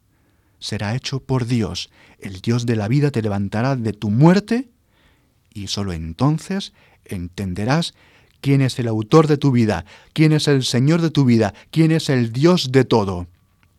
Será 0.59 0.93
hecho 0.93 1.21
por 1.21 1.45
Dios. 1.45 1.89
El 2.19 2.41
Dios 2.41 2.65
de 2.65 2.75
la 2.75 2.89
vida 2.89 3.11
te 3.11 3.21
levantará 3.21 3.77
de 3.77 3.93
tu 3.93 4.09
muerte 4.09 4.67
y 5.53 5.67
sólo 5.67 5.93
entonces 5.93 6.73
entenderás 7.05 7.93
quién 8.41 8.61
es 8.61 8.77
el 8.79 8.87
autor 8.87 9.27
de 9.27 9.37
tu 9.37 9.51
vida, 9.51 9.85
quién 10.13 10.33
es 10.33 10.47
el 10.47 10.63
Señor 10.63 11.01
de 11.01 11.11
tu 11.11 11.23
vida, 11.25 11.53
quién 11.69 11.91
es 11.91 12.09
el 12.09 12.31
Dios 12.31 12.71
de 12.71 12.83
todo. 12.83 13.27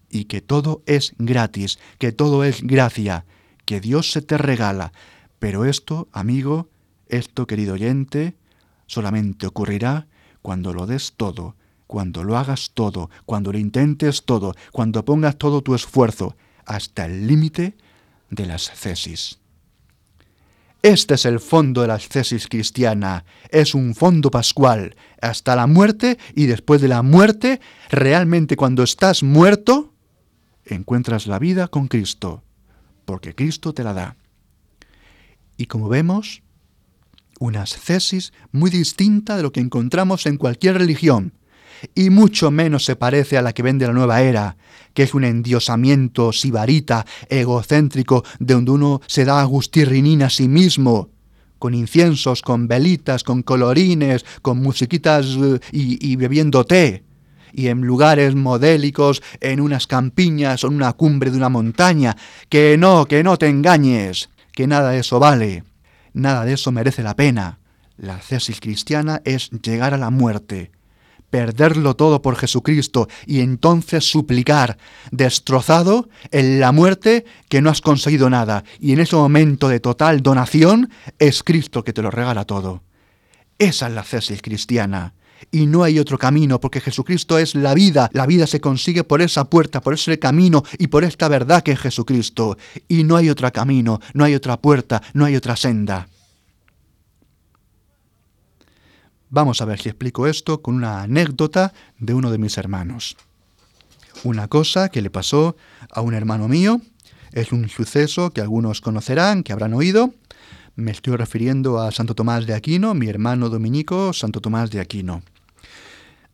Y 0.09 0.25
que 0.25 0.41
todo 0.41 0.83
es 0.87 1.15
gratis, 1.19 1.79
que 1.99 2.13
todo 2.13 2.45
es 2.45 2.63
gracia, 2.63 3.25
que 3.65 3.81
Dios 3.81 4.13
se 4.13 4.23
te 4.23 4.39
regala. 4.39 4.93
Pero 5.39 5.65
esto, 5.65 6.09
amigo, 6.13 6.69
esto, 7.09 7.47
querido 7.47 7.75
oyente, 7.75 8.35
solamente 8.87 9.47
ocurrirá 9.47 10.07
cuando 10.43 10.73
lo 10.73 10.87
des 10.87 11.15
todo, 11.17 11.57
cuando 11.87 12.25
lo 12.25 12.37
hagas 12.37 12.71
todo, 12.75 13.11
cuando 13.27 13.53
lo 13.53 13.59
intentes 13.59 14.25
todo, 14.25 14.55
cuando 14.73 15.05
pongas 15.05 15.37
todo 15.37 15.63
tu 15.63 15.75
esfuerzo 15.75 16.37
hasta 16.65 17.07
el 17.07 17.27
límite 17.27 17.77
de 18.31 18.47
las 18.47 18.71
cesis. 18.71 19.42
Este 20.83 21.15
es 21.15 21.27
el 21.27 21.39
fondo 21.39 21.83
de 21.83 21.87
la 21.87 21.99
cesis 22.01 22.49
cristiana. 22.49 23.25
Es 23.51 23.75
un 23.75 23.95
fondo 23.95 24.33
pascual. 24.33 24.97
Hasta 25.21 25.55
la 25.55 25.69
muerte 25.69 26.19
y 26.35 26.47
después 26.47 26.81
de 26.81 26.89
la 26.89 27.03
muerte, 27.03 27.61
realmente 27.89 28.57
cuando 28.57 28.83
estás 28.83 29.23
muerto, 29.23 29.95
encuentras 30.65 31.29
la 31.29 31.39
vida 31.39 31.69
con 31.69 31.87
Cristo, 31.87 32.43
porque 33.05 33.35
Cristo 33.35 33.73
te 33.73 33.85
la 33.85 33.93
da. 33.93 34.17
Y 35.57 35.67
como 35.67 35.89
vemos, 35.89 36.43
una 37.39 37.63
ascesis 37.63 38.33
muy 38.51 38.71
distinta 38.71 39.37
de 39.37 39.45
lo 39.45 39.53
que 39.53 39.61
encontramos 39.61 40.27
en 40.27 40.37
cualquier 40.37 40.79
religión, 40.79 41.33
y 41.95 42.11
mucho 42.11 42.51
menos 42.51 42.85
se 42.85 42.97
parece 42.97 43.39
a 43.39 43.43
la 43.43 43.53
que 43.53 43.63
vende 43.63 43.87
la 43.87 43.93
nueva 43.93 44.23
era, 44.23 44.57
que 44.95 45.03
es 45.05 45.15
un 45.15 45.25
endiosamiento 45.25 46.33
sibarita, 46.33 47.07
egocéntrico, 47.29 48.25
de 48.39 48.55
donde 48.55 48.71
uno 48.71 49.01
se 49.07 49.25
da 49.25 49.41
agustirrinina 49.41 50.27
a 50.27 50.31
sí 50.31 50.49
mismo, 50.49 51.11
con 51.59 51.75
inciensos, 51.75 52.43
con 52.43 52.67
velitas, 52.67 53.23
con 53.23 53.43
colorines, 53.43 54.25
con 54.43 54.59
musiquitas 54.59 55.27
eh, 55.27 55.61
y, 55.71 56.13
y 56.13 56.17
bebiendo 56.17 56.65
té 56.65 57.05
y 57.53 57.69
en 57.69 57.83
lugares 57.83 58.35
modélicos, 58.35 59.23
en 59.41 59.61
unas 59.61 59.87
campiñas 59.87 60.65
o 60.65 60.69
en 60.69 60.75
una 60.75 60.95
cumbre 60.95 61.31
de 61.31 61.37
una 61.37 61.49
montaña. 61.49 62.17
Que 62.49 62.77
no, 62.79 63.05
que 63.05 63.23
no 63.23 63.37
te 63.37 63.49
engañes, 63.49 64.31
que 64.53 64.67
nada 64.67 64.91
de 64.91 65.01
eso 65.01 65.19
vale. 65.19 65.65
Nada 66.15 66.45
de 66.45 66.55
eso 66.55 66.73
merece 66.73 67.03
la 67.03 67.15
pena. 67.15 67.59
La 67.97 68.19
cesis 68.19 68.61
cristiana 68.61 69.21
es 69.25 69.51
llegar 69.51 69.95
a 69.95 69.99
la 69.99 70.11
muerte, 70.11 70.71
perderlo 71.33 71.97
todo 71.97 72.21
por 72.21 72.37
Jesucristo 72.37 73.09
y 73.27 73.41
entonces 73.41 74.05
suplicar, 74.05 74.77
destrozado 75.11 76.11
en 76.31 76.61
la 76.61 76.73
muerte, 76.73 77.25
que 77.49 77.63
no 77.63 77.71
has 77.71 77.81
conseguido 77.81 78.29
nada. 78.29 78.65
Y 78.79 78.93
en 78.93 79.01
ese 79.01 79.17
momento 79.17 79.71
de 79.71 79.81
total 79.81 80.23
donación 80.23 80.91
es 81.19 81.43
Cristo 81.43 81.85
que 81.85 81.95
te 81.95 82.03
lo 82.03 82.11
regala 82.11 82.45
todo. 82.45 82.83
Esa 83.59 83.87
es 83.87 83.95
la 83.95 84.05
cesis 84.05 84.43
cristiana. 84.43 85.15
Y 85.51 85.67
no 85.67 85.85
hay 85.85 85.99
otro 85.99 86.19
camino, 86.19 86.61
porque 86.61 86.83
Jesucristo 86.83 87.39
es 87.39 87.55
la 87.55 87.73
vida. 87.73 88.11
La 88.13 88.27
vida 88.27 88.47
se 88.47 88.61
consigue 88.61 89.03
por 89.03 89.23
esa 89.23 89.49
puerta, 89.49 89.81
por 89.81 89.95
ese 89.95 90.19
camino 90.19 90.63
y 90.79 90.89
por 90.89 91.03
esta 91.03 91.29
verdad 91.29 91.63
que 91.63 91.73
es 91.73 91.81
Jesucristo. 91.81 92.59
Y 92.89 93.05
no 93.05 93.17
hay 93.17 93.31
otro 93.31 93.51
camino, 93.53 94.01
no 94.13 94.25
hay 94.25 94.35
otra 94.35 94.59
puerta, 94.59 95.03
no 95.15 95.25
hay 95.25 95.35
otra 95.35 95.57
senda. 95.57 96.09
Vamos 99.35 99.63
a 99.63 99.65
ver 99.65 99.81
si 99.81 99.89
explico 99.89 100.27
esto 100.27 100.61
con 100.61 100.75
una 100.75 101.01
anécdota 101.01 101.73
de 101.99 102.13
uno 102.13 102.31
de 102.31 102.37
mis 102.37 102.59
hermanos. 102.59 103.17
Una 104.25 104.47
cosa 104.47 104.91
que 104.91 105.01
le 105.01 105.09
pasó 105.09 105.57
a 105.91 106.03
un 106.03 106.13
hermano 106.13 106.49
mío, 106.49 106.83
es 107.33 107.51
un 107.51 107.71
suceso 107.71 108.35
que 108.35 108.43
algunos 108.43 108.83
conocerán, 108.83 109.43
que 109.43 109.55
habrán 109.55 109.73
oído. 109.73 110.13
Me 110.77 110.91
estoy 110.91 111.17
refiriendo 111.17 111.81
a 111.81 111.93
Santo 111.93 112.15
Tomás 112.15 112.45
de 112.45 112.53
Aquino, 112.53 112.93
mi 112.93 113.09
hermano 113.09 113.49
dominico 113.49 114.13
Santo 114.13 114.43
Tomás 114.43 114.71
de 114.71 114.81
Aquino. 114.81 115.23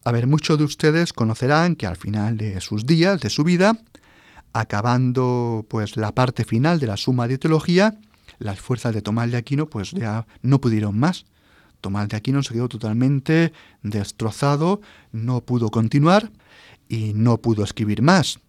A 0.02 0.10
ver, 0.10 0.26
muchos 0.26 0.58
de 0.58 0.64
ustedes 0.64 1.12
conocerán 1.12 1.76
que 1.76 1.86
al 1.86 1.96
final 1.96 2.36
de 2.36 2.60
sus 2.60 2.84
días, 2.84 3.20
de 3.20 3.30
su 3.30 3.44
vida, 3.44 3.78
acabando 4.52 5.64
pues 5.70 5.96
la 5.96 6.16
parte 6.16 6.44
final 6.44 6.80
de 6.80 6.88
la 6.88 6.96
suma 6.96 7.28
de 7.28 7.38
teología, 7.38 7.96
las 8.40 8.58
fuerzas 8.58 8.92
de 8.92 9.02
Tomás 9.02 9.30
de 9.30 9.36
Aquino 9.36 9.66
pues 9.66 9.92
ya 9.92 10.26
no 10.42 10.60
pudieron 10.60 10.98
más 10.98 11.26
Tomás 11.80 12.08
de 12.08 12.16
Aquino 12.16 12.42
se 12.42 12.54
quedó 12.54 12.68
totalmente 12.68 13.52
destrozado, 13.82 14.80
no 15.12 15.40
pudo 15.42 15.70
continuar 15.70 16.30
y 16.88 17.12
no 17.14 17.38
pudo 17.38 17.64
escribir 17.64 18.02
más. 18.02 18.40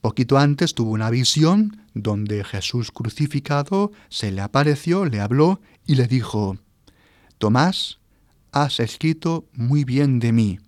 Poquito 0.00 0.38
antes 0.38 0.74
tuvo 0.74 0.92
una 0.92 1.10
visión 1.10 1.82
donde 1.94 2.44
Jesús 2.44 2.92
crucificado 2.92 3.92
se 4.08 4.30
le 4.30 4.40
apareció, 4.40 5.04
le 5.04 5.20
habló 5.20 5.60
y 5.86 5.96
le 5.96 6.06
dijo, 6.06 6.56
Tomás, 7.38 7.98
has 8.52 8.80
escrito 8.80 9.46
muy 9.52 9.84
bien 9.84 10.20
de 10.20 10.32
mí. 10.32 10.58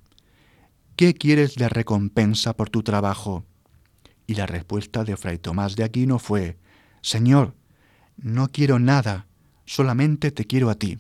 ¿Qué 0.97 1.15
quieres 1.15 1.55
de 1.55 1.69
recompensa 1.69 2.55
por 2.55 2.69
tu 2.69 2.83
trabajo? 2.83 3.45
Y 4.27 4.35
la 4.35 4.47
respuesta 4.47 5.05
de 5.05 5.17
Fray 5.17 5.39
Tomás 5.39 5.77
de 5.77 5.85
Aquino 5.85 6.19
fue, 6.19 6.59
Señor, 7.01 7.55
no 8.17 8.49
quiero 8.49 8.79
nada, 8.79 9.27
solamente 9.65 10.31
te 10.31 10.45
quiero 10.45 10.69
a 10.71 10.75
ti. 10.75 10.99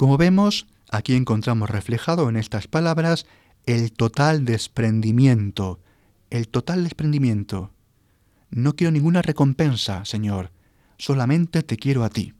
Como 0.00 0.16
vemos, 0.16 0.66
aquí 0.90 1.14
encontramos 1.14 1.68
reflejado 1.68 2.30
en 2.30 2.36
estas 2.36 2.66
palabras 2.66 3.26
el 3.66 3.92
total 3.92 4.46
desprendimiento, 4.46 5.78
el 6.30 6.48
total 6.48 6.84
desprendimiento. 6.84 7.70
No 8.48 8.76
quiero 8.76 8.92
ninguna 8.92 9.20
recompensa, 9.20 10.06
Señor, 10.06 10.52
solamente 10.96 11.62
te 11.62 11.76
quiero 11.76 12.02
a 12.02 12.08
ti. 12.08 12.32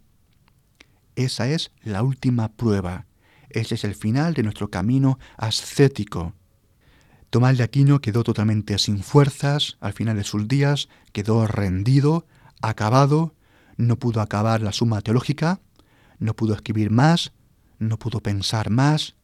Esa 1.17 1.51
es 1.51 1.71
la 1.83 2.03
última 2.03 2.49
prueba, 2.49 3.05
ese 3.51 3.75
es 3.75 3.85
el 3.85 3.95
final 3.95 4.33
de 4.33 4.43
nuestro 4.43 4.71
camino 4.71 5.19
ascético. 5.37 6.33
Tomás 7.29 7.59
de 7.59 7.65
Aquino 7.65 8.01
quedó 8.01 8.25
totalmente 8.25 8.79
sin 8.79 9.03
fuerzas 9.03 9.77
al 9.81 9.93
final 9.93 10.17
de 10.17 10.25
sus 10.25 10.49
días, 10.49 10.89
quedó 11.13 11.47
rendido, 11.47 12.27
acabado, 12.63 13.35
no 13.77 13.99
pudo 13.99 14.23
acabar 14.23 14.63
la 14.63 14.73
suma 14.73 15.03
teológica, 15.03 15.61
no 16.19 16.35
pudo 16.35 16.55
escribir 16.55 16.91
más, 16.91 17.35
no 17.81 17.99
pudo 17.99 18.21
pensar 18.21 18.71
más, 18.71 19.17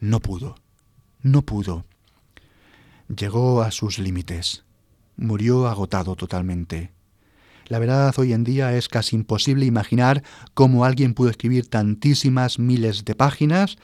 no 0.00 0.20
pudo, 0.20 0.56
no 1.22 1.42
pudo. 1.42 1.86
Llegó 3.08 3.62
a 3.62 3.70
sus 3.70 3.98
límites, 3.98 4.64
murió 5.16 5.68
agotado 5.68 6.16
totalmente. 6.16 6.92
La 7.66 7.78
verdad 7.78 8.12
hoy 8.18 8.32
en 8.32 8.42
día 8.42 8.76
es 8.76 8.88
casi 8.88 9.14
imposible 9.14 9.64
imaginar 9.64 10.24
cómo 10.54 10.84
alguien 10.84 11.14
pudo 11.14 11.30
escribir 11.30 11.68
tantísimas 11.68 12.58
miles 12.58 13.04
de 13.04 13.14
páginas, 13.14 13.78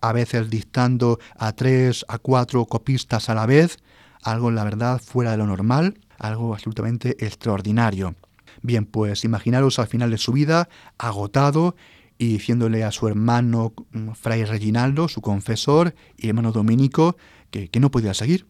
a 0.00 0.12
veces 0.12 0.48
dictando 0.48 1.18
a 1.36 1.52
tres, 1.52 2.04
a 2.08 2.18
cuatro 2.18 2.64
copistas 2.66 3.28
a 3.28 3.34
la 3.34 3.46
vez, 3.46 3.78
algo 4.22 4.52
la 4.52 4.62
verdad 4.62 5.02
fuera 5.04 5.32
de 5.32 5.38
lo 5.38 5.46
normal, 5.46 5.98
algo 6.18 6.54
absolutamente 6.54 7.24
extraordinario. 7.24 8.14
Bien, 8.62 8.86
pues 8.86 9.24
imaginaros 9.24 9.80
al 9.80 9.88
final 9.88 10.12
de 10.12 10.18
su 10.18 10.30
vida, 10.30 10.68
agotado 10.98 11.74
y 12.18 12.28
diciéndole 12.28 12.84
a 12.84 12.90
su 12.90 13.08
hermano 13.08 13.72
mm, 13.92 14.10
Fray 14.12 14.44
Reginaldo, 14.44 15.08
su 15.08 15.20
confesor, 15.20 15.94
y 16.16 16.28
hermano 16.28 16.52
Dominico, 16.52 17.16
que, 17.50 17.68
que 17.68 17.80
no 17.80 17.90
podía 17.90 18.14
seguir. 18.14 18.46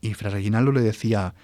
Y 0.00 0.14
Fray 0.14 0.32
Reginaldo 0.32 0.72
le 0.72 0.80
decía, 0.80 1.34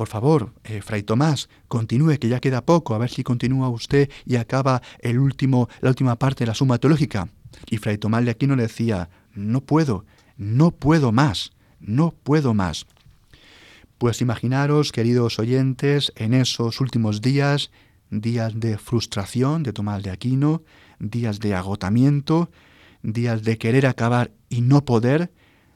por 0.00 0.08
favor, 0.08 0.54
eh, 0.64 0.80
Fray 0.80 1.02
Tomás, 1.02 1.50
continúe, 1.68 2.18
que 2.18 2.30
ya 2.30 2.40
queda 2.40 2.64
poco, 2.64 2.94
a 2.94 2.98
ver 2.98 3.10
si 3.10 3.22
continúa 3.22 3.68
usted 3.68 4.08
y 4.24 4.36
acaba 4.36 4.80
el 5.00 5.18
último, 5.18 5.68
la 5.82 5.90
última 5.90 6.16
parte 6.16 6.44
de 6.44 6.46
la 6.48 6.54
suma 6.54 6.78
teológica. 6.78 7.28
Y 7.68 7.76
Fray 7.76 7.98
Tomás 7.98 8.24
de 8.24 8.30
Aquino 8.30 8.56
le 8.56 8.62
decía, 8.62 9.10
no 9.34 9.60
puedo, 9.60 10.06
no 10.38 10.70
puedo 10.70 11.12
más, 11.12 11.52
no 11.80 12.14
puedo 12.22 12.54
más. 12.54 12.86
Pues 13.98 14.22
imaginaros, 14.22 14.90
queridos 14.90 15.38
oyentes, 15.38 16.14
en 16.16 16.32
esos 16.32 16.80
últimos 16.80 17.20
días, 17.20 17.70
días 18.10 18.58
de 18.58 18.78
frustración 18.78 19.62
de 19.62 19.74
Tomás 19.74 20.02
de 20.02 20.12
Aquino, 20.12 20.62
días 21.00 21.40
de 21.40 21.54
agotamiento, 21.54 22.50
días 23.02 23.42
de 23.42 23.58
querer 23.58 23.86
acabar 23.86 24.30
y 24.48 24.60
no 24.60 24.84
poder, 24.84 25.32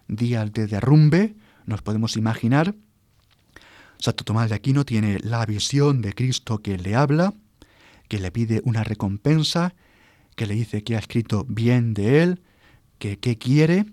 días 0.07 0.53
de 0.53 0.67
derrumbe, 0.67 1.35
nos 1.67 1.83
podemos 1.83 2.17
imaginar, 2.17 2.75
Santo 3.99 4.25
Tomás 4.25 4.51
de 4.51 4.57
Aquino 4.57 4.85
tiene 4.85 5.19
la 5.21 5.45
visión 5.47 6.03
de 6.03 6.13
Cristo 6.13 6.59
que 6.59 6.77
le 6.77 6.95
habla, 6.95 7.33
que 8.09 8.19
le 8.19 8.31
pide 8.31 8.61
una 8.65 8.85
recompensa, 8.85 9.75
que 10.37 10.47
le 10.47 10.55
dice 10.55 10.85
que 10.85 10.97
ha 10.97 10.99
escrito 10.99 11.47
bien 11.49 11.95
de 11.95 12.23
él, 12.23 12.43
que 12.99 13.19
qué 13.19 13.39
quiere. 13.39 13.87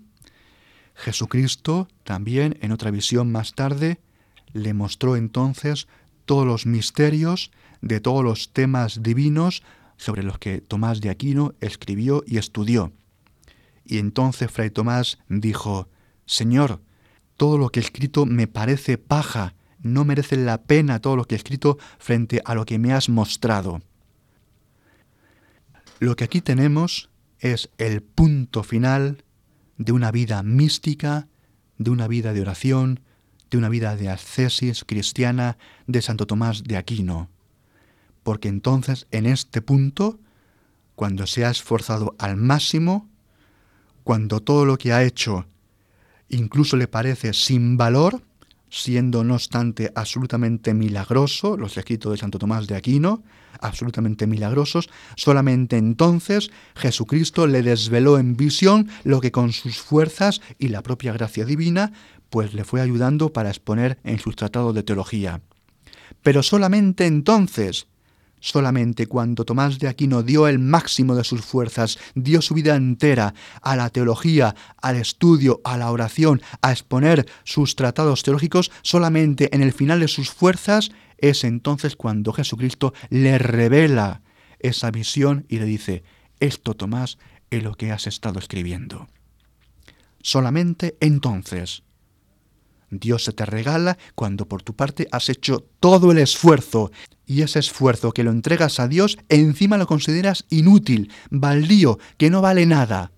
Jesucristo 0.94 1.88
también 2.04 2.58
en 2.60 2.72
otra 2.72 2.90
visión 2.90 3.32
más 3.32 3.54
tarde 3.54 4.00
le 4.52 4.74
mostró 4.74 5.16
entonces 5.16 5.88
todos 6.26 6.46
los 6.46 6.66
misterios 6.66 7.50
de 7.80 8.00
todos 8.00 8.22
los 8.22 8.52
temas 8.52 9.02
divinos 9.02 9.62
sobre 10.02 10.24
los 10.24 10.38
que 10.38 10.60
Tomás 10.60 11.00
de 11.00 11.10
Aquino 11.10 11.54
escribió 11.60 12.24
y 12.26 12.38
estudió. 12.38 12.92
Y 13.84 13.98
entonces 13.98 14.50
Fray 14.50 14.70
Tomás 14.70 15.18
dijo, 15.28 15.88
Señor, 16.26 16.82
todo 17.36 17.56
lo 17.56 17.68
que 17.70 17.78
he 17.78 17.82
escrito 17.84 18.26
me 18.26 18.48
parece 18.48 18.98
paja 18.98 19.54
no 19.80 20.04
merece 20.04 20.36
la 20.36 20.62
pena 20.62 21.00
todo 21.00 21.14
lo 21.14 21.24
que 21.24 21.36
he 21.36 21.38
escrito 21.38 21.78
frente 21.98 22.42
a 22.44 22.54
lo 22.54 22.66
que 22.66 22.80
me 22.80 22.92
has 22.92 23.08
mostrado. 23.08 23.80
Lo 26.00 26.16
que 26.16 26.24
aquí 26.24 26.40
tenemos 26.40 27.10
es 27.38 27.70
el 27.78 28.02
punto 28.02 28.64
final 28.64 29.24
de 29.78 29.92
una 29.92 30.10
vida 30.10 30.42
mística, 30.42 31.28
de 31.78 31.90
una 31.90 32.08
vida 32.08 32.32
de 32.32 32.40
oración, 32.40 33.00
de 33.50 33.58
una 33.58 33.68
vida 33.68 33.94
de 33.96 34.08
ascesis 34.08 34.84
cristiana 34.84 35.58
de 35.86 36.02
Santo 36.02 36.26
Tomás 36.26 36.64
de 36.64 36.76
Aquino. 36.76 37.30
Porque 38.22 38.48
entonces 38.48 39.06
en 39.10 39.26
este 39.26 39.62
punto, 39.62 40.18
cuando 40.94 41.26
se 41.26 41.44
ha 41.44 41.50
esforzado 41.50 42.14
al 42.18 42.36
máximo, 42.36 43.08
cuando 44.04 44.40
todo 44.40 44.64
lo 44.64 44.78
que 44.78 44.92
ha 44.92 45.02
hecho 45.02 45.46
incluso 46.32 46.76
le 46.76 46.88
parece 46.88 47.32
sin 47.32 47.76
valor, 47.76 48.22
siendo 48.70 49.22
no 49.22 49.34
obstante 49.34 49.92
absolutamente 49.94 50.74
milagroso, 50.74 51.56
los 51.56 51.76
escritos 51.76 52.12
de 52.12 52.18
Santo 52.18 52.38
Tomás 52.38 52.66
de 52.66 52.74
Aquino, 52.74 53.22
absolutamente 53.60 54.26
milagrosos, 54.26 54.88
solamente 55.14 55.76
entonces 55.76 56.50
Jesucristo 56.74 57.46
le 57.46 57.62
desveló 57.62 58.18
en 58.18 58.34
visión 58.34 58.88
lo 59.04 59.20
que 59.20 59.30
con 59.30 59.52
sus 59.52 59.76
fuerzas 59.76 60.40
y 60.58 60.68
la 60.68 60.82
propia 60.82 61.12
gracia 61.12 61.44
divina, 61.44 61.92
pues 62.30 62.54
le 62.54 62.64
fue 62.64 62.80
ayudando 62.80 63.30
para 63.30 63.50
exponer 63.50 63.98
en 64.04 64.18
sus 64.18 64.36
tratados 64.36 64.74
de 64.74 64.82
teología. 64.82 65.42
Pero 66.22 66.42
solamente 66.42 67.04
entonces, 67.04 67.86
Solamente 68.44 69.06
cuando 69.06 69.44
Tomás 69.44 69.78
de 69.78 69.86
Aquino 69.86 70.24
dio 70.24 70.48
el 70.48 70.58
máximo 70.58 71.14
de 71.14 71.22
sus 71.22 71.42
fuerzas, 71.42 71.96
dio 72.16 72.42
su 72.42 72.54
vida 72.54 72.74
entera 72.74 73.34
a 73.60 73.76
la 73.76 73.88
teología, 73.88 74.56
al 74.82 74.96
estudio, 74.96 75.60
a 75.62 75.78
la 75.78 75.92
oración, 75.92 76.42
a 76.60 76.72
exponer 76.72 77.24
sus 77.44 77.76
tratados 77.76 78.24
teológicos, 78.24 78.72
solamente 78.82 79.54
en 79.54 79.62
el 79.62 79.72
final 79.72 80.00
de 80.00 80.08
sus 80.08 80.30
fuerzas 80.32 80.90
es 81.18 81.44
entonces 81.44 81.94
cuando 81.94 82.32
Jesucristo 82.32 82.92
le 83.10 83.38
revela 83.38 84.22
esa 84.58 84.90
visión 84.90 85.46
y 85.48 85.60
le 85.60 85.64
dice, 85.64 86.02
esto 86.40 86.74
Tomás 86.74 87.18
es 87.50 87.62
lo 87.62 87.76
que 87.76 87.92
has 87.92 88.08
estado 88.08 88.40
escribiendo. 88.40 89.06
Solamente 90.20 90.96
entonces 90.98 91.84
Dios 92.92 93.24
se 93.24 93.32
te 93.32 93.46
regala 93.46 93.96
cuando 94.14 94.46
por 94.46 94.62
tu 94.62 94.76
parte 94.76 95.08
has 95.10 95.30
hecho 95.30 95.66
todo 95.80 96.12
el 96.12 96.18
esfuerzo 96.18 96.92
y 97.26 97.40
ese 97.40 97.58
esfuerzo 97.58 98.12
que 98.12 98.22
lo 98.22 98.30
entregas 98.30 98.78
a 98.80 98.86
Dios 98.86 99.16
encima 99.30 99.78
lo 99.78 99.86
consideras 99.86 100.44
inútil, 100.50 101.10
baldío, 101.30 101.98
que 102.18 102.28
no 102.28 102.42
vale 102.42 102.66
nada. 102.66 103.10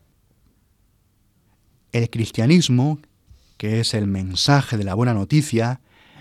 El 1.90 2.08
cristianismo, 2.08 3.00
que 3.56 3.80
es 3.80 3.94
el 3.94 4.06
mensaje 4.06 4.76
de 4.76 4.84
la 4.84 4.94
buena 4.94 5.12
noticia, 5.12 5.80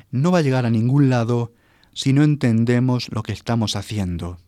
no 0.10 0.32
va 0.32 0.40
a 0.40 0.42
llegar 0.42 0.66
a 0.66 0.72
ningún 0.72 1.12
lado 1.12 1.54
si 1.94 2.12
no 2.12 2.24
entendemos 2.24 3.10
lo 3.12 3.22
que 3.22 3.34
estamos 3.34 3.76
haciendo. 3.76 4.40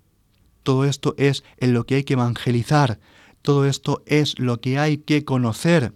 Todo 0.63 0.85
esto 0.85 1.13
es 1.19 1.43
en 1.57 1.73
lo 1.73 1.85
que 1.85 1.95
hay 1.95 2.03
que 2.03 2.13
evangelizar, 2.13 2.99
todo 3.43 3.65
esto 3.65 4.01
es 4.07 4.39
lo 4.39 4.61
que 4.61 4.79
hay 4.79 4.97
que 4.97 5.23
conocer 5.25 5.93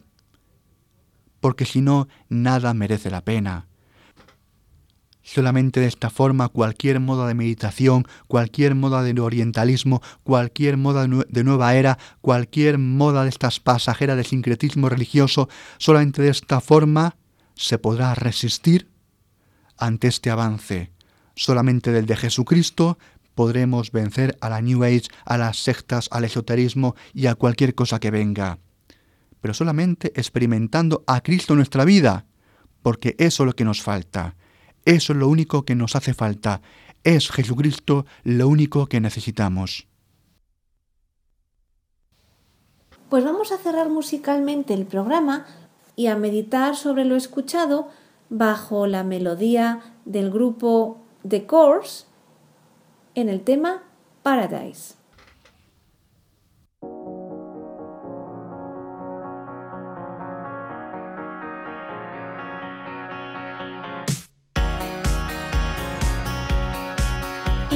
porque 1.39 1.65
si 1.65 1.81
no, 1.81 2.07
nada 2.27 2.73
merece 2.73 3.09
la 3.09 3.21
pena. 3.21 3.67
Solamente 5.21 5.79
de 5.79 5.85
esta 5.85 6.09
forma 6.09 6.47
cualquier 6.47 6.99
moda 6.99 7.27
de 7.27 7.35
meditación, 7.35 8.07
cualquier 8.27 8.73
moda 8.73 9.03
de 9.03 9.19
orientalismo, 9.21 10.01
cualquier 10.23 10.77
moda 10.77 11.07
de 11.07 11.43
nueva 11.43 11.75
era, 11.75 11.99
cualquier 12.21 12.79
moda 12.79 13.23
de 13.23 13.29
estas 13.29 13.59
pasajeras 13.59 14.17
de 14.17 14.23
sincretismo 14.23 14.89
religioso, 14.89 15.47
solamente 15.77 16.23
de 16.23 16.29
esta 16.29 16.61
forma 16.61 17.15
se 17.53 17.77
podrá 17.77 18.15
resistir 18.15 18.89
ante 19.77 20.07
este 20.07 20.31
avance. 20.31 20.91
Solamente 21.35 21.91
del 21.91 22.07
de 22.07 22.17
Jesucristo 22.17 22.97
podremos 23.35 23.91
vencer 23.91 24.35
a 24.41 24.49
la 24.49 24.61
New 24.61 24.83
Age, 24.83 25.09
a 25.25 25.37
las 25.37 25.57
sectas, 25.57 26.09
al 26.11 26.23
esoterismo 26.23 26.95
y 27.13 27.27
a 27.27 27.35
cualquier 27.35 27.75
cosa 27.75 27.99
que 27.99 28.09
venga 28.09 28.57
pero 29.41 29.53
solamente 29.53 30.11
experimentando 30.15 31.03
a 31.07 31.21
Cristo 31.21 31.53
en 31.53 31.57
nuestra 31.57 31.85
vida, 31.85 32.25
porque 32.81 33.15
eso 33.17 33.43
es 33.43 33.47
lo 33.47 33.53
que 33.53 33.65
nos 33.65 33.81
falta, 33.81 34.35
eso 34.85 35.13
es 35.13 35.19
lo 35.19 35.27
único 35.27 35.63
que 35.63 35.75
nos 35.75 35.95
hace 35.95 36.13
falta, 36.13 36.61
es 37.03 37.29
Jesucristo 37.29 38.05
lo 38.23 38.47
único 38.47 38.87
que 38.87 38.99
necesitamos. 38.99 39.87
Pues 43.09 43.23
vamos 43.23 43.51
a 43.51 43.57
cerrar 43.57 43.89
musicalmente 43.89 44.73
el 44.73 44.85
programa 44.85 45.45
y 45.95 46.07
a 46.07 46.15
meditar 46.15 46.75
sobre 46.75 47.05
lo 47.05 47.15
escuchado, 47.15 47.89
bajo 48.29 48.85
la 48.85 49.03
melodía 49.03 49.79
del 50.05 50.29
grupo 50.29 51.01
The 51.27 51.45
Course 51.45 52.05
en 53.15 53.27
el 53.27 53.41
tema 53.41 53.83
Paradise. 54.21 54.98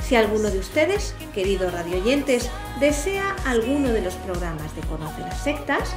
Si 0.00 0.14
alguno 0.14 0.48
de 0.50 0.60
ustedes, 0.60 1.16
queridos 1.34 1.72
radioyentes, 1.72 2.48
desea 2.78 3.34
alguno 3.44 3.88
de 3.88 4.02
los 4.02 4.14
programas 4.14 4.76
de 4.76 4.82
Conoce 4.82 5.22
las 5.22 5.42
Sectas, 5.42 5.96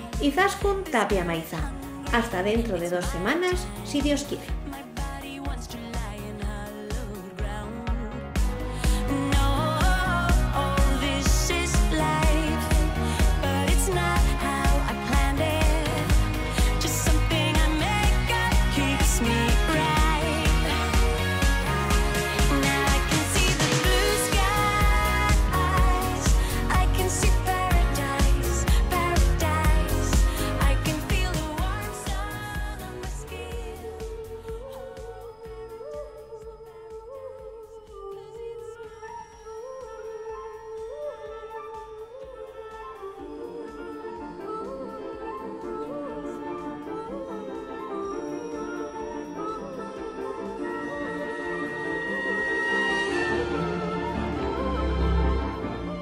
Izaskun 0.21 0.83
Tapia 0.83 1.25
Maiza. 1.25 1.57
Hasta 2.13 2.43
dentro 2.43 2.77
de 2.77 2.91
dos 2.91 3.05
semanas, 3.05 3.65
si 3.85 4.01
Dios 4.01 4.23
quiere. 4.23 4.60